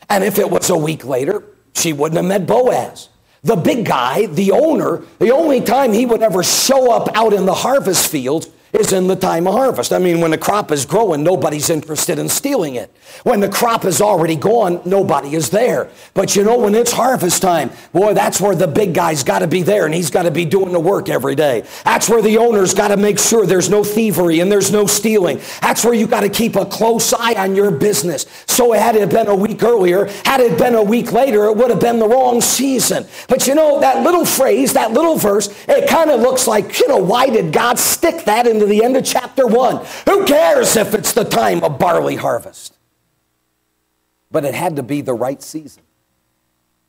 And 0.10 0.24
if 0.24 0.40
it 0.40 0.50
was 0.50 0.70
a 0.70 0.78
week 0.78 1.06
later, 1.06 1.44
she 1.74 1.94
wouldn't 1.94 2.18
have 2.18 2.26
met 2.26 2.48
Boaz. 2.48 3.10
The 3.44 3.56
big 3.56 3.86
guy, 3.86 4.26
the 4.26 4.52
owner, 4.52 5.04
the 5.20 5.32
only 5.32 5.62
time 5.62 5.94
he 5.94 6.08
would 6.08 6.24
ever 6.24 6.42
show 6.42 6.92
up 6.92 7.16
out 7.16 7.34
in 7.34 7.46
the 7.46 7.54
harvest 7.54 8.10
fields 8.10 8.50
is 8.76 8.94
in 8.94 9.08
the 9.08 9.16
time 9.16 9.48
of 9.48 9.54
harvest. 9.54 9.94
I 9.94 10.00
mean, 10.00 10.22
when 10.22 10.32
the 10.32 10.38
crop 10.38 10.72
is 10.72 10.86
growing, 10.86 11.24
nobody's 11.24 11.70
interested 11.70 12.20
in 12.20 12.30
stealing 12.30 12.76
it. 12.76 12.92
When 13.24 13.40
the 13.40 13.50
crop 13.50 13.86
is 13.86 14.02
already 14.02 14.36
gone, 14.36 14.82
nobody 14.86 15.36
is 15.36 15.50
there. 15.50 15.90
But 16.14 16.36
you 16.36 16.44
know, 16.44 16.60
when 16.60 16.76
it's 16.76 16.92
harvest 16.92 17.42
time, 17.42 17.72
boy, 17.94 18.14
that's 18.14 18.40
where 18.40 18.56
the 18.56 18.68
big 18.68 18.94
guy's 18.94 19.24
got 19.24 19.40
to 19.40 19.48
be 19.48 19.64
there 19.64 19.86
and 19.86 19.94
he's 19.94 20.10
got 20.10 20.24
to 20.24 20.32
be 20.32 20.46
doing 20.46 20.72
the 20.72 20.80
work 20.80 21.10
every 21.10 21.36
day. 21.36 21.64
That's 21.84 22.10
where 22.10 22.22
the 22.22 22.38
owner's 22.38 22.74
got 22.74 22.90
to 22.90 22.98
make 22.98 23.20
sure 23.20 23.46
there's 23.46 23.70
no 23.70 23.84
thievery 23.84 24.40
and 24.40 24.52
there's 24.52 24.72
no 24.72 24.86
stealing. 24.88 25.40
That's 25.62 25.84
where 25.84 25.94
you 25.94 26.08
got 26.08 26.22
to 26.22 26.30
keep 26.30 26.56
a 26.56 26.66
close 26.66 27.14
eye 27.14 27.36
on 27.36 27.56
your 27.56 27.72
business. 27.72 28.26
So 28.48 28.72
had 28.74 28.96
it 28.96 29.10
been 29.10 29.28
a 29.28 29.36
week 29.36 29.64
earlier, 29.64 30.06
had 30.26 30.40
it 30.40 30.58
been 30.58 30.76
a 30.76 30.84
week 30.84 31.12
later, 31.12 31.46
it 31.46 31.56
would 31.56 31.70
have 31.70 31.80
been 31.80 32.00
the 32.00 32.08
wrong 32.08 32.42
season. 32.42 33.06
But 33.28 33.48
you 33.48 33.56
know, 33.56 33.80
that 33.80 34.04
little 34.04 34.26
phrase, 34.26 34.74
that 34.74 34.92
little 34.92 35.16
verse, 35.16 35.48
it 35.68 35.90
kind 35.90 36.10
of 36.10 36.20
looks 36.20 36.48
like, 36.48 36.80
you 36.80 36.88
know, 36.88 36.98
why 36.98 37.30
did 37.30 37.52
God 37.54 37.80
stick 37.80 38.26
that 38.26 38.48
into 38.48 38.65
to 38.66 38.70
the 38.70 38.84
end 38.84 38.98
of 38.98 39.06
chapter 39.06 39.48
1. 39.48 39.86
Who 40.06 40.26
cares 40.26 40.76
if 40.76 40.94
it's 40.94 41.14
the 41.14 41.24
time 41.24 41.64
of 41.64 41.80
barley 41.80 42.16
harvest? 42.16 42.76
But 44.32 44.46
it 44.46 44.54
had 44.54 44.76
to 44.76 44.84
be 44.84 45.02
the 45.02 45.14
right 45.14 45.42
season. 45.42 45.84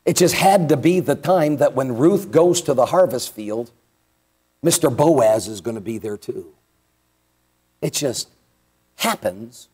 It 0.05 0.15
just 0.15 0.35
had 0.35 0.69
to 0.69 0.77
be 0.77 0.99
the 0.99 1.15
time 1.15 1.57
that 1.57 1.75
when 1.75 1.97
Ruth 1.97 2.31
goes 2.31 2.61
to 2.63 2.73
the 2.73 2.87
harvest 2.87 3.33
field, 3.33 3.71
Mr. 4.63 4.95
Boaz 4.95 5.47
is 5.47 5.61
going 5.61 5.75
to 5.75 5.81
be 5.81 5.97
there 5.97 6.17
too. 6.17 6.53
It 7.81 7.93
just 7.93 8.29
happens 8.95 9.69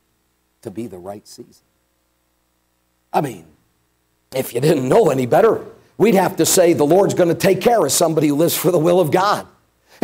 to 0.61 0.71
be 0.71 0.87
the 0.87 0.97
right 0.97 1.27
season. 1.27 1.63
I 3.13 3.21
mean, 3.21 3.45
if 4.35 4.53
you 4.53 4.59
didn't 4.59 4.89
know 4.89 5.09
any 5.09 5.25
better, 5.25 5.63
we'd 5.97 6.15
have 6.15 6.35
to 6.37 6.45
say 6.45 6.73
the 6.73 6.83
Lord's 6.83 7.13
going 7.13 7.29
to 7.29 7.35
take 7.35 7.61
care 7.61 7.85
of 7.85 7.91
somebody 7.91 8.27
who 8.27 8.35
lives 8.35 8.57
for 8.57 8.71
the 8.71 8.79
will 8.79 8.99
of 8.99 9.11
God. 9.11 9.47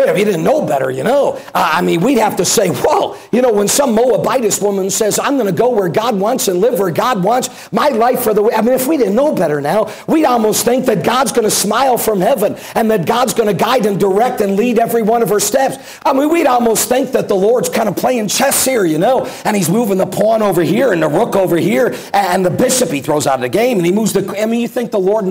If 0.08 0.18
you 0.18 0.26
didn't 0.26 0.44
know 0.44 0.66
better, 0.66 0.90
you 0.90 1.04
know. 1.04 1.34
Uh, 1.54 1.72
I 1.74 1.82
mean, 1.82 2.02
we'd 2.02 2.18
have 2.18 2.38
to 2.38 2.46
say, 2.46 2.70
whoa, 2.70 3.18
you 3.32 3.42
know, 3.42 3.52
when 3.52 3.68
some 3.68 3.94
Moabitess 3.94 4.62
woman 4.62 4.90
says, 4.90 5.20
I'm 5.20 5.36
going 5.36 5.48
to 5.48 5.58
go 5.58 5.70
where 5.70 5.90
God 5.90 6.20
wants 6.20 6.48
and 6.48 6.60
live 6.62 6.80
where 6.80 6.92
God 6.92 7.24
wants, 7.24 7.72
my 7.72 7.90
life 7.90 8.22
for 8.22 8.34
the 8.34 8.42
way. 8.42 8.54
I 8.54 8.62
mean, 8.62 8.74
if 8.74 8.88
we 8.88 8.98
didn't 8.98 9.16
know 9.16 9.34
better 9.34 9.62
now, 9.62 9.94
we'd 10.08 10.26
almost 10.26 10.64
think 10.66 10.86
that 10.86 11.04
God's 11.04 11.32
going 11.32 11.46
to 11.46 11.52
smile 11.52 11.98
from 11.98 12.22
heaven 12.22 12.56
and 12.76 12.90
that 12.92 13.06
God's 13.06 13.34
going 13.34 13.48
to 13.48 13.54
guide 13.54 13.86
and 13.86 14.00
direct 14.00 14.42
and 14.42 14.56
lead 14.56 14.80
every 14.80 15.02
one 15.02 15.22
of 15.22 15.30
her 15.30 15.40
steps. 15.40 16.00
I 16.06 16.14
mean, 16.14 16.30
we'd 16.30 16.48
almost 16.48 16.90
think 16.90 17.12
that 17.12 17.28
the 17.28 17.36
Lord's 17.36 17.70
kind 17.70 17.90
of 17.90 17.96
playing 17.96 18.28
chess 18.28 18.66
here, 18.66 18.86
you 18.86 18.98
know, 18.98 19.26
and 19.46 19.56
he's 19.56 19.70
moving 19.70 19.98
the 19.98 20.08
pawn 20.08 20.42
over 20.42 20.62
here 20.62 20.94
and 20.94 21.02
the 21.02 21.10
rook 21.10 21.36
over 21.36 21.58
here 21.58 21.96
and 22.14 22.46
the 22.46 22.50
bishop 22.50 22.90
he 22.90 23.02
throws 23.02 23.28
out 23.28 23.36
of 23.36 23.42
the 23.42 23.50
game 23.50 23.78
and 23.78 23.86
he 23.86 23.92
moves 23.92 24.14
the. 24.14 24.42
I 24.42 24.46
mean, 24.46 24.62
you 24.62 24.68
think 24.68 24.92
the 24.92 25.00
Lord, 25.00 25.26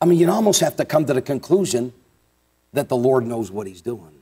I 0.00 0.04
mean, 0.04 0.18
you'd 0.18 0.28
almost 0.28 0.60
have 0.60 0.76
to 0.76 0.84
come 0.84 1.04
to 1.06 1.14
the 1.14 1.22
conclusion 1.22 1.92
that 2.76 2.90
the 2.90 2.96
Lord 2.96 3.26
knows 3.26 3.50
what 3.50 3.66
he's 3.66 3.80
doing. 3.80 4.20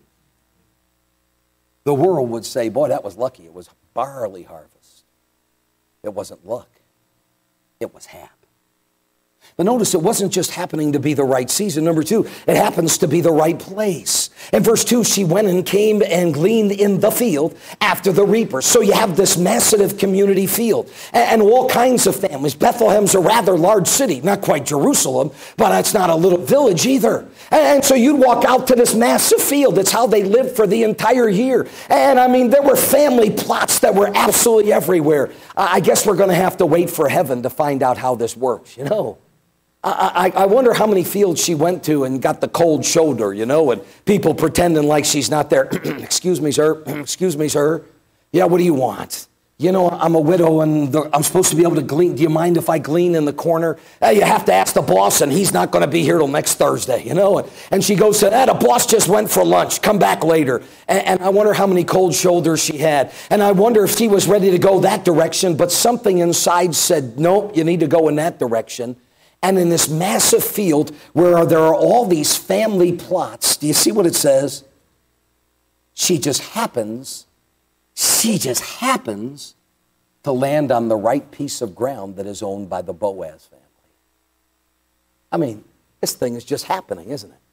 the 1.83 1.93
world 1.93 2.31
would 2.31 2.47
say, 2.47 2.69
boy, 2.69 2.89
that 2.89 3.05
was 3.05 3.17
lucky. 3.17 3.45
It 3.45 3.53
was 3.53 3.69
barley 3.93 4.45
harvest. 4.45 5.05
It 6.05 6.15
wasn't 6.15 6.47
luck, 6.47 6.71
it 7.81 7.93
was 7.93 8.07
hap. 8.07 8.34
But 9.57 9.67
notice 9.67 9.95
it 9.95 10.03
wasn't 10.03 10.33
just 10.33 10.51
happening 10.51 10.93
to 10.93 10.99
be 10.99 11.15
the 11.15 11.25
right 11.25 11.49
season. 11.49 11.85
Number 11.85 12.03
two, 12.03 12.27
it 12.47 12.57
happens 12.57 12.99
to 12.99 13.07
be 13.07 13.21
the 13.21 13.31
right 13.31 13.57
place. 13.57 14.31
In 14.53 14.63
verse 14.63 14.85
2, 14.85 15.05
she 15.05 15.25
went 15.25 15.47
and 15.49 15.65
came 15.65 16.03
and 16.03 16.35
gleaned 16.35 16.73
in 16.73 17.01
the 17.01 17.11
field 17.11 17.57
after 17.81 18.13
the 18.13 18.25
reaper. 18.25 18.61
So 18.61 18.81
you 18.81 18.93
have 18.93 19.17
this 19.17 19.37
massive 19.37 19.97
community 19.97 20.47
field 20.47 20.91
and, 21.13 21.45
all 21.45 21.69
kinds 21.69 22.07
of 22.07 22.17
families. 22.17 22.55
Bethlehem's 22.55 23.15
a 23.15 23.21
rather 23.21 23.57
large 23.57 23.87
city, 23.87 24.21
not 24.23 24.41
quite 24.41 24.65
Jerusalem, 24.65 25.31
but 25.57 25.79
it's 25.79 25.93
not 25.93 26.09
a 26.09 26.15
little 26.15 26.39
village 26.39 26.87
either. 26.87 27.29
And 27.51 27.85
so 27.85 27.95
you'd 27.95 28.19
walk 28.19 28.45
out 28.45 28.67
to 28.69 28.75
this 28.75 28.95
massive 28.95 29.43
field. 29.43 29.79
It's 29.79 29.91
how 29.91 30.07
they 30.07 30.25
lived 30.25 30.57
for 30.57 30.67
the 30.67 30.83
entire 30.85 31.29
year. 31.29 31.69
And 31.91 32.19
I 32.19 32.29
mean, 32.29 32.49
there 32.49 32.63
were 32.63 32.77
family 32.77 33.31
plots 33.31 33.81
that 33.81 33.95
were 33.95 34.11
absolutely 34.15 34.73
everywhere. 34.73 35.31
I 35.57 35.81
guess 35.81 36.07
we're 36.07 36.17
going 36.17 36.31
to 36.31 36.35
have 36.35 36.57
to 36.59 36.67
wait 36.67 36.89
for 36.89 37.09
heaven 37.09 37.43
to 37.43 37.51
find 37.51 37.83
out 37.83 37.99
how 37.99 38.15
this 38.15 38.37
works, 38.37 38.77
you 38.77 38.85
know. 38.85 39.19
I, 39.85 40.33
I, 40.35 40.47
wonder 40.47 40.73
how 40.73 40.87
many 40.87 41.05
fields 41.05 41.45
she 41.45 41.55
went 41.55 41.85
to 41.85 42.05
and 42.05 42.21
got 42.23 42.41
the 42.41 42.49
cold 42.49 42.87
shoulder, 42.87 43.35
you 43.35 43.45
know, 43.45 43.71
and 43.71 43.83
people 44.07 44.35
pretending 44.35 44.89
like 44.89 45.05
she's 45.05 45.31
not 45.31 45.51
there. 45.51 45.65
Excuse 45.73 46.41
me, 46.41 46.53
sir. 46.53 46.83
Excuse 46.87 47.37
me, 47.37 47.49
sir. 47.49 47.85
Yeah, 48.33 48.45
what 48.45 48.59
do 48.59 48.65
you 48.65 48.73
want? 48.73 49.29
You 49.59 49.73
know, 49.73 49.89
I'm 49.91 50.15
a 50.15 50.21
widow 50.21 50.63
and 50.63 50.91
the, 50.91 51.09
I'm 51.15 51.23
supposed 51.23 51.51
to 51.51 51.57
be 51.57 51.63
able 51.63 51.77
to 51.77 51.83
glean. 51.83 52.17
Do 52.17 52.23
you 52.23 52.31
mind 52.31 52.57
if 52.57 52.69
I 52.69 52.79
glean 52.79 53.15
in 53.15 53.25
the 53.25 53.33
corner? 53.33 53.79
you 54.03 54.23
have 54.23 54.47
to 54.47 54.53
ask 54.53 54.75
the 54.75 54.83
boss, 54.83 55.21
and 55.21 55.31
he's 55.31 55.53
not 55.53 55.71
going 55.71 55.85
to 55.85 55.91
be 55.91 56.03
here 56.03 56.19
till 56.19 56.29
next 56.29 56.55
Thursday, 56.55 57.05
you 57.05 57.15
know? 57.15 57.39
And, 57.39 57.51
and 57.71 57.85
she 57.85 57.95
goes, 57.95 58.25
ah, 58.25 58.47
the 58.47 58.55
boss 58.55 58.87
just 58.87 59.07
went 59.07 59.31
for 59.31 59.45
lunch. 59.45 59.81
Come 59.81 60.01
back 60.01 60.25
later. 60.25 60.63
And, 60.89 61.07
and 61.07 61.23
I 61.23 61.29
wonder 61.29 61.53
how 61.53 61.69
many 61.69 61.85
cold 61.85 62.15
shoulders 62.15 62.65
she 62.65 62.79
had. 62.79 63.13
And 63.31 63.43
I 63.43 63.53
wonder 63.53 63.85
if 63.85 63.97
she 63.97 64.09
was 64.09 64.27
ready 64.27 64.51
to 64.51 64.59
go 64.59 64.81
that 64.81 65.05
direction, 65.05 65.57
but 65.57 65.71
something 65.71 66.19
inside 66.19 66.75
said, 66.75 67.21
nope, 67.21 67.57
you 67.57 67.63
need 67.63 67.81
to 67.81 67.87
go 67.87 68.09
in 68.09 68.17
that 68.17 68.41
direction 68.41 68.97
and 69.45 69.59
in 69.59 69.69
this 69.69 69.91
massive 69.91 70.43
field 70.43 70.91
where 71.13 71.45
there 71.45 71.59
are 71.59 71.75
all 71.75 72.07
these 72.07 72.35
family 72.35 72.93
plots. 72.93 73.59
Do 73.59 73.67
you 73.67 73.75
see 73.75 73.93
what 73.93 74.07
it 74.07 74.15
says? 74.15 74.65
She 75.93 76.17
just 76.17 76.41
happens, 76.41 77.27
she 77.95 78.39
just 78.39 78.63
happens 78.63 79.55
to 80.23 80.33
land 80.33 80.73
on 80.73 80.89
the 80.89 80.97
right 80.97 81.31
piece 81.31 81.61
of 81.61 81.75
ground 81.75 82.17
that 82.17 82.25
is 82.25 82.43
owned 82.43 82.71
by 82.71 82.81
the 82.81 82.95
Boaz 82.95 83.45
family. 83.45 83.65
I 85.31 85.37
mean, 85.37 85.63
this 86.01 86.15
thing 86.15 86.37
is 86.37 86.45
just 86.45 86.65
happening, 86.65 87.11
isn't 87.11 87.31
it? 87.31 87.44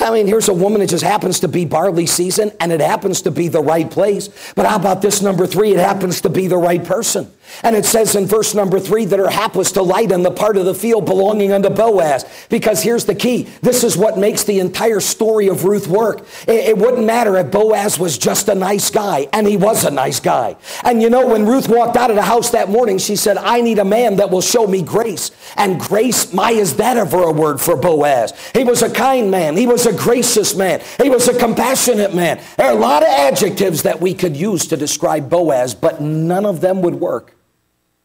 I 0.00 0.10
mean, 0.10 0.26
here's 0.26 0.48
a 0.48 0.54
woman 0.54 0.80
that 0.80 0.88
just 0.88 1.04
happens 1.04 1.40
to 1.40 1.48
be 1.48 1.66
barley 1.66 2.06
season 2.06 2.50
and 2.60 2.72
it 2.72 2.80
happens 2.80 3.22
to 3.22 3.30
be 3.30 3.48
the 3.48 3.60
right 3.60 3.90
place. 3.90 4.28
But 4.54 4.64
how 4.66 4.76
about 4.76 5.02
this 5.02 5.20
number 5.20 5.46
three? 5.46 5.72
It 5.72 5.78
happens 5.78 6.22
to 6.22 6.30
be 6.30 6.46
the 6.46 6.56
right 6.56 6.82
person. 6.82 7.30
And 7.62 7.76
it 7.76 7.84
says 7.84 8.14
in 8.14 8.26
verse 8.26 8.54
number 8.54 8.80
three 8.80 9.04
that 9.04 9.18
her 9.18 9.28
hap 9.28 9.54
was 9.54 9.72
to 9.72 9.82
light 9.82 10.10
on 10.10 10.22
the 10.22 10.30
part 10.30 10.56
of 10.56 10.64
the 10.64 10.74
field 10.74 11.04
belonging 11.04 11.52
unto 11.52 11.68
Boaz. 11.68 12.24
Because 12.48 12.82
here's 12.82 13.04
the 13.04 13.14
key. 13.14 13.48
This 13.60 13.84
is 13.84 13.96
what 13.96 14.16
makes 14.16 14.44
the 14.44 14.60
entire 14.60 15.00
story 15.00 15.48
of 15.48 15.64
Ruth 15.64 15.86
work. 15.86 16.20
It, 16.48 16.70
it 16.70 16.78
wouldn't 16.78 17.04
matter 17.04 17.36
if 17.36 17.50
Boaz 17.50 17.98
was 17.98 18.16
just 18.16 18.48
a 18.48 18.54
nice 18.54 18.90
guy. 18.90 19.28
And 19.34 19.46
he 19.46 19.58
was 19.58 19.84
a 19.84 19.90
nice 19.90 20.20
guy. 20.20 20.56
And 20.84 21.02
you 21.02 21.10
know, 21.10 21.26
when 21.26 21.44
Ruth 21.44 21.68
walked 21.68 21.98
out 21.98 22.08
of 22.08 22.16
the 22.16 22.22
house 22.22 22.50
that 22.50 22.70
morning, 22.70 22.96
she 22.96 23.16
said, 23.16 23.36
I 23.36 23.60
need 23.60 23.78
a 23.78 23.84
man 23.84 24.16
that 24.16 24.30
will 24.30 24.40
show 24.40 24.66
me 24.66 24.80
grace. 24.80 25.30
And 25.56 25.78
grace, 25.78 26.32
my, 26.32 26.52
is 26.52 26.76
that 26.76 26.96
ever 26.96 27.22
a 27.24 27.32
word 27.32 27.60
for 27.60 27.76
Boaz? 27.76 28.32
He 28.54 28.64
was 28.64 28.82
a 28.82 28.90
kind 28.90 29.30
man. 29.30 29.56
He 29.56 29.66
was 29.66 29.81
was 29.84 29.94
a 29.94 29.98
gracious 29.98 30.54
man. 30.54 30.80
He 31.02 31.08
was 31.08 31.28
a 31.28 31.38
compassionate 31.38 32.14
man. 32.14 32.40
There 32.56 32.66
are 32.66 32.76
a 32.76 32.80
lot 32.80 33.02
of 33.02 33.08
adjectives 33.08 33.82
that 33.82 34.00
we 34.00 34.14
could 34.14 34.36
use 34.36 34.66
to 34.66 34.76
describe 34.76 35.28
Boaz, 35.28 35.74
but 35.74 36.00
none 36.00 36.46
of 36.46 36.60
them 36.60 36.82
would 36.82 36.94
work 36.94 37.34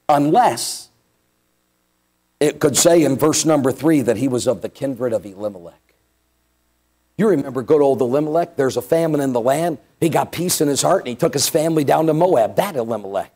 unless 0.09 0.89
it 2.39 2.59
could 2.59 2.77
say 2.77 3.03
in 3.03 3.15
verse 3.15 3.45
number 3.45 3.71
three 3.71 4.01
that 4.01 4.17
he 4.17 4.27
was 4.27 4.47
of 4.47 4.61
the 4.61 4.69
kindred 4.69 5.13
of 5.13 5.25
Elimelech. 5.25 5.73
You 7.17 7.29
remember 7.29 7.63
good 7.63 7.81
old 7.81 7.99
Elimelech? 7.99 8.55
There's 8.55 8.77
a 8.77 8.81
famine 8.81 9.21
in 9.21 9.33
the 9.33 9.41
land. 9.41 9.79
He 9.99 10.09
got 10.09 10.31
peace 10.31 10.61
in 10.61 10.67
his 10.67 10.83
heart 10.83 11.01
and 11.01 11.07
he 11.07 11.15
took 11.15 11.33
his 11.33 11.49
family 11.49 11.83
down 11.83 12.05
to 12.07 12.13
Moab. 12.13 12.55
That 12.57 12.75
Elimelech. 12.75 13.33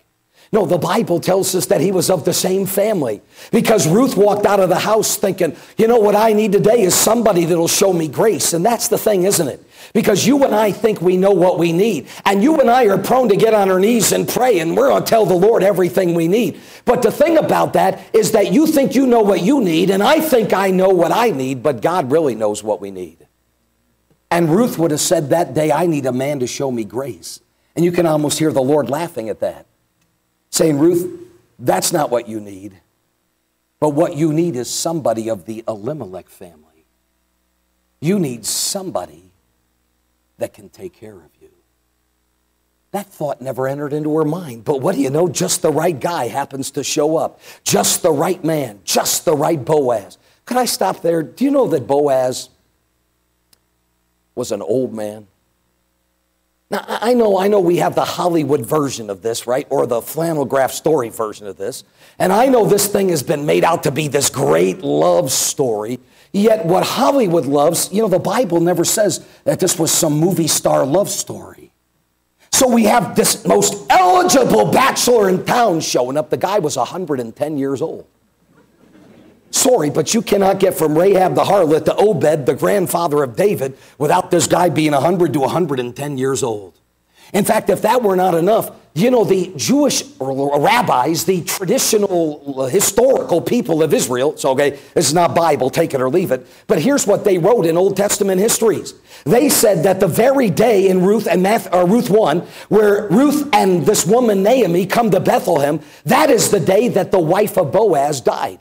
No, 0.53 0.65
the 0.65 0.77
Bible 0.77 1.21
tells 1.21 1.55
us 1.55 1.67
that 1.67 1.79
he 1.79 1.93
was 1.93 2.09
of 2.09 2.25
the 2.25 2.33
same 2.33 2.65
family 2.65 3.21
because 3.51 3.87
Ruth 3.87 4.17
walked 4.17 4.45
out 4.45 4.59
of 4.59 4.67
the 4.67 4.79
house 4.79 5.15
thinking, 5.15 5.55
you 5.77 5.87
know 5.87 5.99
what 5.99 6.13
I 6.13 6.33
need 6.33 6.51
today 6.51 6.81
is 6.81 6.93
somebody 6.93 7.45
that'll 7.45 7.69
show 7.69 7.93
me 7.93 8.09
grace. 8.09 8.51
And 8.51 8.65
that's 8.65 8.89
the 8.89 8.97
thing, 8.97 9.23
isn't 9.23 9.47
it? 9.47 9.63
Because 9.93 10.27
you 10.27 10.43
and 10.43 10.53
I 10.53 10.73
think 10.73 10.99
we 10.99 11.15
know 11.15 11.31
what 11.31 11.57
we 11.57 11.71
need. 11.71 12.09
And 12.25 12.43
you 12.43 12.59
and 12.59 12.69
I 12.69 12.87
are 12.87 12.97
prone 12.97 13.29
to 13.29 13.37
get 13.37 13.53
on 13.53 13.71
our 13.71 13.79
knees 13.79 14.11
and 14.11 14.27
pray, 14.27 14.59
and 14.59 14.75
we're 14.75 14.89
going 14.89 15.05
to 15.05 15.09
tell 15.09 15.25
the 15.25 15.33
Lord 15.33 15.63
everything 15.63 16.15
we 16.15 16.27
need. 16.27 16.59
But 16.83 17.01
the 17.01 17.11
thing 17.11 17.37
about 17.37 17.71
that 17.73 18.01
is 18.13 18.33
that 18.33 18.51
you 18.51 18.67
think 18.67 18.93
you 18.93 19.07
know 19.07 19.21
what 19.21 19.41
you 19.41 19.61
need, 19.61 19.89
and 19.89 20.03
I 20.03 20.19
think 20.19 20.51
I 20.51 20.69
know 20.69 20.89
what 20.89 21.13
I 21.13 21.29
need, 21.29 21.63
but 21.63 21.81
God 21.81 22.11
really 22.11 22.35
knows 22.35 22.61
what 22.61 22.81
we 22.81 22.91
need. 22.91 23.25
And 24.29 24.49
Ruth 24.49 24.77
would 24.77 24.91
have 24.91 24.99
said 24.99 25.29
that 25.29 25.53
day, 25.53 25.71
I 25.71 25.85
need 25.85 26.05
a 26.05 26.11
man 26.11 26.39
to 26.39 26.47
show 26.47 26.71
me 26.71 26.83
grace. 26.83 27.39
And 27.73 27.85
you 27.85 27.93
can 27.93 28.05
almost 28.05 28.37
hear 28.37 28.51
the 28.51 28.61
Lord 28.61 28.89
laughing 28.89 29.29
at 29.29 29.39
that 29.39 29.65
saying, 30.61 30.77
Ruth, 30.77 31.19
that's 31.57 31.91
not 31.91 32.11
what 32.11 32.29
you 32.29 32.39
need. 32.39 32.79
But 33.79 33.89
what 33.89 34.15
you 34.15 34.31
need 34.31 34.55
is 34.55 34.69
somebody 34.69 35.27
of 35.27 35.45
the 35.45 35.63
Elimelech 35.67 36.29
family. 36.29 36.85
You 37.99 38.19
need 38.19 38.45
somebody 38.45 39.31
that 40.37 40.53
can 40.53 40.69
take 40.69 40.93
care 40.93 41.15
of 41.15 41.31
you. 41.41 41.49
That 42.91 43.07
thought 43.07 43.41
never 43.41 43.67
entered 43.67 43.91
into 43.91 44.15
her 44.17 44.25
mind. 44.25 44.63
But 44.63 44.81
what 44.81 44.93
do 44.93 45.01
you 45.01 45.09
know? 45.09 45.27
Just 45.27 45.63
the 45.63 45.71
right 45.71 45.99
guy 45.99 46.27
happens 46.27 46.69
to 46.71 46.83
show 46.83 47.17
up. 47.17 47.39
Just 47.63 48.03
the 48.03 48.11
right 48.11 48.43
man. 48.43 48.81
Just 48.83 49.25
the 49.25 49.35
right 49.35 49.63
Boaz. 49.63 50.19
Could 50.45 50.57
I 50.57 50.65
stop 50.65 51.01
there? 51.01 51.23
Do 51.23 51.43
you 51.43 51.49
know 51.49 51.67
that 51.69 51.87
Boaz 51.87 52.49
was 54.35 54.51
an 54.51 54.61
old 54.61 54.93
man? 54.93 55.25
Now, 56.71 56.85
I 56.87 57.13
know, 57.13 57.37
I 57.37 57.49
know 57.49 57.59
we 57.59 57.77
have 57.77 57.95
the 57.95 58.05
Hollywood 58.05 58.65
version 58.65 59.09
of 59.09 59.21
this, 59.21 59.45
right? 59.45 59.67
Or 59.69 59.85
the 59.85 60.01
flannel 60.01 60.45
graph 60.45 60.71
story 60.71 61.09
version 61.09 61.45
of 61.45 61.57
this. 61.57 61.83
And 62.17 62.31
I 62.31 62.45
know 62.47 62.65
this 62.65 62.87
thing 62.87 63.09
has 63.09 63.23
been 63.23 63.45
made 63.45 63.65
out 63.65 63.83
to 63.83 63.91
be 63.91 64.07
this 64.07 64.29
great 64.29 64.81
love 64.81 65.33
story. 65.33 65.99
Yet 66.31 66.65
what 66.65 66.85
Hollywood 66.85 67.45
loves, 67.45 67.91
you 67.91 68.01
know, 68.01 68.07
the 68.07 68.19
Bible 68.19 68.61
never 68.61 68.85
says 68.85 69.25
that 69.43 69.59
this 69.59 69.77
was 69.77 69.91
some 69.91 70.13
movie 70.13 70.47
star 70.47 70.85
love 70.85 71.09
story. 71.09 71.73
So 72.53 72.69
we 72.69 72.85
have 72.85 73.17
this 73.17 73.45
most 73.45 73.85
eligible 73.89 74.71
bachelor 74.71 75.27
in 75.27 75.43
town 75.43 75.81
showing 75.81 76.15
up. 76.15 76.29
The 76.29 76.37
guy 76.37 76.59
was 76.59 76.77
110 76.77 77.57
years 77.57 77.81
old. 77.81 78.07
Sorry, 79.51 79.89
but 79.89 80.13
you 80.13 80.21
cannot 80.21 80.59
get 80.59 80.73
from 80.73 80.97
Rahab 80.97 81.35
the 81.35 81.43
harlot 81.43 81.85
to 81.85 81.95
Obed, 81.95 82.45
the 82.45 82.55
grandfather 82.55 83.21
of 83.21 83.35
David, 83.35 83.77
without 83.97 84.31
this 84.31 84.47
guy 84.47 84.69
being 84.69 84.93
100 84.93 85.33
to 85.33 85.39
110 85.39 86.17
years 86.17 86.41
old. 86.41 86.79
In 87.33 87.45
fact, 87.45 87.69
if 87.69 87.81
that 87.83 88.01
were 88.01 88.15
not 88.15 88.33
enough, 88.33 88.71
you 88.93 89.09
know, 89.09 89.23
the 89.23 89.53
Jewish 89.55 90.03
rabbis, 90.19 91.23
the 91.23 91.43
traditional 91.43 92.61
uh, 92.61 92.65
historical 92.65 93.41
people 93.41 93.81
of 93.81 93.93
Israel, 93.93 94.35
so 94.35 94.51
okay, 94.51 94.71
this 94.93 95.07
is 95.07 95.13
not 95.13 95.33
Bible, 95.33 95.69
take 95.69 95.93
it 95.93 96.01
or 96.01 96.09
leave 96.09 96.31
it, 96.31 96.45
but 96.67 96.81
here's 96.81 97.07
what 97.07 97.23
they 97.23 97.37
wrote 97.37 97.65
in 97.65 97.77
Old 97.77 97.95
Testament 97.95 98.41
histories. 98.41 98.93
They 99.23 99.47
said 99.47 99.83
that 99.83 100.01
the 100.01 100.07
very 100.07 100.49
day 100.49 100.89
in 100.89 101.05
Ruth 101.05 101.25
and 101.25 101.41
Math, 101.41 101.73
uh, 101.73 101.85
Ruth 101.85 102.09
1, 102.09 102.39
where 102.67 103.07
Ruth 103.07 103.47
and 103.53 103.85
this 103.85 104.05
woman 104.05 104.43
Naomi 104.43 104.85
come 104.85 105.09
to 105.11 105.21
Bethlehem, 105.21 105.79
that 106.03 106.29
is 106.29 106.51
the 106.51 106.59
day 106.59 106.89
that 106.89 107.11
the 107.11 107.19
wife 107.19 107.57
of 107.57 107.71
Boaz 107.71 108.19
died. 108.19 108.59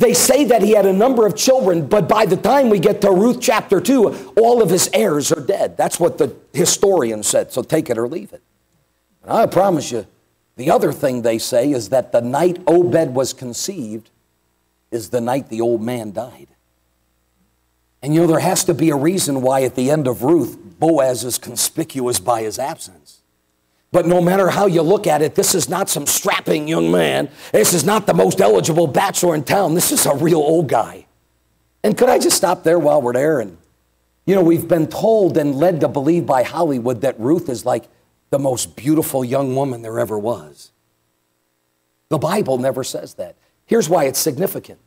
They 0.00 0.14
say 0.14 0.44
that 0.44 0.62
he 0.62 0.72
had 0.72 0.86
a 0.86 0.94
number 0.94 1.26
of 1.26 1.36
children, 1.36 1.86
but 1.86 2.08
by 2.08 2.24
the 2.24 2.36
time 2.36 2.70
we 2.70 2.78
get 2.78 3.02
to 3.02 3.10
Ruth 3.10 3.36
chapter 3.38 3.82
2, 3.82 4.32
all 4.38 4.62
of 4.62 4.70
his 4.70 4.88
heirs 4.94 5.30
are 5.30 5.42
dead. 5.42 5.76
That's 5.76 6.00
what 6.00 6.16
the 6.16 6.34
historian 6.54 7.22
said, 7.22 7.52
so 7.52 7.62
take 7.62 7.90
it 7.90 7.98
or 7.98 8.08
leave 8.08 8.32
it. 8.32 8.42
And 9.22 9.30
I 9.30 9.44
promise 9.44 9.92
you, 9.92 10.06
the 10.56 10.70
other 10.70 10.90
thing 10.90 11.20
they 11.20 11.36
say 11.36 11.70
is 11.70 11.90
that 11.90 12.12
the 12.12 12.22
night 12.22 12.62
Obed 12.66 13.14
was 13.14 13.34
conceived 13.34 14.08
is 14.90 15.10
the 15.10 15.20
night 15.20 15.50
the 15.50 15.60
old 15.60 15.82
man 15.82 16.12
died. 16.12 16.48
And 18.02 18.14
you 18.14 18.22
know, 18.22 18.26
there 18.26 18.40
has 18.40 18.64
to 18.64 18.72
be 18.72 18.88
a 18.88 18.96
reason 18.96 19.42
why 19.42 19.64
at 19.64 19.74
the 19.74 19.90
end 19.90 20.08
of 20.08 20.22
Ruth, 20.22 20.56
Boaz 20.78 21.24
is 21.24 21.36
conspicuous 21.36 22.18
by 22.18 22.40
his 22.40 22.58
absence. 22.58 23.19
But 23.92 24.06
no 24.06 24.20
matter 24.20 24.48
how 24.48 24.66
you 24.66 24.82
look 24.82 25.06
at 25.06 25.20
it, 25.20 25.34
this 25.34 25.54
is 25.54 25.68
not 25.68 25.88
some 25.88 26.06
strapping 26.06 26.68
young 26.68 26.92
man. 26.92 27.28
This 27.52 27.74
is 27.74 27.84
not 27.84 28.06
the 28.06 28.14
most 28.14 28.40
eligible 28.40 28.86
bachelor 28.86 29.34
in 29.34 29.42
town. 29.42 29.74
This 29.74 29.90
is 29.90 30.06
a 30.06 30.14
real 30.14 30.38
old 30.38 30.68
guy. 30.68 31.06
And 31.82 31.96
could 31.98 32.08
I 32.08 32.18
just 32.18 32.36
stop 32.36 32.62
there 32.62 32.78
while 32.78 33.02
we're 33.02 33.14
there? 33.14 33.40
And, 33.40 33.58
you 34.26 34.34
know, 34.34 34.42
we've 34.42 34.68
been 34.68 34.86
told 34.86 35.36
and 35.36 35.56
led 35.56 35.80
to 35.80 35.88
believe 35.88 36.24
by 36.24 36.44
Hollywood 36.44 37.00
that 37.00 37.18
Ruth 37.18 37.48
is 37.48 37.64
like 37.64 37.88
the 38.30 38.38
most 38.38 38.76
beautiful 38.76 39.24
young 39.24 39.56
woman 39.56 39.82
there 39.82 39.98
ever 39.98 40.18
was. 40.18 40.70
The 42.10 42.18
Bible 42.18 42.58
never 42.58 42.84
says 42.84 43.14
that. 43.14 43.36
Here's 43.66 43.88
why 43.88 44.04
it's 44.04 44.18
significant 44.18 44.78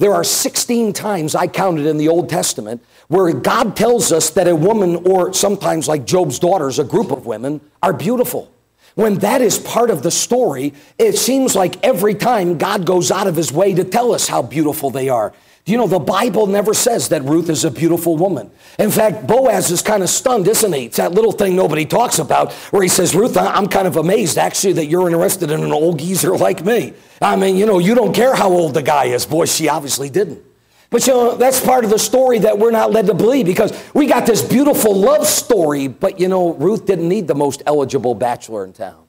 There 0.00 0.14
are 0.14 0.24
16 0.24 0.94
times 0.94 1.34
I 1.34 1.46
counted 1.46 1.84
in 1.84 1.98
the 1.98 2.08
Old 2.08 2.30
Testament 2.30 2.82
where 3.08 3.30
God 3.34 3.76
tells 3.76 4.12
us 4.12 4.30
that 4.30 4.48
a 4.48 4.56
woman, 4.56 4.96
or 5.06 5.34
sometimes 5.34 5.88
like 5.88 6.06
Job's 6.06 6.38
daughters, 6.38 6.78
a 6.78 6.84
group 6.84 7.10
of 7.10 7.26
women, 7.26 7.60
are 7.82 7.92
beautiful. 7.92 8.50
When 8.94 9.16
that 9.16 9.42
is 9.42 9.58
part 9.58 9.90
of 9.90 10.02
the 10.02 10.10
story, 10.10 10.72
it 10.96 11.18
seems 11.18 11.54
like 11.54 11.84
every 11.84 12.14
time 12.14 12.56
God 12.56 12.86
goes 12.86 13.10
out 13.10 13.26
of 13.26 13.36
his 13.36 13.52
way 13.52 13.74
to 13.74 13.84
tell 13.84 14.14
us 14.14 14.26
how 14.26 14.40
beautiful 14.40 14.88
they 14.88 15.10
are. 15.10 15.34
You 15.66 15.76
know, 15.76 15.86
the 15.86 15.98
Bible 15.98 16.46
never 16.46 16.74
says 16.74 17.10
that 17.10 17.22
Ruth 17.22 17.48
is 17.48 17.64
a 17.64 17.70
beautiful 17.70 18.16
woman. 18.16 18.50
In 18.78 18.90
fact, 18.90 19.26
Boaz 19.26 19.70
is 19.70 19.82
kind 19.82 20.02
of 20.02 20.08
stunned, 20.08 20.48
isn't 20.48 20.72
he? 20.72 20.86
It's 20.86 20.96
that 20.96 21.12
little 21.12 21.32
thing 21.32 21.54
nobody 21.54 21.84
talks 21.84 22.18
about 22.18 22.52
where 22.72 22.82
he 22.82 22.88
says, 22.88 23.14
Ruth, 23.14 23.36
I'm 23.36 23.68
kind 23.68 23.86
of 23.86 23.96
amazed 23.96 24.38
actually 24.38 24.72
that 24.74 24.86
you're 24.86 25.06
interested 25.06 25.50
in 25.50 25.62
an 25.62 25.72
old 25.72 25.98
geezer 25.98 26.36
like 26.36 26.64
me. 26.64 26.94
I 27.20 27.36
mean, 27.36 27.56
you 27.56 27.66
know, 27.66 27.78
you 27.78 27.94
don't 27.94 28.14
care 28.14 28.34
how 28.34 28.50
old 28.50 28.74
the 28.74 28.82
guy 28.82 29.06
is. 29.06 29.26
Boy, 29.26 29.44
she 29.44 29.68
obviously 29.68 30.08
didn't. 30.08 30.42
But 30.88 31.06
you 31.06 31.12
know, 31.12 31.36
that's 31.36 31.64
part 31.64 31.84
of 31.84 31.90
the 31.90 31.98
story 31.98 32.40
that 32.40 32.58
we're 32.58 32.72
not 32.72 32.90
led 32.90 33.06
to 33.06 33.14
believe 33.14 33.46
because 33.46 33.72
we 33.94 34.06
got 34.06 34.26
this 34.26 34.42
beautiful 34.42 34.94
love 34.96 35.26
story, 35.26 35.86
but 35.86 36.18
you 36.18 36.26
know, 36.26 36.54
Ruth 36.54 36.84
didn't 36.84 37.08
need 37.08 37.28
the 37.28 37.34
most 37.34 37.62
eligible 37.64 38.16
bachelor 38.16 38.64
in 38.64 38.72
town. 38.72 39.06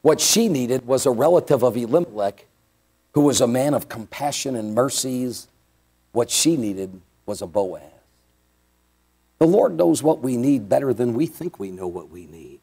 What 0.00 0.20
she 0.20 0.48
needed 0.48 0.86
was 0.86 1.04
a 1.04 1.10
relative 1.10 1.62
of 1.62 1.76
Elimelech 1.76 2.46
who 3.12 3.22
was 3.22 3.40
a 3.40 3.46
man 3.46 3.74
of 3.74 3.88
compassion 3.88 4.54
and 4.54 4.74
mercies. 4.74 5.48
What 6.12 6.30
she 6.30 6.56
needed 6.56 7.00
was 7.26 7.42
a 7.42 7.46
Boaz. 7.46 7.82
The 9.38 9.46
Lord 9.46 9.76
knows 9.76 10.02
what 10.02 10.20
we 10.20 10.36
need 10.36 10.68
better 10.68 10.92
than 10.92 11.14
we 11.14 11.26
think 11.26 11.58
we 11.58 11.70
know 11.70 11.86
what 11.86 12.10
we 12.10 12.26
need. 12.26 12.58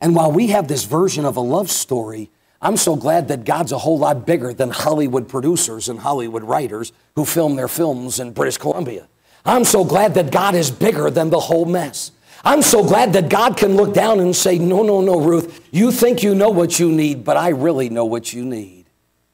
And 0.00 0.14
while 0.14 0.30
we 0.30 0.48
have 0.48 0.68
this 0.68 0.84
version 0.84 1.24
of 1.24 1.36
a 1.36 1.40
love 1.40 1.70
story, 1.70 2.30
I'm 2.60 2.76
so 2.76 2.96
glad 2.96 3.28
that 3.28 3.44
God's 3.44 3.72
a 3.72 3.78
whole 3.78 3.98
lot 3.98 4.26
bigger 4.26 4.52
than 4.52 4.70
Hollywood 4.70 5.28
producers 5.28 5.88
and 5.88 6.00
Hollywood 6.00 6.42
writers 6.42 6.92
who 7.14 7.24
film 7.24 7.56
their 7.56 7.68
films 7.68 8.18
in 8.18 8.32
British 8.32 8.58
Columbia. 8.58 9.08
I'm 9.44 9.64
so 9.64 9.84
glad 9.84 10.14
that 10.14 10.32
God 10.32 10.54
is 10.54 10.70
bigger 10.70 11.10
than 11.10 11.30
the 11.30 11.40
whole 11.40 11.64
mess. 11.64 12.10
I'm 12.44 12.62
so 12.62 12.84
glad 12.84 13.12
that 13.14 13.28
God 13.28 13.56
can 13.56 13.76
look 13.76 13.94
down 13.94 14.20
and 14.20 14.34
say, 14.34 14.58
No, 14.58 14.82
no, 14.82 15.00
no, 15.00 15.20
Ruth, 15.20 15.66
you 15.70 15.90
think 15.90 16.22
you 16.22 16.34
know 16.34 16.50
what 16.50 16.78
you 16.78 16.90
need, 16.90 17.24
but 17.24 17.36
I 17.36 17.50
really 17.50 17.88
know 17.88 18.04
what 18.04 18.32
you 18.32 18.44
need. 18.44 18.77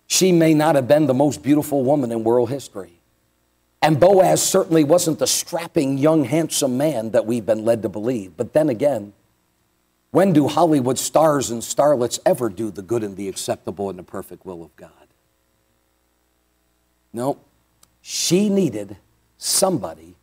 She 0.07 0.33
may 0.33 0.55
not 0.55 0.75
have 0.75 0.87
been 0.87 1.07
the 1.07 1.15
most 1.15 1.43
beautiful 1.43 1.83
woman 1.83 2.13
in 2.13 2.25
world 2.25 2.51
history. 2.51 3.01
And 3.83 4.01
Boaz 4.01 4.43
certainly 4.43 4.85
wasn't 4.85 5.19
the 5.19 5.27
strapping, 5.27 5.99
young, 5.99 6.25
handsome 6.25 6.79
man 6.79 7.11
that 7.11 7.27
we've 7.27 7.45
been 7.45 7.65
led 7.65 7.83
to 7.83 7.89
believe. 7.89 8.37
But 8.37 8.53
then 8.53 8.71
again, 8.71 9.13
when 10.11 10.33
do 10.33 10.49
Hollywood 10.49 10.99
stars 10.99 11.51
and 11.51 11.61
starlets 11.61 12.19
ever 12.25 12.49
do 12.49 12.71
the 12.71 12.83
good 12.83 13.03
and 13.03 13.17
the 13.17 13.29
acceptable 13.29 13.91
and 13.91 13.99
the 13.99 14.03
perfect 14.03 14.47
will 14.47 14.63
of 14.63 14.75
God? 14.77 14.91
No, 17.13 17.39
she 18.01 18.49
needed 18.49 18.97
somebody 19.39 20.15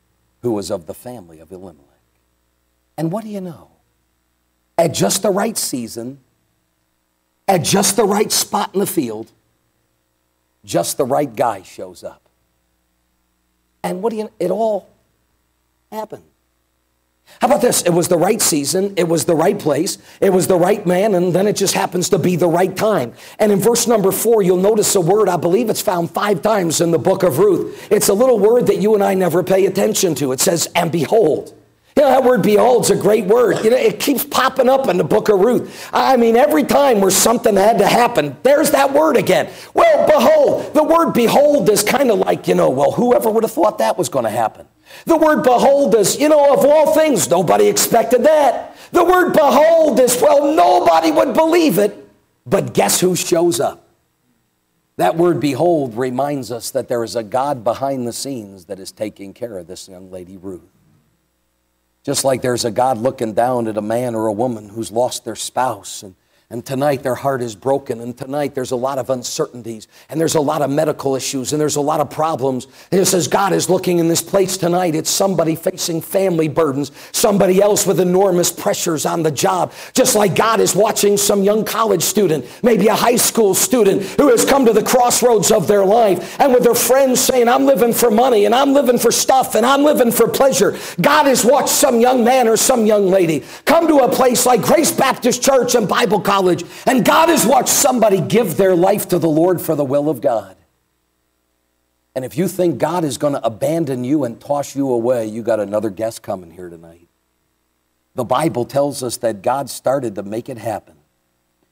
who 0.42 0.54
was 0.54 0.72
of 0.72 0.88
the 0.88 0.94
family 0.94 1.40
of 1.40 1.52
Elimelech. 1.52 1.86
And 2.98 3.12
what 3.12 3.24
do 3.24 3.30
you 3.30 3.42
know? 3.42 3.70
At 4.78 4.94
just 4.94 5.22
the 5.22 5.30
right 5.30 5.58
season, 5.58 6.20
at 7.48 7.60
just 7.60 7.96
the 7.96 8.06
right 8.06 8.32
spot 8.32 8.72
in 8.74 8.80
the 8.80 8.88
field, 8.88 9.32
just 10.64 10.98
the 10.98 11.06
right 11.06 11.34
guy 11.34 11.64
shows 11.64 12.04
up. 12.04 12.22
And 13.84 14.02
what 14.02 14.12
do 14.12 14.18
you, 14.18 14.32
it 14.40 14.52
all 14.52 14.88
happened. 15.92 16.24
How 17.40 17.48
about 17.48 17.62
this? 17.62 17.82
It 17.84 17.92
was 17.92 18.10
the 18.10 18.18
right 18.18 18.42
season, 18.42 18.94
it 18.98 19.08
was 19.08 19.26
the 19.26 19.36
right 19.36 19.58
place, 19.58 19.98
it 20.20 20.32
was 20.32 20.48
the 20.48 20.58
right 20.58 20.86
man, 20.86 21.16
and 21.16 21.34
then 21.34 21.48
it 21.48 21.56
just 21.56 21.74
happens 21.74 22.10
to 22.10 22.20
be 22.20 22.36
the 22.36 22.48
right 22.48 22.76
time. 22.76 23.14
And 23.40 23.52
in 23.52 23.60
verse 23.60 23.88
number 23.88 24.12
four, 24.12 24.42
you'll 24.42 24.58
notice 24.58 24.94
a 24.96 25.02
word, 25.02 25.30
I 25.30 25.38
believe 25.38 25.70
it's 25.70 25.82
found 25.82 26.12
five 26.12 26.42
times 26.42 26.82
in 26.82 26.92
the 26.92 27.00
book 27.00 27.24
of 27.24 27.40
Ruth. 27.40 27.88
It's 27.90 28.10
a 28.10 28.14
little 28.14 28.38
word 28.38 28.68
that 28.68 28.82
you 28.82 28.96
and 28.96 29.04
I 29.04 29.14
never 29.14 29.44
pay 29.44 29.66
attention 29.66 30.14
to. 30.16 30.34
It 30.34 30.42
says, 30.42 30.70
and 30.76 30.92
behold. 30.92 31.58
You 31.96 32.04
know, 32.04 32.10
that 32.10 32.24
word 32.24 32.42
behold's 32.42 32.90
a 32.90 32.96
great 32.96 33.26
word. 33.26 33.64
You 33.64 33.72
know, 33.72 33.78
it 33.78 34.00
keeps 34.00 34.24
popping 34.24 34.70
up 34.70 34.88
in 34.88 34.98
the 34.98 35.04
book 35.04 35.28
of 35.28 35.40
Ruth. 35.40 35.90
I 35.92 36.16
mean, 36.16 36.38
every 36.38 36.64
time 36.64 37.02
where 37.02 37.12
something 37.12 37.56
had 37.56 37.80
to 37.80 37.88
happen, 37.88 38.38
there's 38.44 38.72
that 38.72 38.94
word 38.94 39.18
again. 39.18 39.52
Well, 39.74 40.08
behold. 40.08 40.74
The 40.74 40.84
word 40.84 41.12
behold 41.12 41.70
is 41.70 41.84
kind 41.84 42.10
of 42.10 42.20
like, 42.20 42.48
you 42.48 42.56
know, 42.56 42.70
well, 42.70 42.92
whoever 42.92 43.30
would 43.30 43.44
have 43.44 43.52
thought 43.52 43.80
that 43.80 43.98
was 43.98 44.08
going 44.08 44.24
to 44.24 44.32
happen? 44.32 44.68
The 45.06 45.18
word 45.18 45.44
behold 45.44 45.96
is, 45.96 46.20
you 46.20 46.30
know, 46.30 46.54
of 46.54 46.66
all 46.66 46.94
things, 46.94 47.30
nobody 47.30 47.68
expected 47.68 48.24
that. 48.24 48.78
The 48.92 49.04
word 49.04 49.34
behold 49.34 50.00
is, 50.00 50.22
well, 50.22 50.54
nobody 50.54 51.12
would 51.12 51.34
believe 51.34 51.78
it, 51.78 51.98
but 52.46 52.74
guess 52.74 53.00
who 53.00 53.16
shows 53.16 53.60
up? 53.60 53.88
That 54.98 55.16
word 55.16 55.40
behold 55.40 55.96
reminds 55.98 56.52
us 56.52 56.72
that 56.72 56.88
there 56.88 57.04
is 57.04 57.16
a 57.16 57.24
God 57.24 57.64
behind 57.64 58.08
the 58.08 58.14
scenes 58.14 58.66
that 58.66 58.80
is 58.80 58.92
taking 58.92 59.34
care 59.34 59.58
of 59.58 59.68
this 59.68 59.88
young 59.90 60.12
lady, 60.12 60.38
Ruth. 60.38 60.62
Just 62.04 62.26
like 62.26 62.42
there's 62.42 62.66
a 62.66 62.72
God 62.72 62.98
looking 62.98 63.34
down 63.34 63.68
at 63.68 63.78
a 63.78 63.82
man 63.82 64.16
or 64.16 64.28
a 64.28 64.34
woman 64.34 64.70
who's 64.70 64.92
lost 64.92 65.24
their 65.24 65.36
spouse 65.36 66.02
and 66.02 66.16
and 66.52 66.66
tonight 66.66 67.02
their 67.02 67.16
heart 67.16 67.42
is 67.42 67.56
broken. 67.56 68.02
And 68.02 68.18
tonight 68.18 68.56
there's 68.56 68.72
a 68.72 68.76
lot 68.76 68.98
of 68.98 69.10
uncertainties. 69.10 69.88
And 70.10 70.20
there's 70.20 70.36
a 70.36 70.42
lot 70.42 70.62
of 70.62 70.70
medical 70.70 71.16
issues. 71.16 71.54
And 71.54 71.62
there's 71.62 71.78
a 71.78 71.82
lot 71.82 72.02
of 72.02 72.10
problems. 72.10 72.68
It 72.92 73.06
says 73.06 73.30
God 73.30 73.54
is 73.54 73.70
looking 73.70 74.00
in 74.00 74.10
this 74.10 74.22
place 74.22 74.58
tonight. 74.58 74.94
It's 74.94 75.10
somebody 75.10 75.56
facing 75.56 76.02
family 76.02 76.50
burdens. 76.50 76.92
Somebody 77.14 77.62
else 77.62 77.88
with 77.88 78.02
enormous 78.02 78.52
pressures 78.52 79.06
on 79.06 79.24
the 79.24 79.32
job. 79.32 79.72
Just 79.94 80.14
like 80.14 80.36
God 80.36 80.60
is 80.60 80.76
watching 80.76 81.16
some 81.16 81.42
young 81.42 81.64
college 81.64 82.04
student, 82.04 82.46
maybe 82.62 82.90
a 82.90 82.96
high 82.96 83.16
school 83.16 83.54
student 83.54 84.04
who 84.20 84.28
has 84.28 84.44
come 84.44 84.66
to 84.66 84.74
the 84.74 84.84
crossroads 84.84 85.52
of 85.52 85.70
their 85.70 85.86
life. 85.86 86.38
And 86.38 86.54
with 86.54 86.64
their 86.64 86.76
friends 86.76 87.22
saying, 87.22 87.48
I'm 87.48 87.66
living 87.66 87.94
for 87.94 88.12
money 88.12 88.44
and 88.44 88.54
I'm 88.54 88.74
living 88.74 88.98
for 88.98 89.12
stuff 89.12 89.56
and 89.56 89.66
I'm 89.66 89.84
living 89.84 90.12
for 90.12 90.28
pleasure. 90.28 90.78
God 91.00 91.28
has 91.28 91.46
watched 91.46 91.70
some 91.70 92.02
young 92.02 92.26
man 92.26 92.50
or 92.50 92.58
some 92.58 92.86
young 92.86 93.08
lady 93.08 93.46
come 93.64 93.88
to 93.88 94.00
a 94.00 94.12
place 94.12 94.46
like 94.46 94.62
Grace 94.62 94.92
Baptist 94.92 95.42
Church 95.42 95.76
and 95.76 95.88
Bible 95.88 96.20
College 96.20 96.41
knowledge. 96.42 96.64
And 96.86 97.06
God 97.06 97.30
has 97.30 97.46
watched 97.46 97.70
somebody 97.70 98.20
give 98.20 98.58
their 98.58 98.76
life 98.76 99.10
to 99.10 99.20
the 99.20 99.30
Lord 99.30 99.62
for 99.62 99.76
the 99.76 99.86
will 99.86 100.10
of 100.10 100.22
God. 100.22 100.56
And 102.14 102.26
if 102.26 102.38
you 102.38 102.48
think 102.48 102.78
God 102.78 103.04
is 103.06 103.18
going 103.18 103.34
to 103.34 103.46
abandon 103.46 104.04
you 104.04 104.26
and 104.26 104.40
toss 104.40 104.76
you 104.76 104.92
away, 104.92 105.28
you 105.28 105.44
got 105.44 105.60
another 105.60 105.90
guest 105.90 106.22
coming 106.22 106.52
here 106.52 106.70
tonight. 106.70 107.08
The 108.16 108.26
Bible 108.26 108.66
tells 108.66 109.02
us 109.02 109.18
that 109.18 109.42
God 109.42 109.70
started 109.70 110.16
to 110.16 110.24
make 110.24 110.50
it 110.50 110.58
happen. 110.58 110.96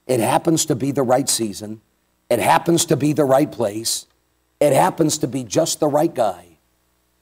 It 0.08 0.22
happens 0.22 0.66
to 0.68 0.76
be 0.76 0.92
the 0.92 1.04
right 1.04 1.28
season. 1.28 1.82
It 2.30 2.40
happens 2.40 2.86
to 2.86 2.96
be 2.96 3.12
the 3.12 3.26
right 3.26 3.52
place. 3.52 4.06
It 4.62 4.72
happens 4.72 5.18
to 5.20 5.28
be 5.28 5.44
just 5.44 5.82
the 5.82 5.88
right 5.88 6.14
guy. 6.14 6.46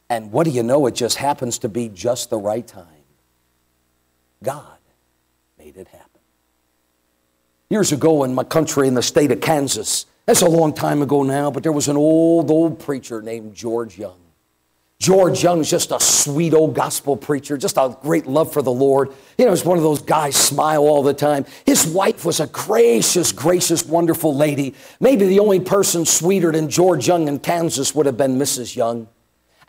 And 0.10 0.32
what 0.32 0.44
do 0.44 0.52
you 0.52 0.64
know? 0.64 0.86
It 0.86 0.94
just 0.94 1.18
happens 1.18 1.58
to 1.60 1.70
be 1.70 1.90
just 1.90 2.30
the 2.30 2.38
right 2.38 2.66
time. 2.66 2.86
God 4.44 4.78
made 5.58 5.76
it 5.76 5.88
happen. 5.88 6.07
Years 7.70 7.92
ago 7.92 8.24
in 8.24 8.34
my 8.34 8.46
country, 8.46 8.88
in 8.88 8.94
the 8.94 9.04
state 9.04 9.30
of 9.32 9.42
Kansas, 9.42 10.06
that's 10.26 10.42
a 10.42 10.48
long 10.48 10.74
time 10.74 11.02
ago 11.02 11.24
now, 11.24 11.52
but 11.52 11.64
there 11.64 11.72
was 11.74 11.90
an 11.90 11.98
old, 11.98 12.50
old 12.50 12.80
preacher 12.80 13.22
named 13.22 13.54
George 13.54 13.98
Young. 13.98 14.20
George 15.00 15.44
Young's 15.44 15.70
just 15.70 15.92
a 15.92 16.00
sweet 16.00 16.54
old 16.54 16.74
gospel 16.74 17.16
preacher, 17.18 17.58
just 17.58 17.78
a 17.78 17.96
great 18.02 18.26
love 18.26 18.52
for 18.52 18.62
the 18.62 18.72
Lord. 18.72 19.10
You 19.38 19.46
know, 19.46 19.52
he's 19.52 19.66
one 19.66 19.78
of 19.78 19.84
those 19.84 20.02
guys, 20.02 20.36
smile 20.36 20.84
all 20.84 21.04
the 21.04 21.14
time. 21.14 21.46
His 21.66 21.86
wife 21.86 22.26
was 22.26 22.40
a 22.40 22.48
gracious, 22.48 23.32
gracious, 23.32 23.86
wonderful 23.86 24.36
lady. 24.36 24.74
Maybe 25.00 25.28
the 25.28 25.40
only 25.40 25.60
person 25.60 26.06
sweeter 26.06 26.52
than 26.52 26.70
George 26.70 27.08
Young 27.08 27.28
in 27.28 27.40
Kansas 27.40 27.94
would 27.94 28.06
have 28.06 28.18
been 28.18 28.40
Mrs. 28.40 28.76
Young. 28.76 29.08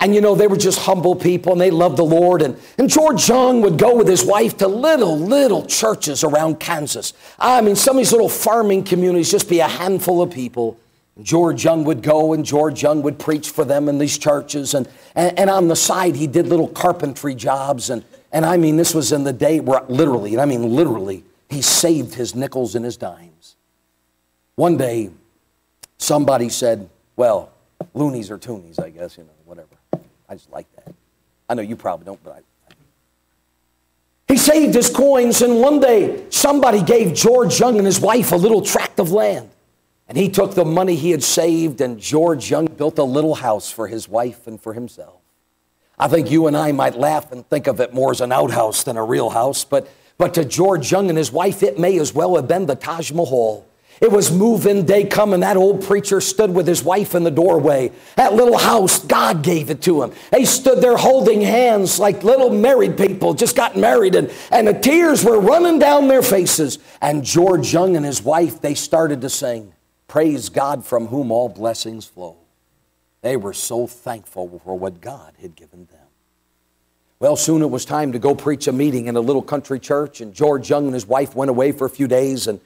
And 0.00 0.14
you 0.14 0.20
know, 0.20 0.36
they 0.36 0.46
were 0.46 0.56
just 0.56 0.78
humble 0.78 1.16
people 1.16 1.52
and 1.52 1.60
they 1.60 1.72
loved 1.72 1.96
the 1.96 2.04
Lord. 2.04 2.42
And, 2.42 2.56
and 2.78 2.88
George 2.88 3.28
Young 3.28 3.60
would 3.62 3.78
go 3.78 3.96
with 3.96 4.06
his 4.06 4.24
wife 4.24 4.56
to 4.58 4.68
little, 4.68 5.18
little 5.18 5.66
churches 5.66 6.22
around 6.22 6.60
Kansas. 6.60 7.14
I 7.38 7.60
mean, 7.62 7.74
some 7.74 7.96
of 7.96 7.98
these 7.98 8.12
little 8.12 8.28
farming 8.28 8.84
communities, 8.84 9.30
just 9.30 9.48
be 9.48 9.58
a 9.58 9.66
handful 9.66 10.22
of 10.22 10.30
people. 10.30 10.78
George 11.20 11.64
Young 11.64 11.82
would 11.82 12.02
go 12.02 12.32
and 12.32 12.44
George 12.44 12.80
Young 12.80 13.02
would 13.02 13.18
preach 13.18 13.50
for 13.50 13.64
them 13.64 13.88
in 13.88 13.98
these 13.98 14.16
churches. 14.18 14.74
And, 14.74 14.88
and, 15.16 15.36
and 15.36 15.50
on 15.50 15.66
the 15.66 15.74
side, 15.74 16.14
he 16.14 16.28
did 16.28 16.46
little 16.46 16.68
carpentry 16.68 17.34
jobs. 17.34 17.90
And, 17.90 18.04
and 18.30 18.46
I 18.46 18.56
mean, 18.56 18.76
this 18.76 18.94
was 18.94 19.10
in 19.10 19.24
the 19.24 19.32
day 19.32 19.58
where 19.58 19.82
literally, 19.88 20.32
and 20.32 20.40
I 20.40 20.44
mean 20.44 20.76
literally, 20.76 21.24
he 21.48 21.60
saved 21.60 22.14
his 22.14 22.36
nickels 22.36 22.76
and 22.76 22.84
his 22.84 22.96
dimes. 22.96 23.56
One 24.54 24.76
day, 24.76 25.10
somebody 25.96 26.50
said, 26.50 26.88
well, 27.16 27.50
loonies 27.94 28.30
or 28.30 28.38
toonies, 28.38 28.80
I 28.80 28.90
guess, 28.90 29.16
you 29.16 29.24
know, 29.24 29.30
whatever. 29.44 29.77
I 30.28 30.34
just 30.34 30.50
like 30.50 30.66
that. 30.76 30.94
I 31.48 31.54
know 31.54 31.62
you 31.62 31.76
probably 31.76 32.04
don't, 32.04 32.22
but 32.22 32.36
I, 32.36 32.72
he 34.28 34.36
saved 34.36 34.74
his 34.74 34.90
coins, 34.90 35.40
and 35.40 35.58
one 35.58 35.80
day 35.80 36.26
somebody 36.28 36.82
gave 36.82 37.14
George 37.14 37.58
Young 37.58 37.78
and 37.78 37.86
his 37.86 37.98
wife 37.98 38.32
a 38.32 38.36
little 38.36 38.60
tract 38.60 39.00
of 39.00 39.10
land. 39.10 39.50
And 40.06 40.16
he 40.16 40.28
took 40.28 40.54
the 40.54 40.64
money 40.64 40.96
he 40.96 41.10
had 41.10 41.22
saved, 41.22 41.80
and 41.80 41.98
George 41.98 42.50
Young 42.50 42.66
built 42.66 42.98
a 42.98 43.04
little 43.04 43.34
house 43.34 43.70
for 43.70 43.88
his 43.88 44.08
wife 44.08 44.46
and 44.46 44.60
for 44.60 44.74
himself. 44.74 45.20
I 45.98 46.08
think 46.08 46.30
you 46.30 46.46
and 46.46 46.56
I 46.56 46.72
might 46.72 46.94
laugh 46.94 47.32
and 47.32 47.46
think 47.48 47.66
of 47.66 47.80
it 47.80 47.92
more 47.92 48.10
as 48.10 48.20
an 48.20 48.32
outhouse 48.32 48.84
than 48.84 48.96
a 48.96 49.04
real 49.04 49.30
house, 49.30 49.64
but, 49.64 49.88
but 50.16 50.34
to 50.34 50.44
George 50.44 50.92
Young 50.92 51.08
and 51.08 51.18
his 51.18 51.32
wife, 51.32 51.62
it 51.62 51.78
may 51.78 51.98
as 51.98 52.14
well 52.14 52.36
have 52.36 52.46
been 52.46 52.66
the 52.66 52.76
Taj 52.76 53.12
Mahal. 53.12 53.66
It 54.00 54.12
was 54.12 54.30
move-in 54.30 54.86
day 54.86 55.04
coming. 55.04 55.40
That 55.40 55.56
old 55.56 55.84
preacher 55.84 56.20
stood 56.20 56.54
with 56.54 56.66
his 56.66 56.82
wife 56.82 57.14
in 57.14 57.24
the 57.24 57.30
doorway. 57.30 57.90
That 58.16 58.34
little 58.34 58.56
house, 58.56 59.04
God 59.04 59.42
gave 59.42 59.70
it 59.70 59.82
to 59.82 60.02
him. 60.02 60.12
They 60.30 60.44
stood 60.44 60.80
there 60.80 60.96
holding 60.96 61.40
hands 61.40 61.98
like 61.98 62.22
little 62.22 62.50
married 62.50 62.96
people, 62.96 63.34
just 63.34 63.56
got 63.56 63.76
married, 63.76 64.14
and, 64.14 64.32
and 64.52 64.68
the 64.68 64.74
tears 64.74 65.24
were 65.24 65.40
running 65.40 65.78
down 65.78 66.06
their 66.06 66.22
faces. 66.22 66.78
And 67.00 67.24
George 67.24 67.72
Young 67.72 67.96
and 67.96 68.06
his 68.06 68.22
wife, 68.22 68.60
they 68.60 68.74
started 68.74 69.20
to 69.22 69.28
sing, 69.28 69.72
Praise 70.06 70.48
God 70.48 70.84
from 70.84 71.08
whom 71.08 71.30
all 71.30 71.48
blessings 71.48 72.06
flow. 72.06 72.36
They 73.20 73.36
were 73.36 73.52
so 73.52 73.86
thankful 73.86 74.60
for 74.64 74.78
what 74.78 75.00
God 75.00 75.34
had 75.40 75.56
given 75.56 75.86
them. 75.86 75.98
Well, 77.20 77.34
soon 77.34 77.62
it 77.62 77.70
was 77.70 77.84
time 77.84 78.12
to 78.12 78.20
go 78.20 78.34
preach 78.34 78.68
a 78.68 78.72
meeting 78.72 79.06
in 79.06 79.16
a 79.16 79.20
little 79.20 79.42
country 79.42 79.80
church, 79.80 80.20
and 80.20 80.32
George 80.32 80.70
Young 80.70 80.84
and 80.84 80.94
his 80.94 81.06
wife 81.06 81.34
went 81.34 81.50
away 81.50 81.72
for 81.72 81.84
a 81.84 81.90
few 81.90 82.06
days, 82.06 82.46
and 82.46 82.60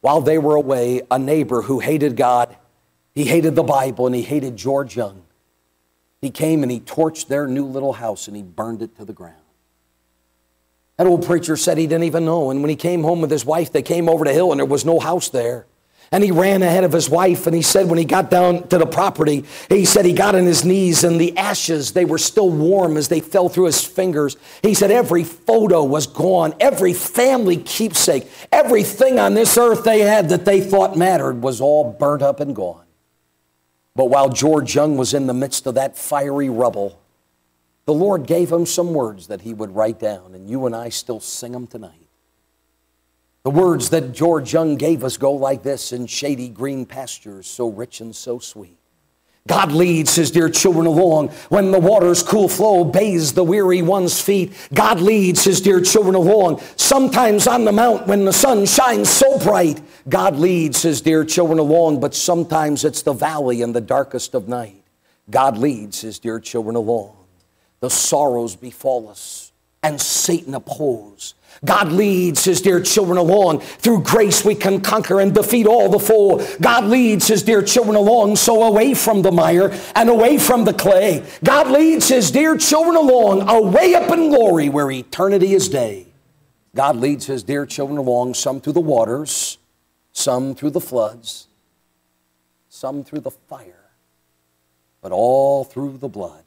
while 0.00 0.20
they 0.20 0.38
were 0.38 0.54
away, 0.54 1.02
a 1.10 1.18
neighbor 1.18 1.62
who 1.62 1.80
hated 1.80 2.16
God, 2.16 2.56
he 3.14 3.24
hated 3.24 3.54
the 3.54 3.62
Bible, 3.62 4.06
and 4.06 4.14
he 4.14 4.22
hated 4.22 4.56
George 4.56 4.96
Young. 4.96 5.24
He 6.20 6.30
came 6.30 6.62
and 6.62 6.70
he 6.70 6.80
torched 6.80 7.28
their 7.28 7.46
new 7.46 7.64
little 7.64 7.92
house 7.92 8.26
and 8.26 8.36
he 8.36 8.42
burned 8.42 8.82
it 8.82 8.96
to 8.96 9.04
the 9.04 9.12
ground. 9.12 9.36
That 10.96 11.06
old 11.06 11.24
preacher 11.24 11.56
said 11.56 11.78
he 11.78 11.86
didn't 11.86 12.04
even 12.04 12.24
know. 12.24 12.50
And 12.50 12.60
when 12.60 12.70
he 12.70 12.76
came 12.76 13.04
home 13.04 13.20
with 13.20 13.30
his 13.30 13.44
wife, 13.44 13.72
they 13.72 13.82
came 13.82 14.08
over 14.08 14.24
the 14.24 14.32
hill 14.32 14.50
and 14.50 14.58
there 14.58 14.66
was 14.66 14.84
no 14.84 14.98
house 14.98 15.28
there. 15.28 15.66
And 16.10 16.24
he 16.24 16.30
ran 16.30 16.62
ahead 16.62 16.84
of 16.84 16.92
his 16.92 17.10
wife 17.10 17.46
and 17.46 17.54
he 17.54 17.60
said 17.60 17.88
when 17.88 17.98
he 17.98 18.04
got 18.04 18.30
down 18.30 18.66
to 18.68 18.78
the 18.78 18.86
property, 18.86 19.44
he 19.68 19.84
said 19.84 20.06
he 20.06 20.14
got 20.14 20.34
on 20.34 20.44
his 20.44 20.64
knees 20.64 21.04
and 21.04 21.20
the 21.20 21.36
ashes, 21.36 21.92
they 21.92 22.06
were 22.06 22.18
still 22.18 22.48
warm 22.48 22.96
as 22.96 23.08
they 23.08 23.20
fell 23.20 23.50
through 23.50 23.66
his 23.66 23.84
fingers. 23.84 24.36
He 24.62 24.72
said 24.72 24.90
every 24.90 25.24
photo 25.24 25.84
was 25.84 26.06
gone, 26.06 26.54
every 26.60 26.94
family 26.94 27.58
keepsake, 27.58 28.26
everything 28.50 29.18
on 29.18 29.34
this 29.34 29.58
earth 29.58 29.84
they 29.84 30.00
had 30.00 30.30
that 30.30 30.46
they 30.46 30.62
thought 30.62 30.96
mattered 30.96 31.42
was 31.42 31.60
all 31.60 31.92
burnt 31.92 32.22
up 32.22 32.40
and 32.40 32.56
gone. 32.56 32.86
But 33.94 34.06
while 34.06 34.30
George 34.30 34.74
Young 34.74 34.96
was 34.96 35.12
in 35.12 35.26
the 35.26 35.34
midst 35.34 35.66
of 35.66 35.74
that 35.74 35.98
fiery 35.98 36.48
rubble, 36.48 37.00
the 37.84 37.92
Lord 37.92 38.26
gave 38.26 38.52
him 38.52 38.64
some 38.64 38.94
words 38.94 39.26
that 39.26 39.40
he 39.40 39.52
would 39.52 39.74
write 39.74 39.98
down, 39.98 40.34
and 40.34 40.48
you 40.48 40.66
and 40.66 40.76
I 40.76 40.88
still 40.90 41.20
sing 41.20 41.52
them 41.52 41.66
tonight. 41.66 41.97
The 43.48 43.54
words 43.54 43.88
that 43.88 44.12
George 44.12 44.52
Young 44.52 44.76
gave 44.76 45.02
us 45.02 45.16
go 45.16 45.32
like 45.32 45.62
this 45.62 45.94
in 45.94 46.06
shady 46.06 46.50
green 46.50 46.84
pastures, 46.84 47.46
so 47.46 47.68
rich 47.68 48.02
and 48.02 48.14
so 48.14 48.38
sweet. 48.38 48.76
God 49.46 49.72
leads 49.72 50.14
his 50.14 50.30
dear 50.30 50.50
children 50.50 50.84
along 50.84 51.28
when 51.48 51.70
the 51.70 51.80
water's 51.80 52.22
cool 52.22 52.50
flow 52.50 52.84
bathes 52.84 53.32
the 53.32 53.42
weary 53.42 53.80
one's 53.80 54.20
feet. 54.20 54.52
God 54.74 55.00
leads 55.00 55.44
his 55.44 55.62
dear 55.62 55.80
children 55.80 56.14
along. 56.14 56.60
Sometimes 56.76 57.46
on 57.46 57.64
the 57.64 57.72
mount 57.72 58.06
when 58.06 58.26
the 58.26 58.34
sun 58.34 58.66
shines 58.66 59.08
so 59.08 59.38
bright, 59.38 59.80
God 60.10 60.36
leads 60.36 60.82
his 60.82 61.00
dear 61.00 61.24
children 61.24 61.58
along, 61.58 62.00
but 62.00 62.14
sometimes 62.14 62.84
it's 62.84 63.00
the 63.00 63.14
valley 63.14 63.62
in 63.62 63.72
the 63.72 63.80
darkest 63.80 64.34
of 64.34 64.46
night. 64.46 64.84
God 65.30 65.56
leads 65.56 66.02
his 66.02 66.18
dear 66.18 66.38
children 66.38 66.76
along. 66.76 67.16
The 67.80 67.88
sorrows 67.88 68.56
befall 68.56 69.08
us 69.08 69.47
and 69.82 70.00
Satan 70.00 70.54
oppose. 70.54 71.34
God 71.64 71.90
leads 71.90 72.44
his 72.44 72.60
dear 72.60 72.80
children 72.80 73.18
along. 73.18 73.60
Through 73.60 74.02
grace, 74.02 74.44
we 74.44 74.54
can 74.54 74.80
conquer 74.80 75.20
and 75.20 75.34
defeat 75.34 75.66
all 75.66 75.88
the 75.88 75.98
foe. 75.98 76.46
God 76.60 76.84
leads 76.84 77.26
his 77.26 77.42
dear 77.42 77.62
children 77.62 77.96
along, 77.96 78.36
so 78.36 78.62
away 78.62 78.94
from 78.94 79.22
the 79.22 79.32
mire 79.32 79.76
and 79.96 80.08
away 80.08 80.38
from 80.38 80.64
the 80.64 80.72
clay. 80.72 81.24
God 81.42 81.68
leads 81.68 82.08
his 82.08 82.30
dear 82.30 82.56
children 82.56 82.96
along, 82.96 83.48
away 83.48 83.94
up 83.94 84.10
in 84.12 84.28
glory 84.28 84.68
where 84.68 84.90
eternity 84.90 85.54
is 85.54 85.68
day. 85.68 86.06
God 86.74 86.96
leads 86.96 87.26
his 87.26 87.42
dear 87.42 87.66
children 87.66 87.98
along, 87.98 88.34
some 88.34 88.60
through 88.60 88.74
the 88.74 88.80
waters, 88.80 89.58
some 90.12 90.54
through 90.54 90.70
the 90.70 90.80
floods, 90.80 91.48
some 92.68 93.02
through 93.02 93.20
the 93.20 93.30
fire, 93.32 93.90
but 95.00 95.10
all 95.10 95.64
through 95.64 95.98
the 95.98 96.08
blood. 96.08 96.44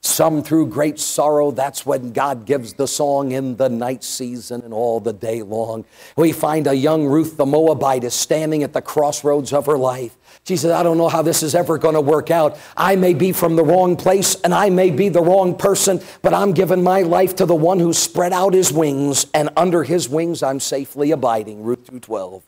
Some 0.00 0.44
through 0.44 0.68
great 0.68 1.00
sorrow, 1.00 1.50
that's 1.50 1.84
when 1.84 2.12
God 2.12 2.46
gives 2.46 2.74
the 2.74 2.86
song 2.86 3.32
in 3.32 3.56
the 3.56 3.68
night 3.68 4.04
season 4.04 4.62
and 4.62 4.72
all 4.72 5.00
the 5.00 5.12
day 5.12 5.42
long. 5.42 5.84
We 6.16 6.30
find 6.30 6.68
a 6.68 6.74
young 6.74 7.06
Ruth 7.06 7.36
the 7.36 7.46
Moabite 7.46 8.04
is 8.04 8.14
standing 8.14 8.62
at 8.62 8.72
the 8.72 8.80
crossroads 8.80 9.52
of 9.52 9.66
her 9.66 9.76
life. 9.76 10.16
She 10.44 10.56
says, 10.56 10.70
I 10.70 10.84
don't 10.84 10.98
know 10.98 11.08
how 11.08 11.22
this 11.22 11.42
is 11.42 11.54
ever 11.54 11.78
going 11.78 11.94
to 11.94 12.00
work 12.00 12.30
out. 12.30 12.58
I 12.76 12.94
may 12.94 13.12
be 13.12 13.32
from 13.32 13.56
the 13.56 13.64
wrong 13.64 13.96
place 13.96 14.36
and 14.42 14.54
I 14.54 14.70
may 14.70 14.90
be 14.90 15.08
the 15.08 15.22
wrong 15.22 15.56
person, 15.56 16.00
but 16.22 16.32
I'm 16.32 16.52
giving 16.52 16.82
my 16.82 17.02
life 17.02 17.34
to 17.36 17.46
the 17.46 17.56
one 17.56 17.80
who 17.80 17.92
spread 17.92 18.32
out 18.32 18.54
his 18.54 18.72
wings, 18.72 19.26
and 19.34 19.50
under 19.56 19.82
his 19.82 20.08
wings 20.08 20.42
I'm 20.42 20.60
safely 20.60 21.10
abiding. 21.10 21.62
Ruth 21.64 21.86
212. 21.86 22.44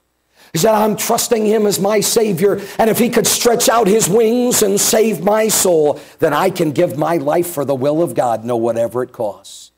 He 0.53 0.59
said, 0.59 0.74
I'm 0.74 0.96
trusting 0.96 1.46
him 1.46 1.66
as 1.66 1.78
my 1.78 2.01
Savior. 2.01 2.61
And 2.78 2.90
if 2.90 2.98
he 2.98 3.09
could 3.09 3.26
stretch 3.26 3.68
out 3.68 3.86
his 3.86 4.09
wings 4.09 4.62
and 4.62 4.80
save 4.80 5.22
my 5.22 5.48
soul, 5.48 6.01
then 6.18 6.32
I 6.32 6.51
can 6.51 6.72
give 6.72 6.98
my 6.98 7.18
life 7.18 7.48
for 7.48 7.64
the 7.64 7.74
will 7.74 8.03
of 8.03 8.14
God, 8.14 8.44
no 8.44 8.57
whatever 8.57 9.03
it 9.03 9.12
costs. 9.12 9.70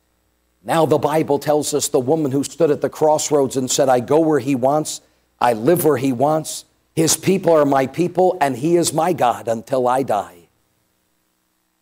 Now 0.64 0.87
the 0.87 0.99
Bible 0.99 1.39
tells 1.39 1.75
us 1.75 1.89
the 1.89 2.01
woman 2.01 2.31
who 2.31 2.45
stood 2.45 2.70
at 2.70 2.81
the 2.81 2.89
crossroads 2.89 3.57
and 3.57 3.70
said, 3.70 3.89
I 3.89 4.01
go 4.01 4.20
where 4.20 4.39
he 4.39 4.55
wants, 4.55 5.01
I 5.41 5.53
live 5.55 5.85
where 5.85 5.97
he 5.97 6.12
wants, 6.12 6.64
his 6.95 7.16
people 7.16 7.53
are 7.53 7.64
my 7.64 7.87
people, 7.87 8.37
and 8.41 8.57
he 8.57 8.77
is 8.77 8.93
my 8.93 9.12
God 9.12 9.49
until 9.49 9.89
I 9.89 10.03
die. 10.03 10.49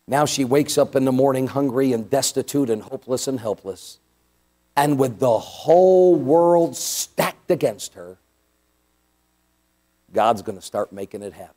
Now 0.09 0.25
she 0.25 0.45
wakes 0.45 0.79
up 0.79 0.97
in 0.97 1.05
the 1.05 1.13
morning 1.13 1.47
hungry 1.49 1.93
and 1.93 2.09
destitute 2.09 2.71
and 2.71 2.83
hopeless 2.83 3.29
and 3.29 3.39
helpless. 3.39 3.99
And 4.77 4.99
with 4.99 5.19
the 5.19 5.39
whole 5.39 6.17
world 6.17 6.77
stacked 6.77 7.51
against 7.51 7.95
her, 7.95 8.19
God's 10.13 10.43
going 10.43 10.59
to 10.59 10.65
start 10.65 10.93
making 10.93 11.23
it 11.23 11.33
happen. 11.33 11.55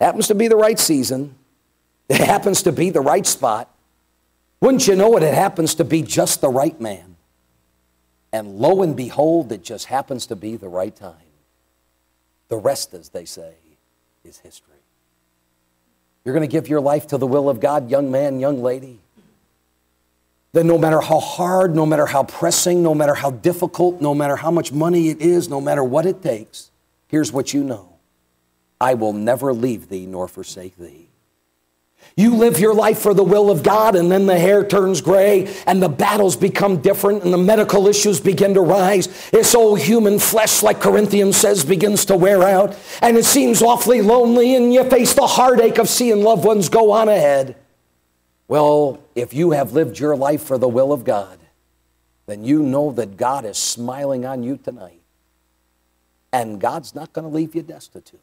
Happens 0.00 0.28
to 0.28 0.34
be 0.34 0.48
the 0.48 0.56
right 0.56 0.78
season. 0.78 1.34
It 2.08 2.20
happens 2.20 2.62
to 2.64 2.72
be 2.72 2.90
the 2.90 3.00
right 3.00 3.26
spot. 3.26 3.70
Wouldn't 4.60 4.86
you 4.86 4.96
know 4.96 5.16
it? 5.16 5.22
It 5.22 5.34
happens 5.34 5.74
to 5.76 5.84
be 5.84 6.02
just 6.02 6.40
the 6.40 6.48
right 6.48 6.78
man. 6.80 7.16
And 8.32 8.56
lo 8.58 8.82
and 8.82 8.96
behold, 8.96 9.52
it 9.52 9.62
just 9.62 9.86
happens 9.86 10.26
to 10.26 10.36
be 10.36 10.56
the 10.56 10.68
right 10.68 10.94
time. 10.94 11.14
The 12.48 12.56
rest, 12.56 12.92
as 12.92 13.10
they 13.10 13.24
say, 13.24 13.54
is 14.24 14.38
history. 14.38 14.74
You're 16.24 16.34
going 16.34 16.46
to 16.46 16.52
give 16.52 16.68
your 16.68 16.80
life 16.80 17.06
to 17.08 17.18
the 17.18 17.26
will 17.26 17.48
of 17.48 17.60
God, 17.60 17.90
young 17.90 18.10
man, 18.10 18.40
young 18.40 18.62
lady 18.62 19.00
that 20.54 20.64
no 20.64 20.78
matter 20.78 21.00
how 21.00 21.18
hard, 21.18 21.74
no 21.74 21.84
matter 21.84 22.06
how 22.06 22.22
pressing, 22.22 22.80
no 22.80 22.94
matter 22.94 23.14
how 23.14 23.32
difficult, 23.32 24.00
no 24.00 24.14
matter 24.14 24.36
how 24.36 24.52
much 24.52 24.72
money 24.72 25.08
it 25.08 25.20
is, 25.20 25.48
no 25.48 25.60
matter 25.60 25.82
what 25.82 26.06
it 26.06 26.22
takes, 26.22 26.70
here's 27.08 27.32
what 27.32 27.52
you 27.52 27.64
know 27.64 27.96
I 28.80 28.94
will 28.94 29.12
never 29.12 29.52
leave 29.52 29.88
thee 29.88 30.06
nor 30.06 30.28
forsake 30.28 30.76
thee. 30.76 31.08
You 32.16 32.36
live 32.36 32.60
your 32.60 32.74
life 32.74 33.00
for 33.00 33.14
the 33.14 33.24
will 33.24 33.50
of 33.50 33.64
God, 33.64 33.96
and 33.96 34.12
then 34.12 34.26
the 34.26 34.38
hair 34.38 34.64
turns 34.64 35.00
gray, 35.00 35.52
and 35.66 35.82
the 35.82 35.88
battles 35.88 36.36
become 36.36 36.80
different, 36.80 37.24
and 37.24 37.32
the 37.32 37.38
medical 37.38 37.88
issues 37.88 38.20
begin 38.20 38.54
to 38.54 38.60
rise. 38.60 39.30
This 39.30 39.56
old 39.56 39.80
human 39.80 40.20
flesh, 40.20 40.62
like 40.62 40.80
Corinthians 40.80 41.36
says, 41.36 41.64
begins 41.64 42.04
to 42.04 42.16
wear 42.16 42.44
out, 42.44 42.78
and 43.02 43.16
it 43.16 43.24
seems 43.24 43.60
awfully 43.60 44.02
lonely, 44.02 44.54
and 44.54 44.72
you 44.72 44.88
face 44.88 45.14
the 45.14 45.26
heartache 45.26 45.78
of 45.78 45.88
seeing 45.88 46.22
loved 46.22 46.44
ones 46.44 46.68
go 46.68 46.92
on 46.92 47.08
ahead. 47.08 47.56
Well, 48.46 49.00
if 49.14 49.32
you 49.32 49.52
have 49.52 49.72
lived 49.72 49.98
your 49.98 50.16
life 50.16 50.42
for 50.42 50.58
the 50.58 50.68
will 50.68 50.92
of 50.92 51.04
God, 51.04 51.38
then 52.26 52.44
you 52.44 52.62
know 52.62 52.90
that 52.92 53.16
God 53.16 53.44
is 53.44 53.56
smiling 53.56 54.24
on 54.24 54.42
you 54.42 54.56
tonight. 54.56 55.00
And 56.32 56.60
God's 56.60 56.94
not 56.94 57.12
going 57.12 57.28
to 57.28 57.34
leave 57.34 57.54
you 57.54 57.62
destitute. 57.62 58.20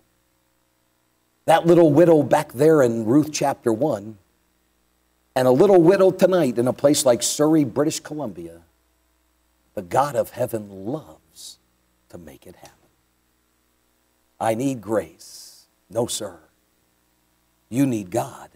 That 1.45 1.65
little 1.65 1.91
widow 1.91 2.23
back 2.23 2.53
there 2.53 2.81
in 2.81 3.05
Ruth 3.05 3.31
chapter 3.31 3.73
1, 3.73 4.17
and 5.35 5.47
a 5.47 5.51
little 5.51 5.81
widow 5.81 6.11
tonight 6.11 6.57
in 6.57 6.67
a 6.67 6.73
place 6.73 7.05
like 7.05 7.23
Surrey, 7.23 7.63
British 7.63 7.99
Columbia, 7.99 8.61
the 9.73 9.81
God 9.81 10.15
of 10.15 10.31
heaven 10.31 10.85
loves 10.85 11.57
to 12.09 12.17
make 12.17 12.45
it 12.45 12.55
happen. 12.57 12.75
I 14.39 14.55
need 14.55 14.81
grace. 14.81 15.65
No, 15.89 16.05
sir. 16.05 16.37
You 17.69 17.85
need 17.85 18.11
God 18.11 18.49